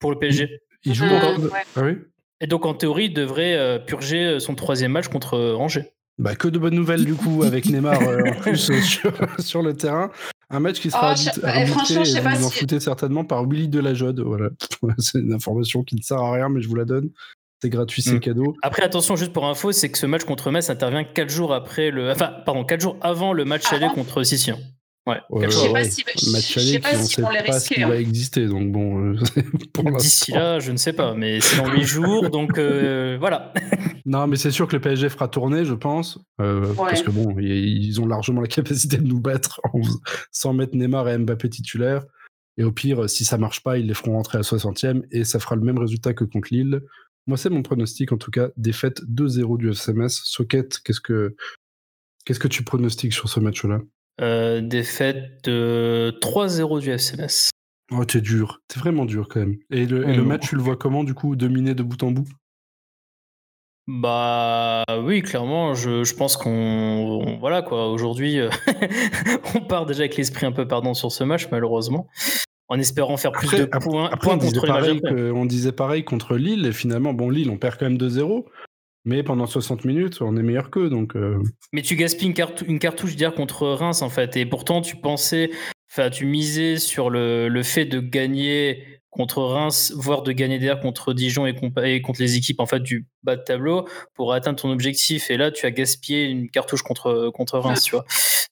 pour 0.00 0.10
le 0.10 0.18
PSG. 0.18 0.60
Il 0.84 0.94
joue 0.94 1.06
encore. 1.06 1.38
Ah 1.76 1.82
oui 1.82 1.98
Et 2.40 2.46
donc, 2.46 2.66
en 2.66 2.74
théorie, 2.74 3.06
il 3.06 3.14
devrait 3.14 3.84
purger 3.86 4.40
son 4.40 4.54
troisième 4.54 4.92
match 4.92 5.08
contre 5.08 5.38
Angers. 5.58 5.94
Bah, 6.18 6.36
que 6.36 6.46
de 6.46 6.58
bonnes 6.58 6.74
nouvelles 6.74 7.04
du 7.04 7.14
coup 7.14 7.42
avec 7.42 7.66
Neymar 7.66 8.00
euh, 8.02 8.20
en 8.30 8.40
plus 8.40 8.70
euh, 8.70 8.80
sur, 9.38 9.62
le 9.62 9.74
terrain. 9.74 10.10
Un 10.48 10.60
match 10.60 10.78
qui 10.78 10.90
sera 10.90 11.14
oh, 11.16 11.46
et 11.46 11.64
vous 11.64 12.44
en 12.44 12.50
foutez 12.50 12.78
certainement 12.78 13.24
par 13.24 13.44
Willy 13.48 13.68
Delajode. 13.68 14.20
Voilà, 14.20 14.50
c'est 14.98 15.18
une 15.18 15.32
information 15.32 15.82
qui 15.82 15.96
ne 15.96 16.02
sert 16.02 16.18
à 16.18 16.32
rien, 16.32 16.48
mais 16.48 16.60
je 16.60 16.68
vous 16.68 16.76
la 16.76 16.84
donne. 16.84 17.10
C'est 17.60 17.70
gratuit, 17.70 18.02
c'est 18.02 18.16
mm. 18.16 18.20
cadeau. 18.20 18.54
Après, 18.62 18.82
attention, 18.82 19.16
juste 19.16 19.32
pour 19.32 19.46
info, 19.46 19.72
c'est 19.72 19.90
que 19.90 19.98
ce 19.98 20.06
match 20.06 20.24
contre 20.24 20.50
Metz 20.50 20.70
intervient 20.70 21.02
4 21.02 21.30
jours 21.30 21.52
après 21.52 21.90
le, 21.90 22.10
enfin, 22.10 22.32
pardon, 22.44 22.62
4 22.64 22.80
jours 22.80 22.96
avant 23.00 23.32
le 23.32 23.44
match 23.44 23.72
aller 23.72 23.88
contre 23.94 24.22
Sicien. 24.22 24.58
Ouais. 25.06 25.20
je 25.42 25.50
sais 25.50 25.72
pas 25.72 25.84
si, 25.84 26.02
match 26.32 26.56
aller 26.56 26.80
qui 26.80 26.96
on 26.96 27.04
sait 27.04 27.22
pas 27.44 27.60
ce 27.60 27.68
qui 27.68 27.80
va 27.82 27.88
hein. 27.88 27.98
exister, 27.98 28.46
donc 28.46 28.72
bon. 28.72 29.12
Euh, 29.12 29.16
D'ici 29.98 30.32
là, 30.32 30.58
je 30.60 30.72
ne 30.72 30.78
sais 30.78 30.94
pas, 30.94 31.12
mais 31.14 31.40
c'est 31.40 31.58
dans 31.58 31.70
8 31.70 31.82
jours, 31.82 32.30
donc 32.30 32.56
euh, 32.56 33.18
voilà. 33.20 33.52
non, 34.06 34.26
mais 34.26 34.36
c'est 34.36 34.50
sûr 34.50 34.66
que 34.66 34.74
le 34.76 34.80
PSG 34.80 35.10
fera 35.10 35.28
tourner, 35.28 35.66
je 35.66 35.74
pense, 35.74 36.18
euh, 36.40 36.72
parce 36.74 37.02
que 37.02 37.10
bon, 37.10 37.36
ils 37.38 38.00
ont 38.00 38.06
largement 38.06 38.40
la 38.40 38.46
capacité 38.46 38.96
de 38.96 39.06
nous 39.06 39.20
battre 39.20 39.60
sans 40.32 40.54
mettre 40.54 40.74
Neymar 40.74 41.06
et 41.10 41.18
Mbappé 41.18 41.50
titulaires. 41.50 42.04
Et 42.56 42.64
au 42.64 42.72
pire, 42.72 43.10
si 43.10 43.26
ça 43.26 43.36
marche 43.36 43.62
pas, 43.62 43.76
ils 43.76 43.86
les 43.86 43.94
feront 43.94 44.12
rentrer 44.12 44.38
à 44.38 44.42
60e 44.42 45.02
et 45.10 45.24
ça 45.24 45.38
fera 45.38 45.56
le 45.56 45.62
même 45.62 45.78
résultat 45.78 46.14
que 46.14 46.24
contre 46.24 46.48
Lille. 46.50 46.80
Moi, 47.26 47.36
c'est 47.36 47.50
mon 47.50 47.62
pronostic, 47.62 48.12
en 48.12 48.16
tout 48.16 48.30
cas, 48.30 48.48
défaite 48.56 49.02
2-0 49.02 49.58
du 49.58 49.70
FCMS. 49.70 50.08
Socket, 50.08 50.78
qu'est-ce 50.84 51.00
que 51.00 51.34
qu'est-ce 52.24 52.40
que 52.40 52.48
tu 52.48 52.64
pronostiques 52.64 53.12
sur 53.12 53.28
ce 53.28 53.40
match-là? 53.40 53.80
Euh, 54.20 54.60
défaite 54.60 55.44
de 55.44 56.16
3-0 56.20 56.80
du 56.80 56.90
FCMS. 56.90 57.50
Oh, 57.90 58.04
t'es 58.04 58.20
dur. 58.20 58.60
T'es 58.68 58.80
vraiment 58.80 59.04
dur 59.04 59.28
quand 59.28 59.40
même. 59.40 59.56
Et 59.70 59.86
le, 59.86 60.06
mmh. 60.06 60.26
match, 60.26 60.48
tu 60.48 60.56
le 60.56 60.62
vois 60.62 60.76
comment, 60.76 61.04
du 61.04 61.14
coup, 61.14 61.36
dominé 61.36 61.74
de 61.74 61.82
bout 61.82 62.02
en 62.02 62.10
bout? 62.10 62.28
Bah 63.86 64.82
oui, 65.02 65.20
clairement, 65.20 65.74
je, 65.74 66.14
pense 66.14 66.38
qu'on. 66.38 67.36
Voilà 67.38 67.60
quoi, 67.60 67.90
aujourd'hui, 67.90 68.40
euh, 68.40 68.48
on 69.54 69.60
part 69.60 69.84
déjà 69.84 70.00
avec 70.00 70.16
l'esprit 70.16 70.46
un 70.46 70.52
peu 70.52 70.66
pardon 70.66 70.94
sur 70.94 71.12
ce 71.12 71.22
match, 71.22 71.48
malheureusement. 71.50 72.08
En 72.68 72.78
espérant 72.78 73.18
faire 73.18 73.32
plus 73.32 73.50
de 73.50 73.66
points, 73.66 74.10
on, 74.26 74.36
disait 74.38 75.30
on 75.32 75.44
disait 75.44 75.72
pareil 75.72 76.02
contre 76.02 76.36
Lille, 76.36 76.64
et 76.64 76.72
finalement, 76.72 77.12
bon, 77.12 77.28
Lille, 77.28 77.50
on 77.50 77.58
perd 77.58 77.76
quand 77.78 77.84
même 77.84 77.98
2-0. 77.98 78.46
Mais 79.04 79.22
pendant 79.22 79.46
60 79.46 79.84
minutes, 79.84 80.22
on 80.22 80.36
est 80.36 80.42
meilleur 80.42 80.70
qu'eux. 80.70 80.88
Donc, 80.88 81.14
euh. 81.14 81.42
Mais 81.72 81.82
tu 81.82 81.94
gaspilles 81.94 82.28
une, 82.28 82.46
une 82.66 82.78
cartouche 82.78 83.16
dire 83.16 83.34
contre 83.34 83.68
Reims, 83.68 84.00
en 84.00 84.08
fait. 84.08 84.36
Et 84.36 84.46
pourtant, 84.46 84.80
tu 84.80 84.96
pensais, 84.96 85.50
enfin, 85.90 86.08
tu 86.08 86.24
misais 86.24 86.78
sur 86.78 87.10
le, 87.10 87.48
le, 87.48 87.62
fait 87.62 87.84
de 87.84 88.00
gagner 88.00 88.82
contre 89.10 89.42
Reims, 89.42 89.92
voire 89.94 90.22
de 90.22 90.32
gagner 90.32 90.58
d'air 90.58 90.80
contre 90.80 91.12
Dijon 91.12 91.46
et, 91.46 91.54
et, 91.84 92.02
contre 92.02 92.20
les 92.20 92.36
équipes 92.36 92.58
en 92.58 92.66
fait 92.66 92.80
du 92.80 93.06
bas 93.22 93.36
de 93.36 93.42
tableau 93.42 93.86
pour 94.14 94.32
atteindre 94.32 94.60
ton 94.60 94.70
objectif. 94.70 95.30
Et 95.30 95.36
là, 95.36 95.52
tu 95.52 95.66
as 95.66 95.70
gaspillé 95.70 96.24
une 96.24 96.50
cartouche 96.50 96.82
contre, 96.82 97.30
contre 97.32 97.58
Reims, 97.58 97.82
tu 97.84 97.92
vois. 97.92 98.04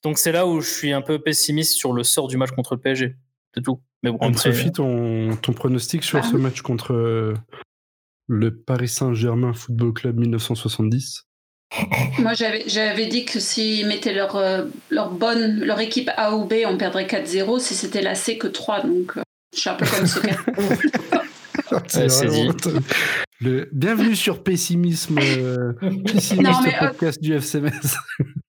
Donc 0.03 0.17
c'est 0.17 0.31
là 0.31 0.47
où 0.47 0.61
je 0.61 0.69
suis 0.69 0.93
un 0.93 1.01
peu 1.01 1.19
pessimiste 1.19 1.73
sur 1.75 1.91
le 1.91 2.03
sort 2.03 2.27
du 2.27 2.37
match 2.37 2.51
contre 2.51 2.75
le 2.75 2.79
PSG. 2.79 3.15
C'est 3.53 3.61
tout. 3.61 3.81
Mais 4.03 4.11
bon, 4.11 4.33
Sophie, 4.33 4.71
ton, 4.71 5.35
ton 5.35 5.53
pronostic 5.53 6.03
sur 6.03 6.23
ce 6.23 6.37
match 6.37 6.61
contre, 6.61 7.35
le 8.27 8.55
Paris 8.55 8.87
Saint-Germain 8.87 9.53
Football 9.53 9.93
Club 9.93 10.19
1970 10.19 11.25
Moi, 12.19 12.33
j'avais 12.33 13.07
dit 13.07 13.25
que 13.25 13.39
s'ils 13.39 13.87
mettaient 13.87 14.13
leur, 14.13 14.35
euh, 14.35 14.65
leur, 14.89 15.11
bonne, 15.11 15.59
leur 15.59 15.79
équipe 15.79 16.09
A 16.17 16.35
ou 16.35 16.45
B, 16.45 16.55
on 16.65 16.77
perdrait 16.77 17.05
4-0. 17.05 17.59
Si 17.59 17.73
c'était 17.73 18.01
la 18.01 18.15
C, 18.15 18.37
que 18.37 18.47
3. 18.47 18.81
Donc, 18.81 19.17
euh, 19.17 19.21
je 19.53 19.59
suis 19.59 19.69
un 19.69 19.75
peu 19.75 19.85
comme 19.85 20.05
ce 20.05 20.19
C'est 21.87 22.27
dit. 22.27 22.49
Le... 23.41 23.69
Bienvenue 23.71 24.15
sur 24.15 24.43
Pessimisme, 24.43 25.17
euh, 25.19 25.73
pessimiste 26.05 26.61
podcast 26.79 27.21
du 27.21 27.33
FCMS. 27.33 27.97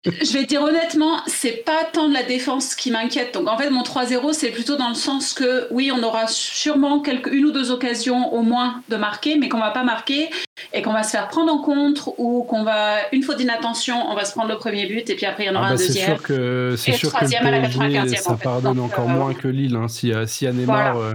Je 0.05 0.33
vais 0.35 0.45
dire 0.45 0.63
honnêtement, 0.63 1.19
c'est 1.27 1.65
pas 1.65 1.85
tant 1.91 2.09
de 2.09 2.15
la 2.15 2.23
défense 2.23 2.75
qui 2.75 2.91
m'inquiète. 2.91 3.33
Donc 3.33 3.49
en 3.49 3.57
fait, 3.57 3.71
mon 3.71 3.83
3-0, 3.83 4.33
c'est 4.33 4.51
plutôt 4.51 4.77
dans 4.77 4.91
le 4.91 4.95
sens 4.95 5.33
que 5.33 5.67
oui, 5.71 5.91
on 5.95 6.03
aura 6.03 6.27
sûrement 6.27 7.01
quelques, 7.01 7.33
une 7.33 7.47
ou 7.47 7.53
deux 7.53 7.71
occasions 7.71 8.33
au 8.35 8.43
moins 8.43 8.83
de 8.91 8.97
marquer, 8.97 9.39
mais 9.39 9.49
qu'on 9.49 9.61
va 9.61 9.71
pas 9.71 9.85
marquer 9.85 10.29
et 10.73 10.83
qu'on 10.83 10.93
va 10.93 11.03
se 11.03 11.11
faire 11.11 11.29
prendre 11.29 11.53
en 11.53 11.59
compte 11.59 12.09
ou 12.19 12.43
qu'on 12.43 12.65
va, 12.65 12.97
une 13.13 13.23
fois 13.23 13.35
d'inattention, 13.35 13.97
on 14.11 14.15
va 14.15 14.25
se 14.25 14.33
prendre 14.33 14.51
le 14.51 14.59
premier 14.59 14.87
but 14.87 15.09
et 15.09 15.15
puis 15.15 15.25
après 15.25 15.45
il 15.45 15.47
y 15.47 15.51
en 15.51 15.55
aura 15.55 15.69
ah 15.69 15.71
un 15.71 15.75
bah, 15.75 15.79
deuxième. 15.79 16.05
C'est 16.05 16.13
sûr 16.13 16.23
que, 16.23 16.75
c'est 16.77 16.93
sûr 16.93 17.13
que 17.13 17.25
le 17.25 17.91
PSG, 17.91 18.17
ça 18.17 18.37
pardonne 18.37 18.81
encore 18.81 19.09
euh, 19.09 19.15
moins 19.15 19.33
que 19.33 19.49
Lille. 19.49 19.77
Hein, 19.77 19.89
si, 19.89 20.13
si 20.27 20.47
Neymar, 20.47 20.99
euh, 20.99 21.15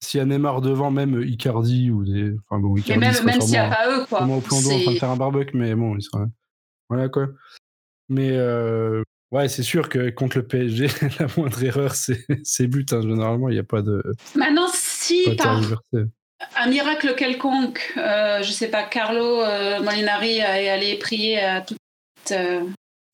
s'il 0.00 0.18
y 0.18 0.20
a 0.22 0.26
Neymar 0.26 0.60
devant, 0.60 0.90
même 0.90 1.22
Icardi 1.22 1.90
ou 1.90 2.04
des. 2.04 2.34
Enfin 2.46 2.60
bon, 2.60 2.76
Icardi. 2.76 3.00
même, 3.00 3.24
même 3.24 3.40
s'il 3.40 3.52
n'y 3.52 3.58
a 3.58 3.70
pas 3.70 3.90
eux, 3.90 4.04
quoi. 4.06 4.22
au 4.22 4.40
plan 4.40 4.60
d'eau 4.60 4.70
en 4.70 4.80
train 4.82 4.92
de 4.92 4.98
faire 4.98 5.10
un 5.10 5.16
barbecue, 5.16 5.56
mais 5.56 5.74
bon, 5.74 5.96
il 5.96 6.02
sera. 6.02 6.26
Voilà, 6.90 7.08
quoi. 7.08 7.28
Mais 8.08 8.30
euh, 8.32 9.02
ouais, 9.32 9.48
c'est 9.48 9.62
sûr 9.62 9.88
que 9.88 10.10
contre 10.10 10.38
le 10.38 10.46
PSG, 10.46 10.88
la 11.20 11.26
moindre 11.36 11.62
erreur, 11.62 11.94
c'est 11.94 12.66
but. 12.66 12.92
Hein. 12.92 13.02
Généralement, 13.02 13.48
il 13.48 13.54
n'y 13.54 13.60
a 13.60 13.64
pas 13.64 13.82
de. 13.82 14.02
Maintenant, 14.34 14.68
si 14.72 15.36
par 15.36 15.60
un 16.56 16.68
miracle 16.68 17.14
quelconque, 17.14 17.92
euh, 17.96 18.42
je 18.42 18.50
sais 18.52 18.68
pas, 18.68 18.84
Carlo 18.84 19.42
euh, 19.42 19.80
Molinari 19.80 20.38
est 20.38 20.68
allé 20.68 20.96
prier 20.96 21.40
à 21.40 21.60
toute. 21.60 21.78
Euh, 22.30 22.62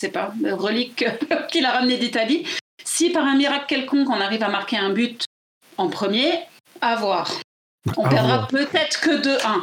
je 0.01 0.07
sais 0.07 0.13
pas, 0.13 0.35
relique 0.53 1.05
qu'il 1.49 1.65
a 1.65 1.73
ramené 1.73 1.97
d'Italie. 1.97 2.47
Si 2.85 3.11
par 3.11 3.25
un 3.25 3.37
miracle 3.37 3.67
quelconque, 3.69 4.11
on 4.11 4.21
arrive 4.21 4.43
à 4.43 4.49
marquer 4.49 4.77
un 4.77 4.91
but 4.91 5.25
en 5.79 5.89
premier, 5.89 6.41
à 6.81 6.97
voir. 6.97 7.31
On 7.97 8.09
perdra 8.09 8.47
peut-être 8.49 9.01
que 9.01 9.23
2-1. 9.23 9.61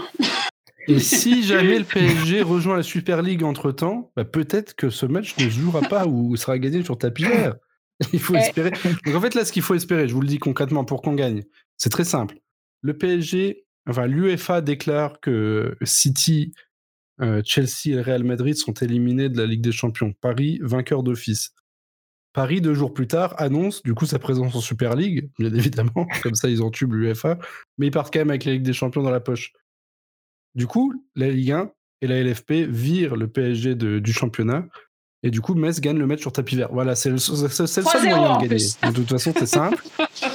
Et 0.88 1.00
si 1.00 1.44
jamais 1.44 1.80
le 1.80 1.86
PSG 1.86 2.41
rejoint 2.41 2.76
la 2.76 2.84
Super 2.84 3.22
League 3.22 3.44
entre 3.44 3.72
temps, 3.72 4.12
bah 4.15 4.26
peut-être 4.26 4.76
que 4.76 4.89
ce 4.89 5.06
match 5.06 5.38
ne 5.38 5.44
se 5.44 5.60
jouera 5.60 5.82
pas 5.82 6.06
ou 6.08 6.36
sera 6.36 6.58
gagné 6.60 6.84
sur 6.84 6.98
tapis 6.98 7.24
vert. 7.24 7.56
Il 8.13 8.20
faut 8.20 8.36
espérer. 8.36 8.72
Donc 9.06 9.15
en 9.15 9.22
fait, 9.22 9.36
là, 9.36 9.46
ce 9.46 9.52
qu'il 9.52 9.62
faut 9.62 9.76
espérer, 9.76 10.08
je 10.08 10.13
vous 10.13 10.22
le 10.22 10.28
dis 10.28 10.39
concrètement 10.39 10.84
pour 10.86 11.02
qu'on 11.02 11.13
gagne, 11.13 11.44
c'est 11.78 11.91
très 11.91 12.06
simple. 12.06 12.38
le 12.82 12.98
PSG, 12.98 13.65
enfin 13.88 14.08
l'UEFA 14.08 14.62
déclare 14.62 15.20
que 15.20 15.78
City, 15.84 16.54
Chelsea 17.46 17.89
et 17.89 18.02
Real 18.02 18.24
Madrid 18.24 18.56
sont 18.56 18.74
éliminés 18.74 19.30
de 19.30 19.38
la 19.38 19.46
Ligue 19.46 19.62
des 19.62 19.72
Champions. 19.72 20.13
Paris, 20.20 20.60
vainqueur 20.63 21.04
d'office. 21.04 21.54
Paris, 22.34 22.62
deux 22.62 22.74
jours 22.74 22.94
plus 22.94 23.08
tard, 23.08 23.36
annonce 23.38 23.84
du 23.84 23.94
coup 23.94 24.06
sa 24.06 24.17
présence 24.17 24.56
en 24.56 24.62
Super 24.62 24.96
League, 24.96 25.30
bien 25.38 25.54
évidemment, 25.54 26.08
comme 26.24 26.36
ça 26.36 26.50
ils 26.50 26.62
entubent 26.62 26.94
l'UEFA, 26.94 27.38
mais 27.78 27.88
ils 27.88 27.91
partent 27.91 28.13
quand 28.13 28.20
même 28.20 28.30
avec 28.30 28.46
la 28.46 28.54
Ligue 28.54 28.63
des 28.63 28.74
Champions 28.74 29.04
dans 29.04 29.12
la 29.12 29.20
poche. 29.20 29.54
Du 30.56 30.68
coup, 30.68 30.94
la 31.16 31.30
Ligue 31.30 31.52
1 31.52 31.72
et 32.02 32.08
la 32.08 32.22
LFP 32.24 32.52
virent 32.68 33.16
le 33.16 33.28
PSG 33.28 33.76
du 33.76 34.14
championnat, 34.14 34.66
et 35.24 35.30
du 35.30 35.40
coup, 35.40 35.54
Metz 35.54 35.80
gagne 35.80 36.00
le 36.00 36.08
match 36.08 36.22
sur 36.22 36.32
tapis 36.32 36.56
vert. 36.56 36.70
Voilà, 36.72 36.96
c'est 36.96 37.12
le, 37.12 37.20
seul 37.20 37.84
moyen 37.84 38.38
de 38.40 38.48
gagner. 38.48 38.58
De 38.58 38.92
toute 38.92 39.10
façon, 39.10 39.34
c'est 39.38 39.46
simple. 39.46 39.84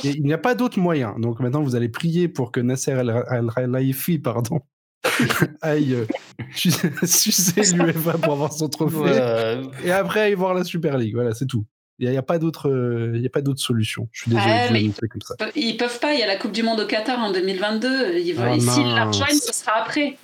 et 0.04 0.10
il 0.10 0.22
n'y 0.22 0.32
a 0.32 0.38
pas 0.38 0.54
d'autre 0.54 0.78
moyen. 0.78 1.16
Donc 1.18 1.40
maintenant, 1.40 1.62
vous 1.62 1.74
allez 1.74 1.88
prier 1.88 2.28
pour 2.28 2.52
que 2.52 2.60
Nasser 2.60 2.92
Al-Laifi, 2.92 4.20
pardon, 4.20 4.60
aille 5.60 5.94
euh, 5.94 6.06
sucer 7.04 7.62
l'UEFA 7.74 8.12
pour 8.18 8.34
avoir 8.34 8.52
son 8.52 8.68
trophée. 8.68 9.60
Et 9.84 9.90
après, 9.90 10.20
aille 10.20 10.34
voir 10.34 10.54
la 10.54 10.62
Super 10.62 10.98
League. 10.98 11.14
Voilà, 11.14 11.34
c'est 11.34 11.46
tout. 11.46 11.64
Il 11.98 12.10
n'y 12.10 12.16
a, 12.16 12.22
pas 12.22 12.38
d'autre, 12.38 12.70
il 13.14 13.22
y 13.22 13.26
a 13.26 13.30
pas 13.30 13.40
d'autre 13.40 13.60
solution. 13.60 14.08
Je 14.12 14.22
suis 14.22 14.30
désolé 14.30 14.52
ouais, 14.52 14.88
de 14.88 15.06
comme 15.06 15.22
ça. 15.22 15.34
Ils 15.54 15.78
peuvent 15.78 15.98
pas. 15.98 16.12
Il 16.12 16.20
y 16.20 16.22
a 16.22 16.26
la 16.26 16.36
Coupe 16.36 16.52
du 16.52 16.62
Monde 16.62 16.80
au 16.80 16.86
Qatar 16.86 17.18
en 17.18 17.32
2022. 17.32 18.18
Ils 18.18 18.34
veulent, 18.34 18.56
oh, 18.56 18.60
S'ils 18.60 18.94
la 18.94 19.06
rejoignent, 19.06 19.38
ce 19.38 19.52
sera 19.54 19.80
après. 19.80 20.18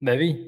Bah 0.00 0.14
oui. 0.16 0.38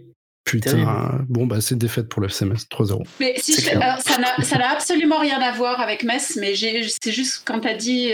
Putain, 0.45 1.27
bon, 1.29 1.47
bah 1.47 1.61
c'est 1.61 1.77
défaite 1.77 2.09
pour 2.09 2.23
le 2.23 2.29
FCMS, 2.29 2.65
3-0. 2.71 3.05
Mais 3.21 3.35
si 3.37 3.53
ça 3.53 3.77
n'a 3.77 4.71
absolument 4.71 5.19
rien 5.19 5.41
à 5.41 5.53
voir 5.53 5.81
avec 5.81 6.05
Metz, 6.05 6.39
mais 6.41 6.55
c'est 6.57 7.13
juste 7.13 7.43
quand 7.45 7.61
tu 7.61 7.69
as 7.69 7.75
dit 7.75 8.13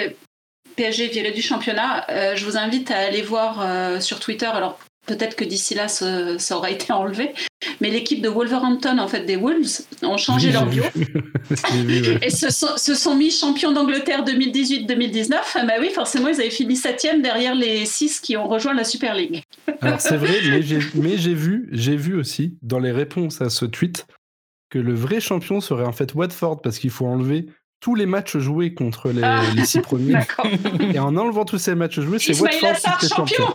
PSG 0.77 1.09
viré 1.09 1.31
du 1.31 1.43
championnat, 1.43 2.11
euh, 2.11 2.37
je 2.37 2.45
vous 2.45 2.57
invite 2.57 2.91
à 2.91 2.99
aller 2.99 3.23
voir 3.23 3.61
euh, 3.61 4.01
sur 4.01 4.21
Twitter. 4.21 4.47
Alors 4.47 4.79
peut-être 5.07 5.37
que 5.37 5.45
d'ici 5.45 5.75
là, 5.75 5.89
ça, 5.89 6.37
aura 6.57 6.71
été 6.71 6.93
enlevé. 6.93 7.33
Mais 7.81 7.91
l'équipe 7.91 8.21
de 8.21 8.29
Wolverhampton, 8.29 8.99
en 8.99 9.09
fait, 9.09 9.25
des 9.25 9.37
Wolves, 9.37 9.83
ont 10.03 10.17
changé 10.17 10.53
leur 10.53 10.67
bio. 10.67 10.85
Et 12.23 12.31
se 12.31 12.51
sont, 12.51 13.15
mis 13.17 13.31
champions 13.31 13.73
d'Angleterre 13.73 14.25
2018-2019. 14.25 15.35
Ah 15.55 15.65
bah 15.65 15.75
oui, 15.81 15.91
forcément, 15.91 16.29
ils 16.29 16.41
avaient 16.41 16.51
fini 16.51 16.77
septième 16.77 17.23
derrière 17.23 17.55
les 17.55 17.85
six 17.87 18.21
qui 18.21 18.37
ont 18.37 18.49
rejoint 18.49 18.75
la 18.75 18.85
Super 18.85 19.15
League. 19.15 19.43
Alors 19.81 20.01
c'est 20.01 20.17
vrai, 20.17 20.35
mais 20.95 21.17
j'ai 21.17 21.35
vu, 21.35 21.69
j'ai 21.73 21.97
vu 21.97 22.19
aussi 22.19 22.57
dans 22.63 22.79
les 22.79 22.93
réponses 22.93 23.41
à 23.41 23.51
ce 23.51 23.65
tweet 23.65 24.07
que 24.71 24.79
le 24.79 24.95
vrai 24.95 25.21
champion 25.21 25.61
serait 25.61 25.85
en 25.85 25.93
fait 25.93 26.15
Watford 26.15 26.61
parce 26.61 26.79
qu'il 26.79 26.91
faut 26.91 27.07
enlever 27.07 27.47
tous 27.85 27.95
les 27.95 28.07
matchs 28.07 28.39
joués 28.39 28.73
contre 28.73 29.11
les, 29.11 29.23
ah, 29.23 29.43
six 29.63 29.81
premiers. 29.81 30.15
Et 30.95 30.99
en 30.99 31.15
enlevant 31.19 31.45
tous 31.45 31.59
ces 31.59 31.75
matchs 31.75 32.01
joués, 32.01 32.19
c'est 32.19 32.41
Watford 32.41 32.99
qui 32.99 33.05
est 33.05 33.15
champion. 33.15 33.55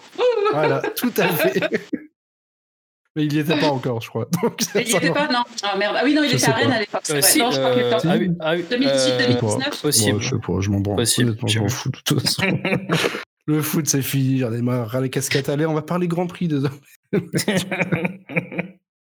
Voilà, 0.53 0.83
tout 0.95 1.11
à 1.17 1.27
fait. 1.29 1.59
Mais 3.15 3.25
il 3.25 3.33
n'y 3.33 3.39
était 3.39 3.57
pas 3.57 3.71
encore, 3.71 4.01
je 4.01 4.09
crois. 4.09 4.27
Donc, 4.43 4.61
il 4.75 4.81
n'y 4.83 4.95
était 4.95 5.09
pas, 5.09 5.27
non. 5.29 5.41
Ah 5.63 5.75
merde. 5.77 5.95
Ah 5.97 6.03
oui, 6.03 6.13
non, 6.13 6.21
il 6.21 6.35
était 6.35 6.47
à 6.47 6.51
Rennes 6.51 6.71
à 6.71 6.79
l'époque. 6.79 7.01
Euh, 7.09 7.21
si, 7.21 7.39
non, 7.39 7.49
je 7.49 7.57
crois 7.57 7.73
que 7.73 7.79
euh, 7.79 8.33
ah, 8.39 8.55
2018-2019. 8.55 9.81
Possible. 9.81 10.21
je 10.21 10.29
sais 10.29 10.35
pas, 10.35 10.59
je 10.59 10.69
m'en 10.69 10.79
branle. 10.79 10.97
Possible. 10.97 11.35
Je 11.47 11.59
m'en 11.59 11.67
fous 11.67 11.89
de 11.89 11.97
toute 11.97 12.21
façon. 12.21 12.43
Le 13.47 13.63
foot, 13.63 13.87
c'est 13.87 14.03
fini. 14.03 14.37
J'en 14.37 14.53
ai 14.53 14.61
marre. 14.61 15.01
Les 15.01 15.09
casquettes, 15.09 15.49
allez, 15.49 15.65
on 15.65 15.73
va 15.73 15.81
parler 15.81 16.07
Grand 16.07 16.27
Prix 16.27 16.47
désormais. 16.47 16.77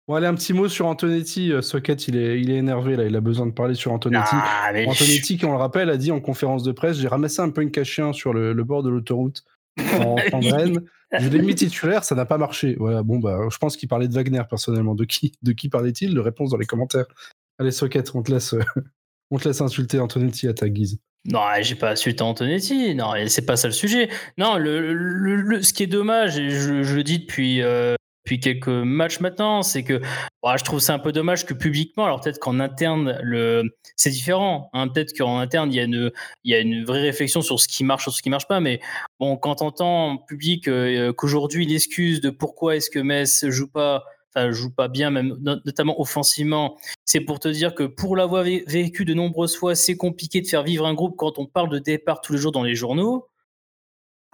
Bon, 0.08 0.16
allez, 0.16 0.28
un 0.28 0.36
petit 0.36 0.54
mot 0.54 0.68
sur 0.68 0.88
Antonetti. 0.88 1.54
Euh, 1.54 1.62
Socket, 1.62 2.08
il 2.10 2.18
est, 2.18 2.42
il 2.42 2.52
est 2.52 2.58
énervé, 2.58 2.96
là. 2.98 3.06
Il 3.06 3.16
a 3.16 3.22
besoin 3.22 3.46
de 3.46 3.52
parler 3.52 3.74
sur 3.74 3.92
Antonetti. 3.94 4.36
Antonetti, 4.86 5.38
qui, 5.38 5.46
on 5.46 5.52
le 5.52 5.58
rappelle, 5.58 5.90
a 5.90 5.98
dit 5.98 6.12
en 6.12 6.20
conférence 6.20 6.64
de 6.64 6.72
presse 6.74 6.98
J'ai 6.98 7.08
ramassé 7.08 7.42
un 7.42 7.50
punk 7.50 7.78
à 7.78 7.84
chien 7.84 8.12
sur 8.12 8.34
le, 8.34 8.54
le 8.54 8.64
bord 8.64 8.84
de 8.84 8.90
l'autoroute 8.90 9.44
en, 9.80 10.16
en 10.34 10.42
Je 11.20 11.30
l'ai 11.30 11.42
mis 11.44 11.54
titulaire, 11.54 12.04
ça 12.04 12.16
n'a 12.16 12.26
pas 12.26 12.38
marché. 12.38 12.76
Voilà, 12.80 13.04
bon, 13.04 13.20
bah, 13.20 13.38
je 13.50 13.58
pense 13.60 13.78
qu'il 13.78 13.88
parlait 13.88 14.08
de 14.08 14.14
Wagner 14.14 14.42
personnellement. 14.50 14.96
De 14.96 15.06
qui, 15.06 15.34
de 15.42 15.52
qui 15.52 15.70
parlait-il? 15.70 16.14
De 16.14 16.20
réponse 16.20 16.50
dans 16.50 16.58
les 16.58 16.66
commentaires. 16.66 17.06
Allez, 17.60 17.72
Socket, 17.72 18.04
on 18.16 18.24
te 18.24 18.32
laisse, 18.32 18.56
on 19.32 19.38
te 19.38 19.48
laisse 19.48 19.62
insulter 19.62 20.00
Antonetti 20.00 20.48
à 20.48 20.54
ta 20.54 20.70
guise. 20.70 21.00
Non, 21.26 21.42
j'ai 21.62 21.76
pas 21.76 21.92
insulté 21.92 22.24
Antonetti. 22.24 22.96
Non, 22.96 23.12
c'est 23.28 23.46
pas 23.46 23.56
ça 23.56 23.68
le 23.68 23.74
sujet. 23.74 24.10
Non, 24.38 24.58
le, 24.58 25.62
ce 25.62 25.72
qui 25.72 25.84
est 25.84 25.88
dommage, 25.88 26.38
et 26.38 26.50
je, 26.50 26.84
je 26.84 26.96
le 26.96 27.04
dis 27.04 27.20
depuis, 27.20 27.62
euh, 27.62 27.96
depuis 28.24 28.40
quelques 28.40 28.70
matchs 28.70 29.20
maintenant, 29.20 29.64
c'est 29.64 29.84
que 29.84 30.02
je 30.44 30.64
trouve 30.64 30.80
ça 30.80 30.94
un 30.94 31.00
peu 31.00 31.12
dommage 31.12 31.46
que 31.46 31.54
publiquement, 31.54 32.06
alors 32.06 32.22
peut-être 32.22 32.40
qu'en 32.40 32.60
interne, 32.62 33.20
le... 33.22 33.76
c'est 33.98 34.12
différent. 34.12 34.70
Hein, 34.74 34.88
peut-être 34.88 35.18
qu'en 35.18 35.40
interne, 35.40 35.72
il 35.72 35.76
y, 35.76 35.80
a 35.82 35.84
une, 35.84 36.12
il 36.46 36.52
y 36.52 36.56
a 36.56 36.60
une 36.60 36.86
vraie 36.86 37.02
réflexion 37.02 37.42
sur 37.42 37.60
ce 37.60 37.68
qui 37.68 37.84
marche, 37.84 38.04
sur 38.04 38.14
ce 38.14 38.22
qui 38.22 38.30
marche 38.30 38.48
pas. 38.48 38.62
Mais 38.62 38.80
bon, 39.20 39.36
quand 39.36 39.62
on 39.62 39.68
entend 39.68 40.12
en 40.12 40.18
public 40.18 40.68
euh, 40.68 41.12
qu'aujourd'hui, 41.12 41.66
l'excuse 41.66 42.22
de 42.22 42.30
pourquoi 42.30 42.78
est-ce 42.78 42.90
que 42.90 43.00
Metz 43.00 43.46
joue 43.50 43.68
pas, 43.68 44.06
joue 44.52 44.72
pas 44.72 44.88
bien, 44.88 45.12
même 45.12 45.36
notamment 45.66 46.00
offensivement, 46.00 46.78
c'est 47.04 47.22
pour 47.22 47.40
te 47.40 47.50
dire 47.50 47.76
que 47.76 47.84
pour 47.84 48.16
l'avoir 48.16 48.44
vécu 48.44 49.04
de 49.04 49.14
nombreuses 49.14 49.58
fois, 49.58 49.76
c'est 49.76 49.98
compliqué 49.98 50.42
de 50.42 50.48
faire 50.48 50.64
vivre 50.64 50.86
un 50.86 50.94
groupe 50.94 51.16
quand 51.18 51.40
on 51.40 51.46
parle 51.46 51.70
de 51.70 51.80
départ 51.80 52.22
tous 52.22 52.34
les 52.34 52.40
jours 52.40 52.54
dans 52.54 52.64
les 52.64 52.76
journaux. 52.76 53.28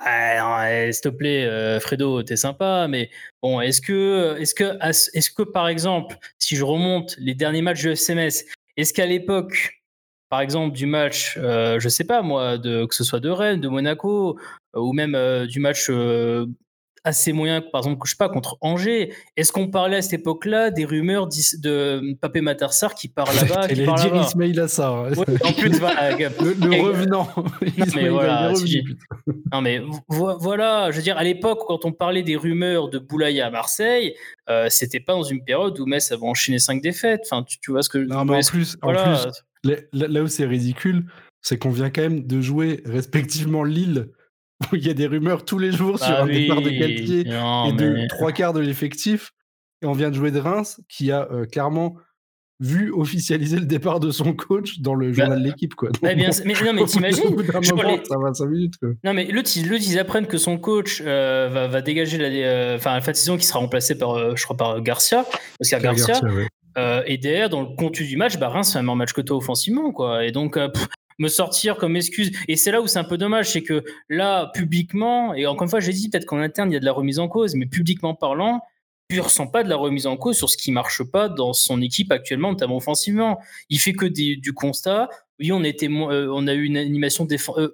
Ah, 0.02 0.92
s'il 0.92 1.02
te 1.02 1.10
plaît, 1.10 1.46
euh, 1.46 1.80
Fredo, 1.80 2.24
t'es 2.24 2.38
sympa, 2.38 2.88
mais 2.90 3.10
bon, 3.42 3.60
est-ce 3.60 3.82
que, 3.82 4.38
est-ce 4.40 5.30
que, 5.32 5.44
par 5.44 5.68
exemple, 5.68 6.16
si 6.38 6.56
je 6.56 6.64
remonte 6.64 7.16
les 7.18 7.36
derniers 7.36 7.62
matchs 7.62 7.84
de 7.84 7.92
FCMS, 7.92 8.46
est-ce 8.78 8.94
qu'à 8.94 9.06
l'époque, 9.06 9.82
par 10.30 10.40
exemple, 10.40 10.76
du 10.76 10.86
match, 10.86 11.38
euh, 11.38 11.80
je 11.80 11.90
sais 11.90 12.06
pas 12.06 12.22
moi, 12.22 12.58
que 12.58 12.96
ce 12.96 13.04
soit 13.04 13.20
de 13.20 13.30
Rennes, 13.30 13.60
de 13.60 13.68
Monaco, 13.68 14.40
ou 14.74 14.94
même 14.94 15.16
euh, 15.16 15.46
du 15.46 15.60
match 15.60 15.90
assez 17.04 17.34
moyen, 17.34 17.62
par 17.62 17.82
exemple, 17.82 18.02
je 18.06 18.12
sais 18.12 18.18
pas, 18.18 18.30
contre 18.30 18.58
Angers. 18.62 19.14
Est-ce 19.38 19.52
qu'on 19.52 19.68
parlait 19.68 19.98
à 19.98 20.02
cette 20.02 20.20
époque-là 20.20 20.72
des 20.72 20.86
rumeurs 20.86 21.28
de 21.28 22.16
Papé 22.22 22.42
Matarsar 22.42 22.96
qui 22.96 23.08
part 23.08 23.34
là-bas 23.34 23.68
qui 23.74 23.86
part 23.86 24.08
là 24.08 24.22
Ismail 24.22 24.60
Assar. 24.60 25.06
en 25.06 25.54
plus, 25.54 25.80
le, 25.80 26.82
revenant. 26.82 27.28
mais 27.96 28.10
voilà, 28.10 28.54
non, 29.52 29.62
mais 29.62 29.82
voilà, 30.08 30.92
je 30.92 30.98
veux 30.98 31.04
dire, 31.04 31.18
à 31.18 31.24
l'époque, 31.24 31.60
quand 31.68 31.86
on 31.86 31.92
parlait 31.92 32.24
des 32.24 32.36
rumeurs 32.36 32.90
de 32.90 33.00
Boulaya 33.00 33.48
à 33.48 33.50
Marseille, 33.50 34.16
euh, 34.50 34.68
c'était 34.70 35.00
pas 35.00 35.14
dans 35.14 35.24
une 35.24 35.44
période 35.44 35.80
où 35.80 35.86
Metz 35.86 36.12
avait 36.12 36.26
enchaîné 36.26 36.60
cinq 36.60 36.82
défaites. 36.82 37.22
Enfin, 37.30 37.44
tu, 37.44 37.72
vois 37.72 37.84
ce 37.84 37.90
que. 37.90 37.98
Non, 37.98 38.26
mais 38.26 38.38
en 38.38 38.42
plus, 38.42 38.78
en 38.82 38.94
plus 38.94 39.28
là 39.64 40.24
où 40.24 40.28
c'est 40.28 40.46
ridicule, 40.46 41.06
c'est 41.42 41.58
qu'on 41.58 41.72
vient 41.72 41.90
quand 41.90 42.02
même 42.02 42.26
de 42.26 42.42
jouer 42.42 42.82
respectivement 42.86 43.64
Lille 43.64 44.10
il 44.74 44.86
y 44.86 44.90
a 44.90 44.94
des 44.94 45.08
rumeurs 45.08 45.46
tous 45.46 45.58
les 45.58 45.72
jours 45.72 46.00
sur 46.00 46.10
bah 46.10 46.24
un 46.24 46.28
départ 46.28 46.62
de 46.62 46.70
Galtier 46.70 47.20
et 47.22 47.74
de 47.74 48.08
trois 48.08 48.32
quarts 48.32 48.54
de 48.54 48.60
l'effectif. 48.60 49.32
Et 49.82 49.86
on 49.86 49.94
vient 49.94 50.10
de 50.10 50.16
jouer 50.16 50.32
de 50.32 50.40
Reims, 50.40 50.82
qui 50.90 51.12
a 51.12 51.30
euh, 51.32 51.46
clairement 51.46 51.96
vu 52.60 52.92
officialiser 52.92 53.58
le 53.58 53.66
départ 53.66 54.02
de 54.02 54.12
son 54.12 54.34
coach 54.34 54.82
dans 54.82 54.94
le 54.94 55.08
bah, 55.08 55.14
journal 55.14 55.42
de 55.42 55.48
l'équipe. 55.48 55.74
Quoi. 55.76 55.92
mais 56.02 56.16
non, 56.16 56.28
mais 56.44 56.86
t'imagines 56.86 58.04
Ça 58.04 58.18
va 58.18 58.34
5 58.34 58.46
minutes. 58.48 58.74
Quoi. 58.78 58.90
Non, 59.06 59.14
mais 59.14 59.26
le, 59.26 59.42
ils 59.78 60.00
apprennent 60.00 60.28
que 60.28 60.38
son 60.38 60.58
coach 60.58 61.02
euh, 61.06 61.48
va, 61.50 61.68
va, 61.68 61.82
dégager 61.82 62.18
la, 62.18 62.28
euh, 62.28 62.76
enfin, 62.76 63.00
de 63.00 63.14
saison 63.14 63.38
qui 63.38 63.46
sera 63.46 63.60
remplacé 63.60 63.98
par, 63.98 64.36
je 64.36 64.44
crois, 64.44 64.58
par 64.58 64.82
Garcia. 64.82 65.26
Oscar 65.62 65.80
Garcia. 65.80 66.20
et 67.06 67.18
derrière, 67.18 67.50
dans 67.50 67.62
le 67.62 67.76
contenu 67.78 68.06
du 68.06 68.18
match, 68.18 68.38
bah, 68.38 68.50
Reims 68.50 68.74
fait 68.74 68.80
un 68.80 68.82
meilleur 68.82 68.98
match 68.98 69.14
que 69.14 69.22
toi 69.22 69.38
offensivement. 69.38 69.94
Quoi. 69.94 70.26
Et 70.26 70.34
donc, 70.34 70.60
me 71.20 71.28
sortir 71.28 71.78
comme 71.78 71.96
excuse. 71.96 72.32
Et 72.48 72.56
c'est 72.56 72.72
là 72.72 72.82
où 72.82 72.88
c'est 72.88 73.00
un 73.00 73.04
peu 73.04 73.18
dommage, 73.18 73.52
c'est 73.52 73.64
que 73.64 73.84
là, 74.10 74.50
publiquement, 74.54 75.34
et 75.34 75.46
encore 75.46 75.64
une 75.64 75.70
fois, 75.70 75.80
j'ai 75.80 75.94
dit 75.94 76.10
peut-être 76.10 76.26
qu'en 76.26 76.40
interne, 76.40 76.72
il 76.72 76.74
y 76.74 76.78
a 76.78 76.80
de 76.80 76.86
la 76.86 76.94
remise 76.94 77.20
en 77.20 77.28
cause, 77.28 77.56
mais 77.56 77.66
publiquement 77.66 78.16
parlant, 78.16 78.62
ne 79.12 79.22
ressent 79.22 79.48
pas 79.48 79.64
de 79.64 79.70
la 79.70 79.76
remise 79.76 80.08
en 80.08 80.18
cause 80.18 80.38
sur 80.38 80.50
ce 80.50 80.58
qui 80.58 80.72
marche 80.72 81.04
pas 81.04 81.30
dans 81.30 81.54
son 81.54 81.82
équipe 81.82 82.12
actuellement, 82.12 82.52
notamment 82.52 82.78
offensivement. 82.78 83.40
Il 83.70 83.80
fait 83.80 83.94
que 83.94 84.06
du 84.06 84.54
constat. 84.54 85.10
Oui, 85.40 85.52
on, 85.52 85.64
était, 85.64 85.88
euh, 85.88 86.32
on 86.34 86.48
a 86.48 86.54
eu 86.54 86.66
une 86.66 86.78
animation, 86.78 87.28
euh, 87.32 87.70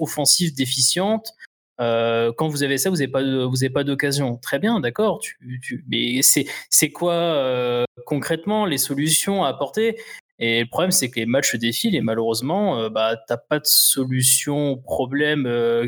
offensive 0.00 0.54
déficiente. 0.54 1.34
Euh, 1.80 2.32
quand 2.36 2.48
vous 2.48 2.62
avez 2.62 2.78
ça, 2.78 2.88
vous 2.88 2.96
n'avez 2.96 3.70
pas, 3.70 3.84
d'occasion. 3.84 4.36
Très 4.36 4.58
bien, 4.58 4.80
d'accord. 4.80 5.20
Tu, 5.20 5.84
mais 5.88 6.20
c'est 6.22 6.90
quoi 6.90 7.84
concrètement 8.06 8.64
les 8.64 8.78
solutions 8.78 9.44
à 9.44 9.48
apporter? 9.48 9.96
Et 10.40 10.60
le 10.60 10.66
problème, 10.66 10.90
c'est 10.90 11.10
que 11.10 11.20
les 11.20 11.26
matchs 11.26 11.54
défilent 11.56 11.94
et 11.94 12.00
malheureusement, 12.00 12.78
euh, 12.80 12.88
bah, 12.88 13.14
tu 13.16 13.22
n'as 13.30 13.36
pas 13.36 13.58
de 13.58 13.66
solution 13.66 14.70
au 14.70 14.76
problème 14.76 15.46
euh, 15.46 15.86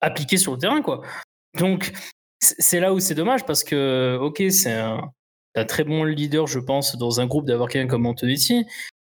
appliqué 0.00 0.36
sur 0.36 0.52
le 0.52 0.58
terrain. 0.58 0.80
Quoi. 0.80 1.02
Donc, 1.58 1.92
c'est 2.38 2.78
là 2.78 2.94
où 2.94 3.00
c'est 3.00 3.16
dommage 3.16 3.44
parce 3.44 3.64
que, 3.64 4.16
ok, 4.20 4.44
c'est 4.50 4.72
un, 4.72 5.10
très 5.66 5.82
bon 5.82 6.04
leader, 6.04 6.46
je 6.46 6.60
pense, 6.60 6.96
dans 6.96 7.20
un 7.20 7.26
groupe 7.26 7.46
d'avoir 7.46 7.68
quelqu'un 7.68 7.88
comme 7.88 8.06
Antonetti. 8.06 8.64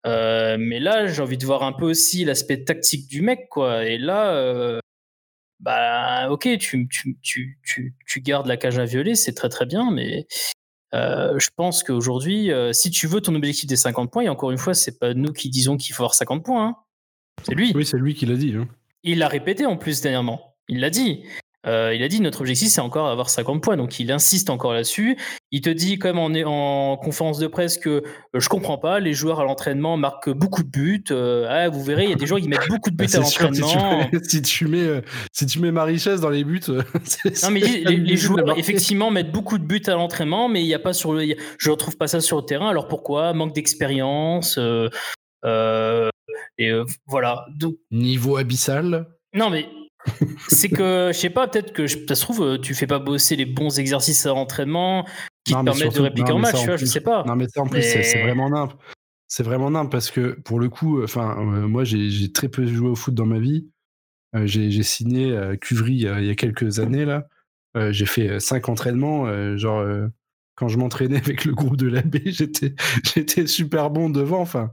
Euh, 0.06 0.58
mais 0.60 0.80
là, 0.80 1.08
j'ai 1.08 1.22
envie 1.22 1.38
de 1.38 1.46
voir 1.46 1.64
un 1.64 1.72
peu 1.72 1.86
aussi 1.86 2.26
l'aspect 2.26 2.64
tactique 2.66 3.08
du 3.08 3.22
mec, 3.22 3.48
quoi. 3.50 3.86
Et 3.86 3.98
là, 3.98 4.82
bah, 5.62 6.30
ok, 6.30 6.58
tu, 6.60 6.88
tu, 6.90 7.18
tu, 7.24 7.96
tu, 8.06 8.22
gardes 8.22 8.46
la 8.46 8.58
cage 8.58 8.78
à 8.78 8.86
violer, 8.86 9.16
c'est 9.16 9.34
très 9.34 9.50
très 9.50 9.66
bien, 9.66 9.90
mais 9.90 10.28
euh, 10.96 11.38
je 11.40 11.50
pense 11.56 11.84
qu'aujourd'hui, 11.84 12.52
euh, 12.52 12.74
si 12.74 12.90
tu 12.90 13.08
veux 13.08 13.22
ton 13.22 13.36
objectif 13.36 13.68
des 13.68 13.76
50 13.76 14.12
points, 14.12 14.24
et 14.24 14.30
encore 14.30 14.52
une 14.52 14.58
fois, 14.58 14.74
c'est 14.74 14.98
pas 14.98 15.14
nous 15.14 15.34
qui 15.34 15.50
disons 15.50 15.78
qu'il 15.78 15.94
faut 15.94 16.04
avoir 16.04 16.14
50 16.14 16.44
points, 16.44 16.68
hein. 16.68 16.76
c'est 17.44 17.56
lui. 17.56 17.72
Oui, 17.76 17.86
c'est 17.86 17.98
lui 17.98 18.16
qui 18.16 18.26
l'a 18.26 18.36
dit. 18.36 18.54
Hein. 18.56 18.68
Il 19.04 19.20
l'a 19.20 19.28
répété 19.28 19.66
en 19.66 19.78
plus 19.78 20.02
dernièrement. 20.02 20.56
Il 20.68 20.80
l'a 20.80 20.90
dit. 20.90 21.24
Euh, 21.68 21.94
il 21.96 22.04
a 22.04 22.08
dit 22.08 22.22
notre 22.22 22.42
objectif 22.42 22.70
c'est 22.70 22.82
encore 22.82 23.08
avoir 23.08 23.30
50 23.30 23.62
points, 23.62 23.78
donc 23.78 24.00
il 24.00 24.12
insiste 24.12 24.50
encore 24.50 24.74
là-dessus. 24.74 25.18
Il 25.52 25.62
te 25.62 25.70
dit 25.70 25.98
comme 25.98 26.18
est 26.36 26.44
en 26.46 26.98
conférence 26.98 27.40
de 27.40 27.48
presse 27.48 27.78
que 27.78 27.90
euh, 27.90 28.40
je 28.40 28.50
comprends 28.50 28.78
pas, 28.78 29.00
les 29.00 29.14
joueurs 29.14 29.40
à 29.40 29.44
l'entraînement 29.44 29.98
marquent 29.98 30.30
beaucoup 30.30 30.64
de 30.64 30.70
buts. 30.70 31.04
Euh, 31.12 31.48
ah, 31.50 31.70
vous 31.70 31.84
verrez, 31.84 32.04
il 32.04 32.10
y 32.10 32.14
a 32.14 32.18
des 32.18 32.26
joueurs 32.26 32.42
qui 32.42 32.48
mettent 32.48 32.68
beaucoup 32.70 32.92
de 32.92 32.96
buts 32.96 33.08
bah, 33.12 33.18
à 33.18 33.22
l'entraînement. 33.22 34.10
Si, 34.26 34.42
tu 34.42 34.68
mets 34.68 35.02
si 35.32 35.46
tu 35.46 35.60
mets 35.60 35.72
Marichès 35.72 36.20
dans 36.20 36.30
les 36.30 36.44
buts, 36.44 36.62
non 36.68 37.52
mais 37.52 37.60
les, 37.60 38.18
joueurs 38.18 38.58
effectivement 38.58 39.12
mettent 39.12 39.32
beaucoup 39.32 39.58
de 39.58 39.64
buts 39.64 39.84
à 39.88 39.92
l'entraînement, 39.92 40.50
mais 40.50 40.62
il 40.62 40.68
y 40.68 40.74
a 40.74 40.80
pas 40.80 40.94
sur 40.94 41.14
le, 41.14 41.36
je 41.58 41.72
retrouve 41.72 41.98
pas 41.98 42.08
ça 42.08 42.22
sur 42.22 42.38
le 42.38 42.44
terrain. 42.44 42.70
Alors 42.70 42.88
pourquoi? 42.88 43.34
Manque 43.34 43.54
d'expérience. 43.54 44.60
et 46.58 46.72
voilà. 47.08 47.46
Niveau 47.92 48.38
abyssal. 48.38 49.08
Non 49.34 49.50
mais 49.50 49.68
c'est 50.48 50.70
que, 50.70 51.12
je 51.14 51.18
sais 51.18 51.30
pas, 51.30 51.48
peut-être 51.48 51.74
que 51.74 51.88
ça 51.88 52.16
se 52.16 52.22
trouve, 52.22 52.44
euh, 52.44 52.58
tu 52.58 52.74
fais 52.74 52.88
pas 52.88 53.00
bosser 53.00 53.36
les 53.36 53.46
bons 53.46 53.80
exercices 53.80 54.26
à 54.26 54.30
l'entraînement 54.30 55.06
qui 55.44 55.54
te 55.54 55.64
permettent 55.64 55.96
de 55.96 56.02
répliquer 56.02 56.32
en 56.32 56.40
match, 56.40 56.60
tu 56.60 56.66
vois, 56.66 56.78
je 56.78 56.86
sais 56.86 57.02
pas. 57.02 57.24
Non, 57.26 57.36
mais 57.36 57.48
ça, 57.48 57.62
en 57.62 57.68
plus, 57.68 57.82
c'est 57.82 58.22
vraiment 58.22 58.50
nimp. 58.50 58.74
C'est 59.28 59.44
vraiment 59.44 59.72
nimp 59.72 59.92
parce 59.92 60.12
que, 60.12 60.40
pour 60.42 60.60
le 60.60 60.70
coup, 60.70 61.04
enfin, 61.04 61.36
euh, 61.40 61.68
moi, 61.68 61.84
j'ai 61.84 62.32
très 62.32 62.48
peu 62.48 62.66
joué 62.66 62.90
au 62.90 62.96
foot 62.96 63.14
dans 63.14 63.26
ma 63.26 63.40
vie. 63.40 63.68
Euh, 64.36 64.46
j'ai 64.46 64.84
signé 64.84 65.36
à 65.36 65.56
Cuvry 65.58 65.94
il 65.94 66.26
y 66.26 66.30
a 66.30 66.36
quelques 66.36 66.80
années, 66.80 67.06
là. 67.06 67.28
j'ai 67.92 68.06
fait 68.06 68.40
cinq 68.40 68.70
entraînements, 68.70 69.58
genre, 69.58 69.86
quand 70.56 70.68
je 70.68 70.78
m'entraînais 70.78 71.18
avec 71.24 71.46
le 71.46 71.54
groupe 71.54 71.78
de 71.78 71.88
l'AB, 71.88 72.18
j'étais 72.26 73.48
super 73.48 73.90
bon 73.90 74.10
devant, 74.10 74.42
enfin. 74.42 74.72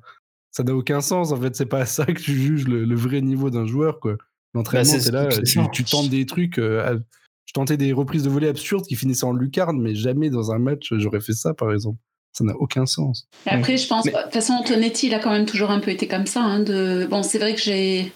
Ça 0.55 0.65
n'a 0.65 0.75
aucun 0.75 1.01
sens, 1.01 1.33
en 1.33 1.41
fait, 1.41 1.57
c'est 1.57 1.65
pas 1.65 1.87
ça 1.87 2.05
que 2.05 2.21
tu 2.21 2.35
juges 2.35 2.69
le, 2.69 2.85
le 2.85 2.95
vrai 2.95 3.23
niveau 3.23 3.49
d'un 3.49 3.65
joueur, 3.65 4.01
quoi. 4.01 4.19
L'entraînement, 4.55 4.93
bah, 4.93 4.99
c'est 5.01 5.13
là, 5.13 5.29
tu, 5.73 5.85
tentes 5.85 6.11
des 6.11 6.27
trucs. 6.27 6.59
Euh, 6.59 6.99
je 7.47 7.53
tentais 7.53 7.77
des 7.77 7.93
reprises 7.93 8.23
de 8.23 8.31
volée 8.31 8.49
absurdes 8.49 8.87
qui 8.87 8.97
finissaient 8.97 9.25
en 9.25 9.33
lucarne, 9.33 9.81
mais 9.81 9.95
jamais 9.95 10.31
dans 10.31 10.53
un 10.53 10.59
match 10.59 10.93
j'aurais 10.93 11.21
fait 11.21 11.33
ça, 11.33 11.55
par 11.55 11.73
exemple. 11.73 11.99
Ça 12.33 12.45
n'a 12.45 12.57
aucun 12.57 12.87
sens. 12.87 13.29
Après, 13.45 13.77
je 13.77 13.87
pense, 13.87 14.07
de 14.07 14.11
toute 14.11 14.33
façon, 14.33 14.55
Antonetti, 14.55 15.09
il 15.09 15.15
a 15.15 15.19
quand 15.19 15.31
même 15.31 15.45
toujours 15.45 15.71
un 15.71 15.81
peu 15.81 15.91
été 15.91 16.09
comme 16.09 16.27
ça. 16.27 16.41
Hein, 16.41 16.61
de... 16.61 17.07
Bon, 17.11 17.23
c'est 17.23 17.39
vrai 17.39 17.55
que 17.55 17.61
j'ai. 17.61 18.11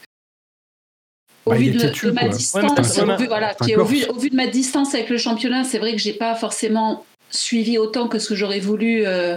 Au, 1.44 1.50
bah, 1.50 1.56
vu 1.58 1.70
de, 1.70 2.10
ma 2.10 2.28
distance, 2.28 2.98
au, 2.98 3.16
vu, 3.18 3.26
voilà, 3.26 3.54
au, 3.60 3.84
vu, 3.84 4.04
au, 4.06 4.18
vu, 4.18 4.30
de 4.30 4.36
ma 4.36 4.46
distance 4.46 4.94
avec 4.94 5.10
le 5.10 5.18
championnat, 5.18 5.64
c'est 5.64 5.78
vrai 5.78 5.92
que 5.92 5.98
j'ai 5.98 6.14
pas 6.14 6.34
forcément 6.34 7.04
suivi 7.30 7.76
autant 7.76 8.08
que 8.08 8.18
ce 8.18 8.30
que 8.30 8.34
j'aurais 8.34 8.58
voulu, 8.58 9.06
euh, 9.06 9.36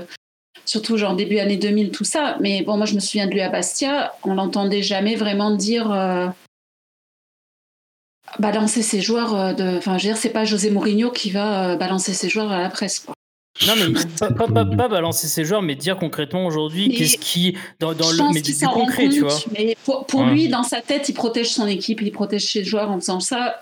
surtout 0.66 0.98
genre 0.98 1.16
début 1.16 1.40
année 1.40 1.58
2000, 1.58 1.92
tout 1.92 2.06
ça. 2.06 2.38
Mais 2.40 2.64
bon, 2.64 2.78
moi, 2.78 2.86
je 2.86 2.96
me 2.96 3.00
souviens 3.00 3.28
de 3.28 3.32
lui 3.32 3.42
à 3.42 3.50
Bastia, 3.50 4.14
on 4.24 4.34
l'entendait 4.34 4.82
jamais 4.82 5.16
vraiment 5.18 5.52
dire. 5.52 5.92
Euh, 5.92 6.30
balancer 8.40 8.82
ses 8.82 9.02
joueurs 9.02 9.36
euh, 9.36 9.54
de. 9.54 9.78
Enfin, 9.78 9.98
je 9.98 10.08
veux 10.08 10.14
dire, 10.14 10.18
c'est 10.18 10.30
pas 10.30 10.46
José 10.46 10.72
Mourinho 10.72 11.12
qui 11.12 11.30
va 11.30 11.72
euh, 11.72 11.76
balancer 11.76 12.14
ses 12.14 12.30
joueurs 12.30 12.52
à 12.52 12.62
la 12.62 12.70
presse. 12.70 13.00
Quoi. 13.00 13.14
Non, 13.68 13.74
mais 13.76 13.94
pas, 14.36 14.48
pas, 14.48 14.88
balancer 14.88 15.28
ses 15.28 15.44
joueurs, 15.44 15.62
mais 15.62 15.76
dire 15.76 15.98
concrètement 15.98 16.46
aujourd'hui 16.46 16.90
qu'est-ce 16.96 17.18
qui. 17.18 17.58
Dans, 17.80 17.94
dans 17.94 18.10
le, 18.10 18.34
mais 18.34 18.42
du, 18.42 18.56
concret, 18.56 19.10
tu 19.10 19.22
vois. 19.22 19.38
Mais 19.52 19.76
pour, 19.84 20.24
lui, 20.24 20.48
dans 20.48 20.64
sa 20.64 20.82
tête, 20.82 21.10
il 21.10 21.14
protège 21.14 21.50
son 21.50 21.68
équipe, 21.68 22.02
il 22.02 22.12
protège 22.12 22.52
ses 22.52 22.64
joueurs 22.64 22.90
en 22.90 23.00
faisant 23.00 23.20
ça. 23.20 23.62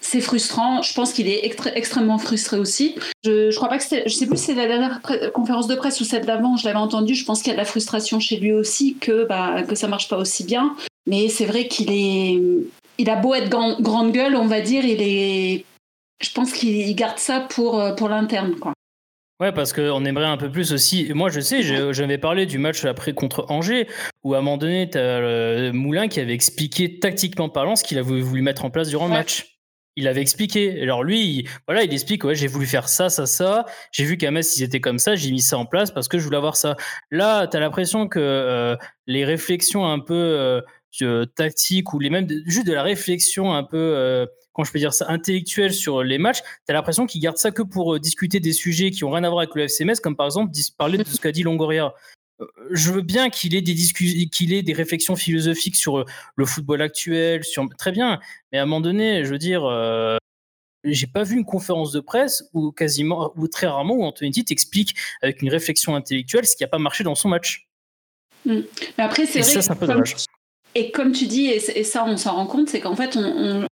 C'est 0.00 0.20
frustrant. 0.20 0.82
Je 0.82 0.94
pense 0.94 1.12
qu'il 1.12 1.28
est 1.28 1.44
extrêmement 1.74 2.18
frustré 2.18 2.58
aussi. 2.58 2.94
Je, 3.24 3.50
je 3.50 3.56
crois 3.56 3.68
pas 3.68 3.76
que 3.76 3.82
c'était. 3.82 4.08
Je 4.08 4.14
sais 4.14 4.26
plus 4.26 4.38
si 4.38 4.46
c'est 4.46 4.54
la 4.54 4.66
dernière 4.66 5.00
conférence 5.34 5.66
de 5.66 5.74
presse 5.74 6.00
ou 6.00 6.04
celle 6.04 6.24
d'avant, 6.24 6.56
je 6.56 6.64
l'avais 6.64 6.78
entendu. 6.78 7.14
Je 7.14 7.24
pense 7.24 7.40
qu'il 7.40 7.48
y 7.48 7.50
a 7.50 7.54
de 7.54 7.60
la 7.60 7.66
frustration 7.66 8.20
chez 8.20 8.36
lui 8.36 8.52
aussi, 8.52 8.96
que, 8.98 9.26
bah, 9.26 9.62
que 9.64 9.74
ça 9.74 9.88
marche 9.88 10.08
pas 10.08 10.16
aussi 10.16 10.44
bien. 10.44 10.74
Mais 11.06 11.28
c'est 11.28 11.46
vrai 11.46 11.68
qu'il 11.68 11.90
est 11.90 12.40
il 12.98 13.10
a 13.10 13.16
beau 13.16 13.34
être 13.34 13.48
grande 13.48 14.12
gueule, 14.12 14.36
on 14.36 14.46
va 14.46 14.60
dire, 14.60 14.84
il 14.84 15.00
est. 15.00 15.64
Je 16.22 16.30
pense 16.32 16.52
qu'il 16.52 16.94
garde 16.96 17.18
ça 17.18 17.40
pour, 17.40 17.80
euh, 17.80 17.92
pour 17.94 18.08
l'interne, 18.08 18.56
quoi. 18.56 18.72
Ouais, 19.38 19.52
parce 19.52 19.74
qu'on 19.74 20.04
aimerait 20.06 20.24
un 20.24 20.38
peu 20.38 20.50
plus 20.50 20.72
aussi. 20.72 21.12
Moi, 21.12 21.28
je 21.28 21.40
sais, 21.40 21.62
j'avais 21.62 22.16
parlé 22.16 22.46
du 22.46 22.56
match 22.56 22.86
après 22.86 23.12
contre 23.12 23.44
Angers, 23.50 23.86
où 24.24 24.32
à 24.32 24.38
un 24.38 24.40
moment 24.40 24.56
donné, 24.56 24.88
tu 24.88 24.96
as 24.96 25.72
Moulin 25.72 26.08
qui 26.08 26.20
avait 26.20 26.32
expliqué 26.32 26.98
tactiquement 26.98 27.50
parlant 27.50 27.76
ce 27.76 27.84
qu'il 27.84 27.98
avait 27.98 28.20
voulu 28.20 28.40
mettre 28.40 28.64
en 28.64 28.70
place 28.70 28.88
durant 28.88 29.08
le 29.08 29.12
match. 29.12 29.58
Il 29.98 30.08
avait 30.08 30.22
expliqué. 30.22 30.82
Alors 30.82 31.04
lui, 31.04 31.20
il, 31.20 31.48
voilà, 31.66 31.82
il 31.82 31.92
explique, 31.92 32.24
ouais, 32.24 32.34
j'ai 32.34 32.46
voulu 32.46 32.66
faire 32.66 32.88
ça, 32.88 33.10
ça, 33.10 33.26
ça. 33.26 33.66
J'ai 33.92 34.04
vu 34.04 34.16
qu'à 34.16 34.30
Metz, 34.30 34.56
ils 34.56 34.62
étaient 34.62 34.80
comme 34.80 34.98
ça, 34.98 35.16
j'ai 35.16 35.30
mis 35.30 35.40
ça 35.40 35.58
en 35.58 35.66
place 35.66 35.90
parce 35.90 36.08
que 36.08 36.18
je 36.18 36.24
voulais 36.24 36.36
avoir 36.36 36.56
ça. 36.56 36.76
Là, 37.10 37.46
tu 37.46 37.56
as 37.56 37.60
l'impression 37.60 38.08
que 38.08 38.18
euh, 38.18 38.76
les 39.06 39.24
réflexions 39.24 39.86
un 39.86 39.98
peu 39.98 40.14
euh, 40.14 40.60
euh, 41.02 41.26
tactique 41.26 41.92
ou 41.92 41.98
les 41.98 42.10
mêmes 42.10 42.26
juste 42.46 42.66
de 42.66 42.72
la 42.72 42.82
réflexion 42.82 43.52
un 43.52 43.64
peu 43.64 43.76
euh, 43.76 44.26
quand 44.52 44.64
je 44.64 44.72
peux 44.72 44.78
dire 44.78 44.94
ça 44.94 45.06
intellectuelle 45.08 45.72
sur 45.72 46.02
les 46.02 46.18
matchs 46.18 46.40
tu 46.42 46.70
as 46.70 46.72
l'impression 46.72 47.06
qu'ils 47.06 47.20
gardent 47.20 47.38
ça 47.38 47.50
que 47.50 47.62
pour 47.62 47.94
euh, 47.94 48.00
discuter 48.00 48.40
des 48.40 48.52
sujets 48.52 48.90
qui 48.90 49.04
ont 49.04 49.10
rien 49.10 49.24
à 49.24 49.28
voir 49.28 49.40
avec 49.40 49.54
le 49.54 49.68
FCMS 49.68 49.96
comme 50.02 50.16
par 50.16 50.26
exemple 50.26 50.52
parler 50.76 50.98
de 50.98 51.04
ce 51.04 51.20
qu'a 51.20 51.32
dit 51.32 51.42
Longoria. 51.42 51.94
Je 52.70 52.92
veux 52.92 53.00
bien 53.00 53.30
qu'il 53.30 53.54
ait 53.54 53.62
des 53.62 53.74
qu'il 54.30 54.52
ait 54.52 54.62
des 54.62 54.74
réflexions 54.74 55.16
philosophiques 55.16 55.76
sur 55.76 56.04
le 56.34 56.44
football 56.44 56.82
actuel 56.82 57.44
sur 57.44 57.66
très 57.78 57.92
bien 57.92 58.20
mais 58.52 58.58
à 58.58 58.62
un 58.62 58.66
moment 58.66 58.82
donné 58.82 59.24
je 59.24 59.30
veux 59.30 59.38
dire 59.38 59.62
j'ai 60.84 61.06
pas 61.06 61.22
vu 61.22 61.36
une 61.36 61.46
conférence 61.46 61.92
de 61.92 62.00
presse 62.00 62.48
où 62.52 62.72
quasiment 62.72 63.32
ou 63.36 63.48
très 63.48 63.66
rarement 63.66 63.94
où 63.94 64.04
Antonetti 64.04 64.44
t'explique 64.44 64.94
avec 65.22 65.40
une 65.40 65.48
réflexion 65.48 65.96
intellectuelle 65.96 66.46
ce 66.46 66.56
qui 66.56 66.64
a 66.64 66.68
pas 66.68 66.78
marché 66.78 67.04
dans 67.04 67.14
son 67.14 67.30
match. 67.30 67.66
Mais 68.46 68.64
après, 68.98 69.26
c'est 69.26 69.40
vrai 69.40 69.62
ça, 69.62 69.74
que, 69.74 70.25
et 70.76 70.90
comme 70.90 71.12
tu 71.12 71.24
dis, 71.24 71.46
et, 71.46 71.84
ça 71.84 72.04
on 72.06 72.18
s'en 72.18 72.34
rend 72.34 72.44
compte, 72.44 72.68
c'est 72.68 72.80
qu'en 72.80 72.94
fait 72.94 73.16
on, 73.16 73.66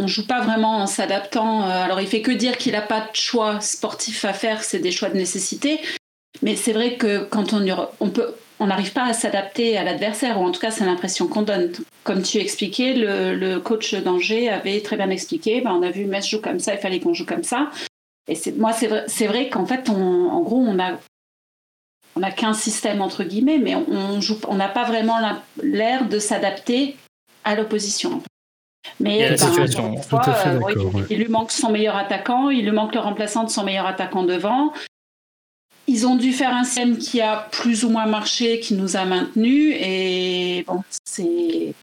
on, 0.00 0.06
joue 0.08 0.26
pas 0.26 0.40
vraiment 0.40 0.78
en 0.78 0.88
s'adaptant. 0.88 1.62
Euh, 1.62 1.84
alors 1.84 2.00
il 2.00 2.08
fait 2.08 2.20
que 2.20 2.32
dire 2.32 2.58
qu'il 2.58 2.72
n'a 2.72 2.82
pas 2.82 3.00
de 3.00 3.14
choix 3.14 3.60
sportif 3.60 4.24
à 4.24 4.32
faire, 4.32 4.64
c'est 4.64 4.80
des 4.80 4.90
choix 4.90 5.08
de 5.08 5.16
nécessité. 5.16 5.78
Mais 6.42 6.56
c'est 6.56 6.72
vrai 6.72 6.96
que 6.96 7.22
quand 7.22 7.52
on, 7.52 7.64
on 8.00 8.10
peut, 8.10 8.34
on 8.58 8.66
n'arrive 8.66 8.92
pas 8.92 9.04
à 9.04 9.12
s'adapter 9.12 9.78
à 9.78 9.84
l'adversaire, 9.84 10.40
ou 10.40 10.44
en 10.44 10.50
tout 10.50 10.60
cas 10.60 10.72
c'est 10.72 10.84
l'impression 10.84 11.28
qu'on 11.28 11.42
donne. 11.42 11.70
Comme 12.02 12.22
tu 12.22 12.38
expliquais, 12.38 12.94
le, 12.94 13.58
coach 13.58 13.94
d'Angers 13.94 14.48
avait 14.48 14.80
très 14.80 14.96
bien 14.96 15.10
expliqué, 15.10 15.60
ben, 15.60 15.70
on 15.70 15.82
a 15.82 15.90
vu 15.92 16.06
Metz 16.06 16.26
joue 16.26 16.40
comme 16.40 16.58
ça, 16.58 16.74
il 16.74 16.80
fallait 16.80 16.98
qu'on 16.98 17.14
joue 17.14 17.26
comme 17.26 17.44
ça. 17.44 17.70
Et 18.26 18.36
moi 18.56 18.72
c'est 18.72 18.88
vrai, 18.88 19.06
vrai 19.28 19.48
qu'en 19.48 19.66
fait, 19.66 19.88
en 19.88 20.40
gros, 20.40 20.58
on 20.58 20.80
a 20.80 20.98
on 22.16 22.20
n'a 22.20 22.30
qu'un 22.30 22.54
système 22.54 23.00
entre 23.00 23.24
guillemets, 23.24 23.58
mais 23.58 23.74
on 23.74 24.20
joue, 24.20 24.38
on 24.48 24.54
n'a 24.54 24.68
pas 24.68 24.84
vraiment 24.84 25.18
l'air 25.62 26.08
de 26.08 26.18
s'adapter 26.18 26.96
à 27.44 27.54
l'opposition. 27.54 28.22
Mais 29.00 29.36
ben, 29.36 31.06
il, 31.08 31.18
lui 31.18 31.28
manque 31.28 31.52
son 31.52 31.70
meilleur 31.70 31.96
attaquant, 31.96 32.50
il 32.50 32.64
lui 32.64 32.72
manque 32.72 32.94
le 32.94 33.00
remplaçant 33.00 33.44
de 33.44 33.50
son 33.50 33.64
meilleur 33.64 33.86
attaquant 33.86 34.24
devant. 34.24 34.72
Ils 35.86 36.06
ont 36.06 36.16
dû 36.16 36.32
faire 36.32 36.54
un 36.54 36.64
système 36.64 36.98
qui 36.98 37.20
a 37.20 37.48
plus 37.50 37.84
ou 37.84 37.90
moins 37.90 38.06
marché, 38.06 38.60
qui 38.60 38.74
nous 38.74 38.96
a 38.96 39.04
maintenus, 39.04 39.76
et 39.78 40.64
bon, 40.66 40.82
c'est. 41.04 41.74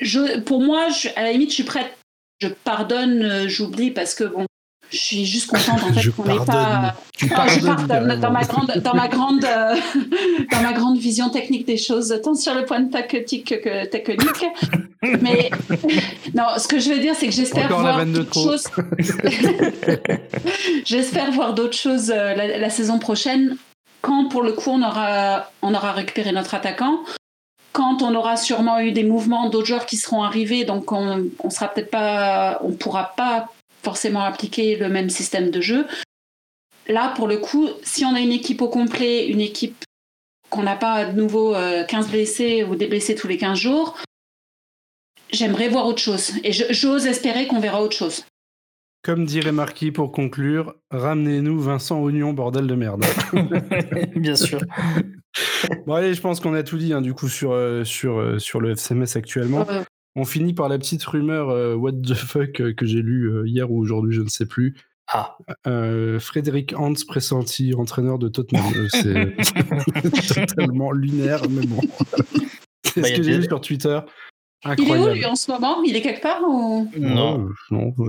Je, 0.00 0.40
pour 0.40 0.60
moi, 0.60 0.88
à 1.16 1.22
la 1.22 1.32
limite, 1.32 1.50
je 1.50 1.54
suis 1.54 1.64
prête. 1.64 1.96
Je 2.40 2.48
pardonne, 2.48 3.22
euh, 3.22 3.48
j'oublie 3.48 3.92
parce 3.92 4.14
que 4.14 4.24
bon, 4.24 4.46
je 4.98 4.98
suis 5.00 5.26
juste 5.26 5.50
contente 5.50 5.82
en 5.82 5.92
fait 5.92 6.10
qu'on 6.10 6.24
n'ait 6.24 6.44
pas. 6.44 6.94
je 7.18 7.26
pardonne 7.64 8.20
dans 8.20 8.30
ma 8.30 8.44
grande, 8.44 8.72
dans 8.76 8.94
ma 8.94 9.08
grande, 9.08 9.44
euh, 9.44 9.74
dans 10.52 10.62
ma 10.62 10.72
grande 10.72 10.98
vision 10.98 11.30
technique 11.30 11.66
des 11.66 11.76
choses, 11.76 12.20
tant 12.22 12.34
sur 12.34 12.54
le 12.54 12.64
point 12.64 12.80
de 12.80 12.90
tactique 12.90 13.60
que 13.60 13.86
technique. 13.86 14.46
Mais 15.20 15.50
non, 16.34 16.44
ce 16.56 16.68
que 16.68 16.78
je 16.78 16.90
veux 16.90 17.00
dire, 17.00 17.14
c'est 17.16 17.26
que 17.26 17.32
j'espère 17.32 17.68
voir 17.68 18.06
d'autres 18.06 18.34
choses. 18.34 18.64
j'espère 20.84 21.32
voir 21.32 21.54
d'autres 21.54 21.76
choses 21.76 22.12
euh, 22.14 22.34
la, 22.34 22.70
saison 22.70 22.98
prochaine, 22.98 23.56
quand 24.00 24.28
pour 24.28 24.42
le 24.42 24.52
coup 24.52 24.70
on 24.70 24.82
aura, 24.82 25.50
on 25.62 25.74
aura 25.74 25.92
récupéré 25.92 26.32
notre 26.32 26.54
attaquant. 26.54 27.00
Quand 27.72 28.02
on 28.02 28.14
aura 28.14 28.36
sûrement 28.36 28.78
eu 28.78 28.92
des 28.92 29.02
mouvements 29.02 29.48
d'autres 29.48 29.66
joueurs 29.66 29.86
qui 29.86 29.96
seront 29.96 30.22
arrivés, 30.22 30.64
donc 30.64 30.92
on, 30.92 31.24
on 31.42 31.50
sera 31.50 31.66
peut-être 31.66 31.90
pas, 31.90 32.60
on 32.62 32.70
pourra 32.70 33.14
pas 33.16 33.48
forcément 33.84 34.24
appliquer 34.24 34.76
le 34.76 34.88
même 34.88 35.10
système 35.10 35.50
de 35.50 35.60
jeu. 35.60 35.86
Là, 36.88 37.12
pour 37.16 37.28
le 37.28 37.38
coup, 37.38 37.68
si 37.82 38.04
on 38.04 38.14
a 38.14 38.20
une 38.20 38.32
équipe 38.32 38.60
au 38.60 38.68
complet, 38.68 39.26
une 39.28 39.40
équipe 39.40 39.84
qu'on 40.50 40.62
n'a 40.62 40.76
pas 40.76 41.04
de 41.06 41.20
nouveau 41.20 41.52
15 41.52 42.06
euh, 42.06 42.10
blessés 42.10 42.64
ou 42.64 42.76
des 42.76 42.86
blessés 42.86 43.14
tous 43.14 43.28
les 43.28 43.38
15 43.38 43.58
jours, 43.58 43.96
j'aimerais 45.32 45.68
voir 45.68 45.86
autre 45.86 46.00
chose. 46.00 46.32
Et 46.44 46.52
j'ose 46.52 47.06
espérer 47.06 47.46
qu'on 47.46 47.60
verra 47.60 47.82
autre 47.82 47.96
chose. 47.96 48.24
Comme 49.02 49.26
dirait 49.26 49.52
Marquis 49.52 49.90
pour 49.90 50.12
conclure, 50.12 50.76
ramenez-nous 50.90 51.60
Vincent 51.60 52.00
Oignon, 52.00 52.32
bordel 52.32 52.66
de 52.66 52.74
merde. 52.74 53.04
Bien 54.16 54.34
sûr. 54.34 54.60
bon 55.86 55.92
allez, 55.92 56.14
je 56.14 56.20
pense 56.22 56.40
qu'on 56.40 56.54
a 56.54 56.62
tout 56.62 56.78
dit 56.78 56.94
hein, 56.94 57.02
du 57.02 57.12
coup 57.12 57.28
sur, 57.28 57.52
euh, 57.52 57.84
sur, 57.84 58.18
euh, 58.18 58.38
sur 58.38 58.60
le 58.60 58.70
FCMS 58.70 59.16
actuellement. 59.16 59.66
On 60.16 60.24
finit 60.24 60.54
par 60.54 60.68
la 60.68 60.78
petite 60.78 61.04
rumeur 61.04 61.50
euh, 61.50 61.74
what 61.74 61.92
the 61.92 62.14
fuck 62.14 62.60
euh, 62.60 62.72
que 62.72 62.86
j'ai 62.86 63.02
lu 63.02 63.32
euh, 63.32 63.48
hier 63.48 63.70
ou 63.70 63.80
aujourd'hui, 63.80 64.14
je 64.14 64.22
ne 64.22 64.28
sais 64.28 64.46
plus. 64.46 64.76
Ah. 65.08 65.36
Frédéric 66.18 66.72
Hans 66.78 66.94
pressenti 67.06 67.74
entraîneur 67.74 68.18
de 68.18 68.28
Tottenham. 68.28 68.72
c'est 68.90 69.34
totalement 70.46 70.92
lunaire, 70.92 71.42
mais 71.50 71.66
bon. 71.66 71.80
c'est 72.84 73.02
bah, 73.02 73.08
ce 73.08 73.14
que 73.14 73.22
j'ai 73.22 73.36
lu 73.36 73.44
sur 73.44 73.60
Twitter. 73.60 74.00
Il 74.78 74.88
est 74.88 74.98
où 74.98 75.08
lui 75.08 75.26
en 75.26 75.36
ce 75.36 75.50
moment? 75.50 75.82
Il 75.82 75.94
est 75.94 76.00
quelque 76.00 76.22
part 76.22 76.40
ou? 76.42 76.88
Non, 76.96 77.48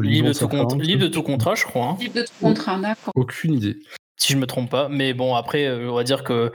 libre, 0.02 0.30
de 0.30 0.70
tout 0.70 0.80
libre 0.80 1.02
de 1.02 1.08
tout 1.10 1.24
contrat, 1.24 1.56
je 1.56 1.66
crois. 1.66 1.88
Hein. 1.88 1.98
Libre 2.00 2.16
de 2.16 2.22
tout 2.22 2.32
contrat, 2.40 2.80
d'accord. 2.80 3.12
Aucune 3.16 3.56
idée. 3.56 3.78
Si 4.16 4.32
je 4.32 4.38
me 4.38 4.46
trompe 4.46 4.70
pas, 4.70 4.88
mais 4.88 5.14
bon 5.14 5.36
après, 5.36 5.70
on 5.70 5.96
va 5.96 6.06
dire 6.06 6.24
que 6.24 6.50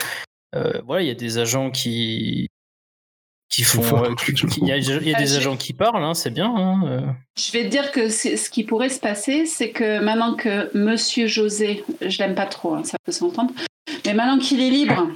voilà, 0.54 1.02
il 1.02 1.06
y 1.06 1.10
a 1.10 1.14
des 1.14 1.36
agents 1.36 1.70
qui 1.70 2.48
qui 3.50 3.64
font. 3.64 3.82
Il 4.62 4.68
y, 4.68 4.72
a 4.72 5.18
des 5.18 5.36
agents 5.36 5.56
qui 5.56 5.72
parlent, 5.72 6.02
hein, 6.02 6.14
c'est 6.14 6.30
bien. 6.30 6.54
Hein, 6.54 6.82
euh. 6.86 7.00
Je 7.36 7.52
vais 7.52 7.64
te 7.64 7.68
dire 7.68 7.90
que 7.90 8.08
ce 8.08 8.48
qui 8.48 8.64
pourrait 8.64 8.88
se 8.88 9.00
passer, 9.00 9.44
c'est 9.44 9.70
que 9.70 10.00
maintenant 10.00 10.34
que 10.34 10.74
Monsieur 10.76 11.26
José, 11.26 11.84
je 12.00 12.18
l'aime 12.18 12.36
pas 12.36 12.46
trop, 12.46 12.74
hein, 12.74 12.84
ça 12.84 12.96
peut 13.04 13.12
s'entendre, 13.12 13.52
mais 14.06 14.14
maintenant 14.14 14.38
qu'il 14.38 14.60
est 14.60 14.70
libre, 14.70 15.10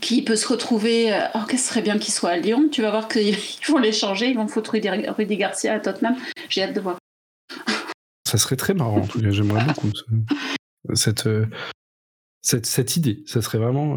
qu'il 0.00 0.24
peut 0.24 0.36
se 0.36 0.46
retrouver, 0.46 1.12
euh, 1.12 1.20
oh, 1.34 1.40
qu'est-ce 1.48 1.68
serait 1.68 1.82
bien 1.82 1.98
qu'il 1.98 2.12
soit 2.12 2.30
à 2.30 2.36
Lyon, 2.36 2.68
tu 2.70 2.82
vas 2.82 2.90
voir 2.90 3.08
qu'ils 3.08 3.36
vont 3.68 3.78
l'échanger, 3.78 4.28
ils 4.28 4.36
vont 4.36 4.46
foutre 4.46 4.72
Rudy, 4.72 5.36
Garcia 5.36 5.72
à 5.72 5.80
Tottenham. 5.80 6.16
J'ai 6.50 6.62
hâte 6.62 6.74
de 6.74 6.80
voir. 6.80 6.98
Ça 8.28 8.36
serait 8.36 8.56
très 8.56 8.74
marrant, 8.74 8.98
en 8.98 9.06
tout 9.06 9.22
cas, 9.22 9.30
j'aimerais 9.30 9.64
beaucoup 9.64 9.90
cette, 10.92 11.26
euh, 11.26 11.46
cette, 12.42 12.66
cette, 12.66 12.96
idée. 12.96 13.22
Ça 13.26 13.40
serait 13.40 13.56
vraiment 13.56 13.96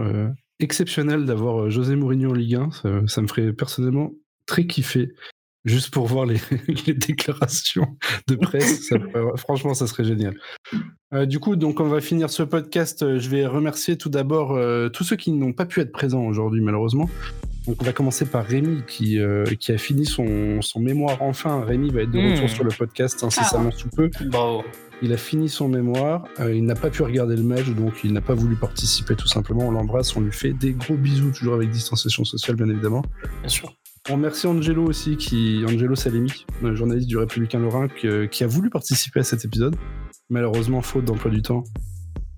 exceptionnel 0.62 1.26
d'avoir 1.26 1.64
euh, 1.64 1.70
José 1.70 1.96
Mourinho 1.96 2.32
en 2.32 2.34
Ligue 2.34 2.56
1. 2.56 2.72
Ça, 3.08 3.22
me 3.22 3.28
ferait 3.28 3.52
personnellement 3.54 4.12
très 4.46 4.66
kiffer. 4.66 5.14
Juste 5.64 5.92
pour 5.92 6.08
voir 6.08 6.26
les, 6.26 6.40
déclarations 6.94 7.98
de 8.28 8.36
presse, 8.36 8.92
franchement, 9.38 9.74
ça 9.74 9.88
serait 9.88 10.04
génial. 10.04 10.36
Euh, 11.14 11.26
du 11.26 11.40
coup, 11.40 11.56
donc 11.56 11.80
on 11.80 11.88
va 11.88 12.02
finir 12.02 12.30
ce 12.30 12.44
podcast. 12.44 13.04
Euh, 13.04 13.20
je 13.20 13.30
vais 13.30 13.46
remercier 13.46 13.98
tout 13.98 14.10
d'abord 14.10 14.58
tous 14.92 15.04
ceux 15.04 15.16
qui 15.16 15.32
n'ont 15.32 15.54
pas 15.54 15.66
pu 15.66 15.80
être 15.82 15.92
présents 15.92 16.26
aujourd'hui, 16.26 16.62
malheureusement. 16.62 17.10
Donc 17.68 17.78
on 17.80 17.86
va 17.86 17.94
commencer 17.94 18.26
par 18.26 18.44
Rémi 18.44 18.82
qui, 18.88 19.20
qui 19.60 19.72
a 19.72 19.78
fini 19.78 20.06
son, 20.06 20.62
son 20.62 20.80
mémoire 20.80 21.22
enfin. 21.22 21.64
Rémi 21.64 21.92
va 21.92 22.02
être 22.02 22.12
de 22.12 22.18
retour 22.18 22.46
hmm. 22.46 22.50
sur 22.50 22.64
le 22.64 22.72
podcast 22.72 23.24
incessamment 23.24 23.70
ah. 23.72 23.78
sous 23.78 23.90
peu. 23.90 24.10
Bravo. 24.26 24.64
Il 25.04 25.14
a 25.14 25.18
fini 25.18 25.50
son 25.50 25.68
mémoire, 25.68 26.26
euh, 26.40 26.54
il 26.54 26.64
n'a 26.64 26.76
pas 26.76 26.92
pu 26.92 27.02
regarder 27.02 27.36
le 27.36 27.42
match, 27.42 27.68
donc 27.70 28.04
il 28.04 28.14
n'a 28.14 28.22
pas 28.22 28.36
voulu 28.36 28.56
participer 28.56 29.16
tout 29.16 29.28
simplement. 29.28 29.68
On 29.68 29.72
l'embrasse, 29.72 30.16
on 30.16 30.22
lui 30.22 30.32
fait 30.32 30.54
des 30.54 30.74
gros 30.74 30.96
bisous, 30.96 31.32
toujours 31.32 31.56
avec 31.56 31.72
distanciation 31.72 32.24
sociale 32.24 32.56
bien 32.56 32.70
évidemment. 32.70 33.02
Bien 33.42 33.50
sûr. 33.50 33.74
On 34.10 34.14
remercie 34.14 34.48
Angelo 34.48 34.86
aussi, 34.86 35.16
qui, 35.16 35.64
Angelo 35.68 35.96
Salemi, 35.96 36.46
journaliste 36.74 37.08
du 37.08 37.18
Républicain 37.18 37.60
Lorrain, 37.60 37.88
qui, 37.88 38.44
a 38.44 38.48
voulu 38.48 38.70
participer 38.70 39.20
à 39.20 39.24
cet 39.24 39.46
épisode. 39.46 39.76
Malheureusement, 40.30 40.82
faute 40.82 41.06
d'emploi 41.06 41.30
du 41.30 41.42
temps, 41.42 41.64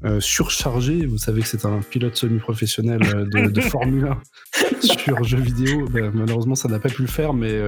euh, 0.03 0.20
surchargé. 0.20 1.05
Vous 1.05 1.18
savez 1.18 1.41
que 1.41 1.47
c'est 1.47 1.66
un 1.66 1.80
pilote 1.80 2.16
semi-professionnel 2.16 3.01
euh, 3.16 3.49
de, 3.49 3.61
Formule 3.61 4.07
1 4.07 4.82
sur 4.82 5.24
jeux 5.24 5.39
vidéo. 5.39 5.88
Ben, 5.88 6.11
malheureusement, 6.14 6.55
ça 6.55 6.68
n'a 6.68 6.80
pas 6.80 6.89
pu 6.89 7.03
le 7.03 7.07
faire, 7.07 7.34
mais 7.34 7.61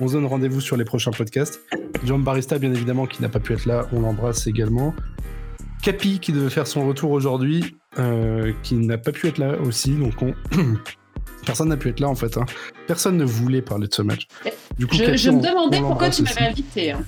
on 0.00 0.08
se 0.08 0.14
donne 0.14 0.26
rendez-vous 0.26 0.60
sur 0.60 0.76
les 0.76 0.84
prochains 0.84 1.12
podcasts. 1.12 1.60
John 2.04 2.22
Barista, 2.22 2.58
bien 2.58 2.72
évidemment, 2.72 3.06
qui 3.06 3.22
n'a 3.22 3.28
pas 3.28 3.40
pu 3.40 3.52
être 3.52 3.64
là, 3.64 3.86
on 3.92 4.00
l'embrasse 4.00 4.46
également. 4.46 4.94
Capi, 5.82 6.18
qui 6.18 6.32
devait 6.32 6.50
faire 6.50 6.66
son 6.66 6.86
retour 6.86 7.10
aujourd'hui, 7.10 7.76
euh, 7.98 8.52
qui 8.62 8.74
n'a 8.74 8.98
pas 8.98 9.12
pu 9.12 9.28
être 9.28 9.38
là 9.38 9.58
aussi. 9.60 9.94
Donc, 9.94 10.14
personne 11.44 11.68
n'a 11.68 11.76
pu 11.76 11.88
être 11.88 12.00
là, 12.00 12.08
en 12.08 12.14
fait. 12.14 12.36
Hein. 12.36 12.46
Personne 12.86 13.16
ne 13.16 13.24
voulait 13.24 13.62
parler 13.62 13.88
de 13.88 13.94
ce 13.94 14.02
match. 14.02 14.26
Du 14.78 14.86
coup, 14.86 14.96
je, 14.96 15.30
me 15.30 15.40
demandais 15.40 15.78
pourquoi 15.80 16.10
tu 16.10 16.22
m'avais 16.22 16.46
invité. 16.46 16.92
Hein. 16.92 17.04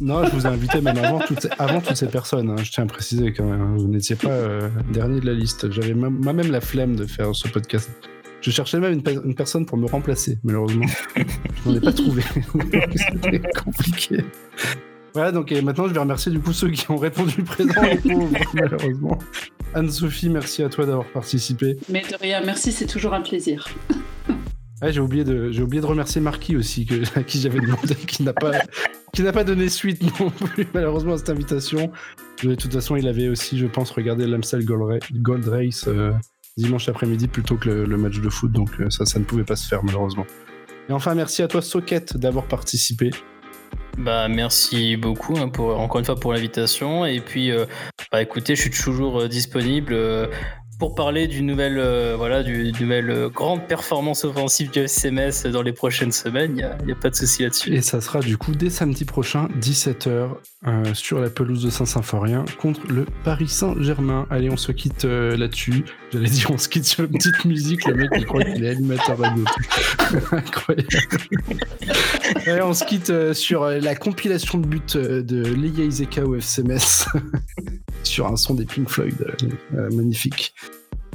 Non, 0.00 0.24
je 0.24 0.30
vous 0.30 0.46
ai 0.46 0.48
invité 0.48 0.80
même 0.80 0.98
avant 0.98 1.20
toutes, 1.20 1.46
avant 1.58 1.80
toutes 1.80 1.96
ces 1.96 2.08
personnes. 2.08 2.50
Hein. 2.50 2.56
Je 2.62 2.70
tiens 2.72 2.84
à 2.84 2.86
préciser 2.86 3.32
quand 3.32 3.44
même. 3.44 3.76
Vous 3.76 3.88
n'étiez 3.88 4.16
pas 4.16 4.30
euh, 4.30 4.68
dernier 4.92 5.20
de 5.20 5.26
la 5.26 5.34
liste. 5.34 5.70
J'avais 5.70 5.94
moi-même 5.94 6.50
la 6.50 6.60
flemme 6.60 6.96
de 6.96 7.06
faire 7.06 7.34
ce 7.34 7.46
podcast. 7.48 7.90
Je 8.40 8.50
cherchais 8.50 8.80
même 8.80 9.00
une, 9.04 9.34
personne 9.34 9.64
pour 9.66 9.78
me 9.78 9.86
remplacer, 9.86 10.38
malheureusement. 10.42 10.86
je 11.16 11.68
n'en 11.70 11.76
ai 11.76 11.80
pas 11.80 11.92
trouvé. 11.92 12.22
C'était 12.96 13.40
compliqué. 13.62 14.24
Voilà, 15.14 15.30
donc 15.32 15.50
maintenant 15.50 15.88
je 15.88 15.92
vais 15.92 16.00
remercier 16.00 16.32
du 16.32 16.40
coup 16.40 16.52
ceux 16.52 16.70
qui 16.70 16.90
ont 16.90 16.96
répondu 16.96 17.42
présent, 17.42 17.82
malheureusement. 18.54 19.18
Anne-Sophie, 19.74 20.28
merci 20.28 20.62
à 20.62 20.68
toi 20.68 20.86
d'avoir 20.86 21.06
participé. 21.06 21.78
Mais 21.88 22.02
de 22.02 22.16
rien, 22.20 22.42
merci, 22.44 22.72
c'est 22.72 22.86
toujours 22.86 23.14
un 23.14 23.20
plaisir. 23.20 23.66
j'ai 24.82 25.00
oublié 25.00 25.24
de 25.24 25.50
j'ai 25.50 25.62
oublié 25.62 25.80
de 25.80 25.86
remercier 25.86 26.20
Marquis 26.20 26.56
aussi 26.56 26.86
que, 26.86 27.02
à 27.18 27.22
qui 27.22 27.40
j'avais 27.40 27.60
demandé 27.60 27.94
qui 27.94 28.22
n'a 28.22 28.32
pas 28.32 28.52
qui 29.12 29.22
n'a 29.22 29.32
pas 29.32 29.44
donné 29.44 29.68
suite 29.68 30.02
non 30.20 30.30
plus 30.30 30.66
malheureusement 30.72 31.14
à 31.14 31.18
cette 31.18 31.30
invitation. 31.30 31.92
De 32.42 32.54
toute 32.54 32.72
façon, 32.72 32.96
il 32.96 33.06
avait 33.06 33.28
aussi, 33.28 33.56
je 33.56 33.66
pense, 33.66 33.90
regardé 33.90 34.26
l'Amstel 34.26 34.64
Gold 34.64 35.48
Race 35.48 35.84
euh, 35.86 36.12
dimanche 36.56 36.88
après-midi 36.88 37.28
plutôt 37.28 37.56
que 37.56 37.68
le, 37.68 37.96
match 37.96 38.20
de 38.20 38.28
foot, 38.28 38.50
donc 38.50 38.70
euh, 38.80 38.90
ça, 38.90 39.06
ça 39.06 39.18
ne 39.18 39.24
pouvait 39.24 39.44
pas 39.44 39.56
se 39.56 39.68
faire 39.68 39.84
malheureusement. 39.84 40.26
Et 40.88 40.92
enfin, 40.92 41.14
merci 41.14 41.42
à 41.42 41.48
toi 41.48 41.62
Socket 41.62 42.16
d'avoir 42.16 42.46
participé. 42.46 43.10
Bah 43.98 44.26
merci 44.28 44.96
beaucoup 44.96 45.36
hein, 45.36 45.48
pour 45.48 45.78
encore 45.78 45.98
une 45.98 46.04
fois 46.04 46.18
pour 46.18 46.32
l'invitation. 46.32 47.04
Et 47.04 47.20
puis 47.20 47.50
euh, 47.50 47.66
bah 48.10 48.22
écoutez 48.22 48.56
je 48.56 48.62
suis 48.62 48.70
toujours 48.70 49.22
euh, 49.22 49.28
disponible 49.28 49.94
pour 50.78 50.94
parler 50.94 51.28
d'une 51.28 51.46
nouvelle, 51.46 51.78
euh, 51.78 52.14
voilà, 52.16 52.42
nouvelle 52.42 53.10
euh, 53.10 53.28
grande 53.28 53.66
performance 53.66 54.24
offensive 54.24 54.70
du 54.70 54.80
SMS 54.80 55.46
dans 55.46 55.62
les 55.62 55.72
prochaines 55.72 56.12
semaines. 56.12 56.52
Il 56.56 56.86
n'y 56.86 56.92
a, 56.92 56.96
pas 56.96 57.10
de 57.10 57.14
souci 57.14 57.42
là-dessus. 57.42 57.74
Et 57.74 57.82
ça 57.82 58.00
sera 58.00 58.20
du 58.20 58.36
coup 58.36 58.52
dès 58.52 58.70
samedi 58.70 59.04
prochain, 59.04 59.48
17h, 59.60 60.30
euh, 60.66 60.94
sur 60.94 61.20
la 61.20 61.30
pelouse 61.30 61.62
de 61.62 61.70
Saint-Symphorien 61.70 62.44
contre 62.60 62.86
le 62.88 63.06
Paris 63.24 63.48
Saint-Germain. 63.48 64.26
Allez, 64.30 64.50
on 64.50 64.56
se 64.56 64.72
quitte 64.72 65.04
là-dessus. 65.04 65.84
J'allais 66.12 66.28
dire, 66.28 66.50
on 66.50 66.58
se 66.58 66.68
quitte 66.68 66.84
sur 66.84 67.04
une 67.04 67.10
petite 67.12 67.44
musique. 67.44 67.86
Le 67.86 67.94
mec, 67.94 68.10
il 68.16 68.26
croit 68.26 68.44
qu'il 68.44 68.64
est 68.64 68.70
animateur 68.70 69.18
radio. 69.18 69.44
Incroyable. 70.32 70.88
Allez, 72.46 72.62
on 72.62 72.74
se 72.74 72.84
quitte 72.84 73.32
sur 73.34 73.66
la 73.66 73.94
compilation 73.94 74.58
de 74.58 74.66
buts 74.66 74.80
de 74.94 75.42
Leia 75.54 75.84
Izeka 75.84 76.24
au 76.24 76.34
FCMS. 76.36 77.06
sur 78.02 78.26
un 78.26 78.36
son 78.36 78.54
des 78.54 78.64
Pink 78.64 78.88
Floyd. 78.88 79.14
magnifique. 79.92 80.54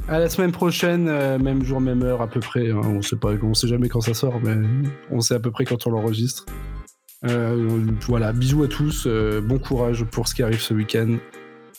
À 0.08 0.18
la 0.18 0.30
semaine 0.30 0.52
prochaine, 0.52 1.06
euh, 1.06 1.38
même 1.38 1.62
jour, 1.62 1.82
même 1.82 2.02
heure 2.02 2.22
à 2.22 2.28
peu 2.28 2.40
près. 2.40 2.70
Hein. 2.70 2.80
on 2.82 3.02
sait 3.02 3.16
pas, 3.16 3.32
on 3.42 3.52
sait 3.52 3.68
jamais 3.68 3.90
quand 3.90 4.00
ça 4.00 4.14
sort, 4.14 4.40
mais 4.42 4.56
on 5.10 5.20
sait 5.20 5.34
à 5.34 5.38
peu 5.38 5.50
près 5.50 5.66
quand 5.66 5.86
on 5.86 5.90
l'enregistre. 5.90 6.46
Euh, 7.26 7.68
voilà, 8.06 8.32
bisous 8.32 8.62
à 8.62 8.68
tous, 8.68 9.04
euh, 9.06 9.42
bon 9.42 9.58
courage 9.58 10.04
pour 10.04 10.26
ce 10.26 10.34
qui 10.34 10.42
arrive 10.42 10.60
ce 10.62 10.72
week-end, 10.72 11.16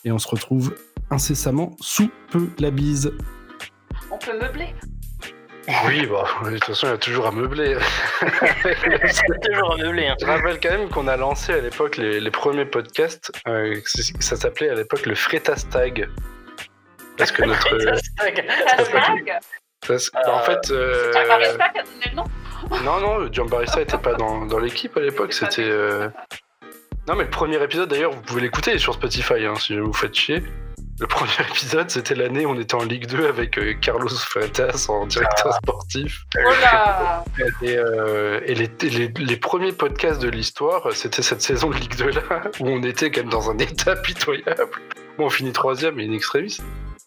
et 0.05 0.12
on 0.12 0.20
se 0.20 0.28
retrouve 0.28 0.76
incessamment 1.10 1.76
sous 1.82 2.12
peu 2.30 2.49
la 2.60 2.70
bise. 2.70 3.14
On 4.12 4.20
peut 4.20 4.38
meubler. 4.39 4.76
Oui, 5.86 6.05
bah, 6.07 6.26
de 6.45 6.51
toute 6.51 6.65
façon, 6.65 6.88
il 6.88 6.89
y 6.89 6.93
a 6.93 6.97
toujours 6.97 7.28
à 7.28 7.32
meubler. 7.32 7.78
toujours 9.43 9.74
à 9.74 9.78
meubler. 9.78 10.07
Hein. 10.07 10.15
Je 10.20 10.26
rappelle 10.26 10.59
quand 10.59 10.70
même 10.70 10.89
qu'on 10.89 11.07
a 11.07 11.15
lancé 11.15 11.53
à 11.53 11.59
l'époque 11.59 11.97
les, 11.97 12.32
premiers 12.32 12.65
podcasts. 12.65 13.32
ça 14.20 14.36
s'appelait 14.36 14.70
à 14.70 14.76
l'époque 14.76 15.05
le 15.05 15.15
Fretastag. 15.15 16.09
Parce 17.17 17.32
que 17.32 17.43
notre. 17.43 17.67
en 20.28 20.39
fait. 20.39 20.72
Euh... 20.72 21.13
Non, 22.84 22.99
non, 22.99 23.30
John 23.32 23.47
Barista 23.47 23.80
n'était 23.80 23.97
pas 23.97 24.13
dans, 24.13 24.45
dans 24.45 24.59
l'équipe 24.59 24.95
à 24.97 25.01
l'époque. 25.01 25.34
C'était. 25.34 25.70
Euh, 25.70 26.09
non, 27.07 27.15
mais 27.15 27.24
le 27.24 27.30
premier 27.30 27.61
épisode, 27.61 27.89
d'ailleurs, 27.89 28.11
vous 28.11 28.22
pouvez 28.22 28.41
l'écouter 28.41 28.78
sur 28.78 28.93
Spotify 28.93 29.45
hein, 29.45 29.55
si 29.55 29.78
vous 29.78 29.93
faites 29.93 30.15
chier. 30.15 30.43
Le 31.00 31.08
premier 31.08 31.32
épisode, 31.50 31.89
c'était 31.89 32.16
l'année 32.16 32.45
où 32.45 32.52
on 32.52 32.60
était 32.60 32.76
en 32.76 32.84
Ligue 32.84 33.08
2 33.08 33.28
avec 33.28 33.58
euh, 33.58 33.74
Carlos 33.80 34.10
Freitas 34.10 34.88
en 34.89 35.06
directeur 35.06 35.54
ah. 35.54 35.58
sportif. 35.64 36.26
et, 37.62 37.78
euh, 37.78 38.41
et 38.45 38.54
les, 38.54 38.70
les, 38.82 39.08
les, 39.08 39.38
premiers 39.38 39.72
podcasts 39.72 40.22
de 40.22 40.28
l'histoire, 40.28 40.91
c'était 40.93 41.22
cette 41.22 41.41
saison 41.41 41.70
de 41.70 41.76
Ligue 41.78 41.95
2 41.95 42.10
là, 42.10 42.41
où 42.60 42.68
on 42.68 42.84
était 42.84 43.12
quand 43.12 43.22
même 43.22 43.30
dans 43.30 43.50
un 43.50 43.58
état 43.60 43.95
pitoyable. 43.95 44.72
Bon, 45.18 45.26
on 45.28 45.30
finit 45.30 45.54
troisième 45.54 46.00
et 46.00 46.04
une 46.04 46.14
extrémis. 46.14 46.60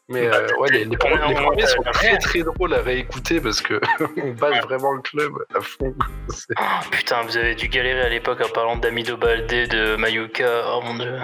Mais 0.08 0.26
euh, 0.26 0.46
ouais, 0.58 0.70
les, 0.70 0.84
les, 0.84 0.96
premiers 0.96 1.66
sont 1.66 1.82
très 1.92 2.18
très 2.18 2.40
drôles 2.40 2.74
à 2.74 2.82
réécouter 2.82 3.40
parce 3.40 3.60
que 3.60 3.80
on 4.22 4.32
bat 4.32 4.60
vraiment 4.60 4.92
le 4.92 5.02
club 5.02 5.32
à 5.54 5.60
fond. 5.60 5.94
Oh, 5.98 6.62
putain, 6.90 7.22
vous 7.22 7.36
avez 7.36 7.54
dû 7.54 7.68
galérer 7.68 8.02
à 8.02 8.08
l'époque 8.08 8.40
en 8.44 8.48
parlant 8.48 8.76
d'Amido 8.76 9.16
Baldé, 9.16 9.66
de 9.66 9.96
Mayuka, 9.96 10.64
oh 10.74 10.80
mon 10.82 10.94
dieu. 10.94 11.18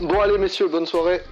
Bon 0.00 0.20
allez 0.20 0.38
messieurs, 0.38 0.68
bonne 0.68 0.86
soirée. 0.86 1.22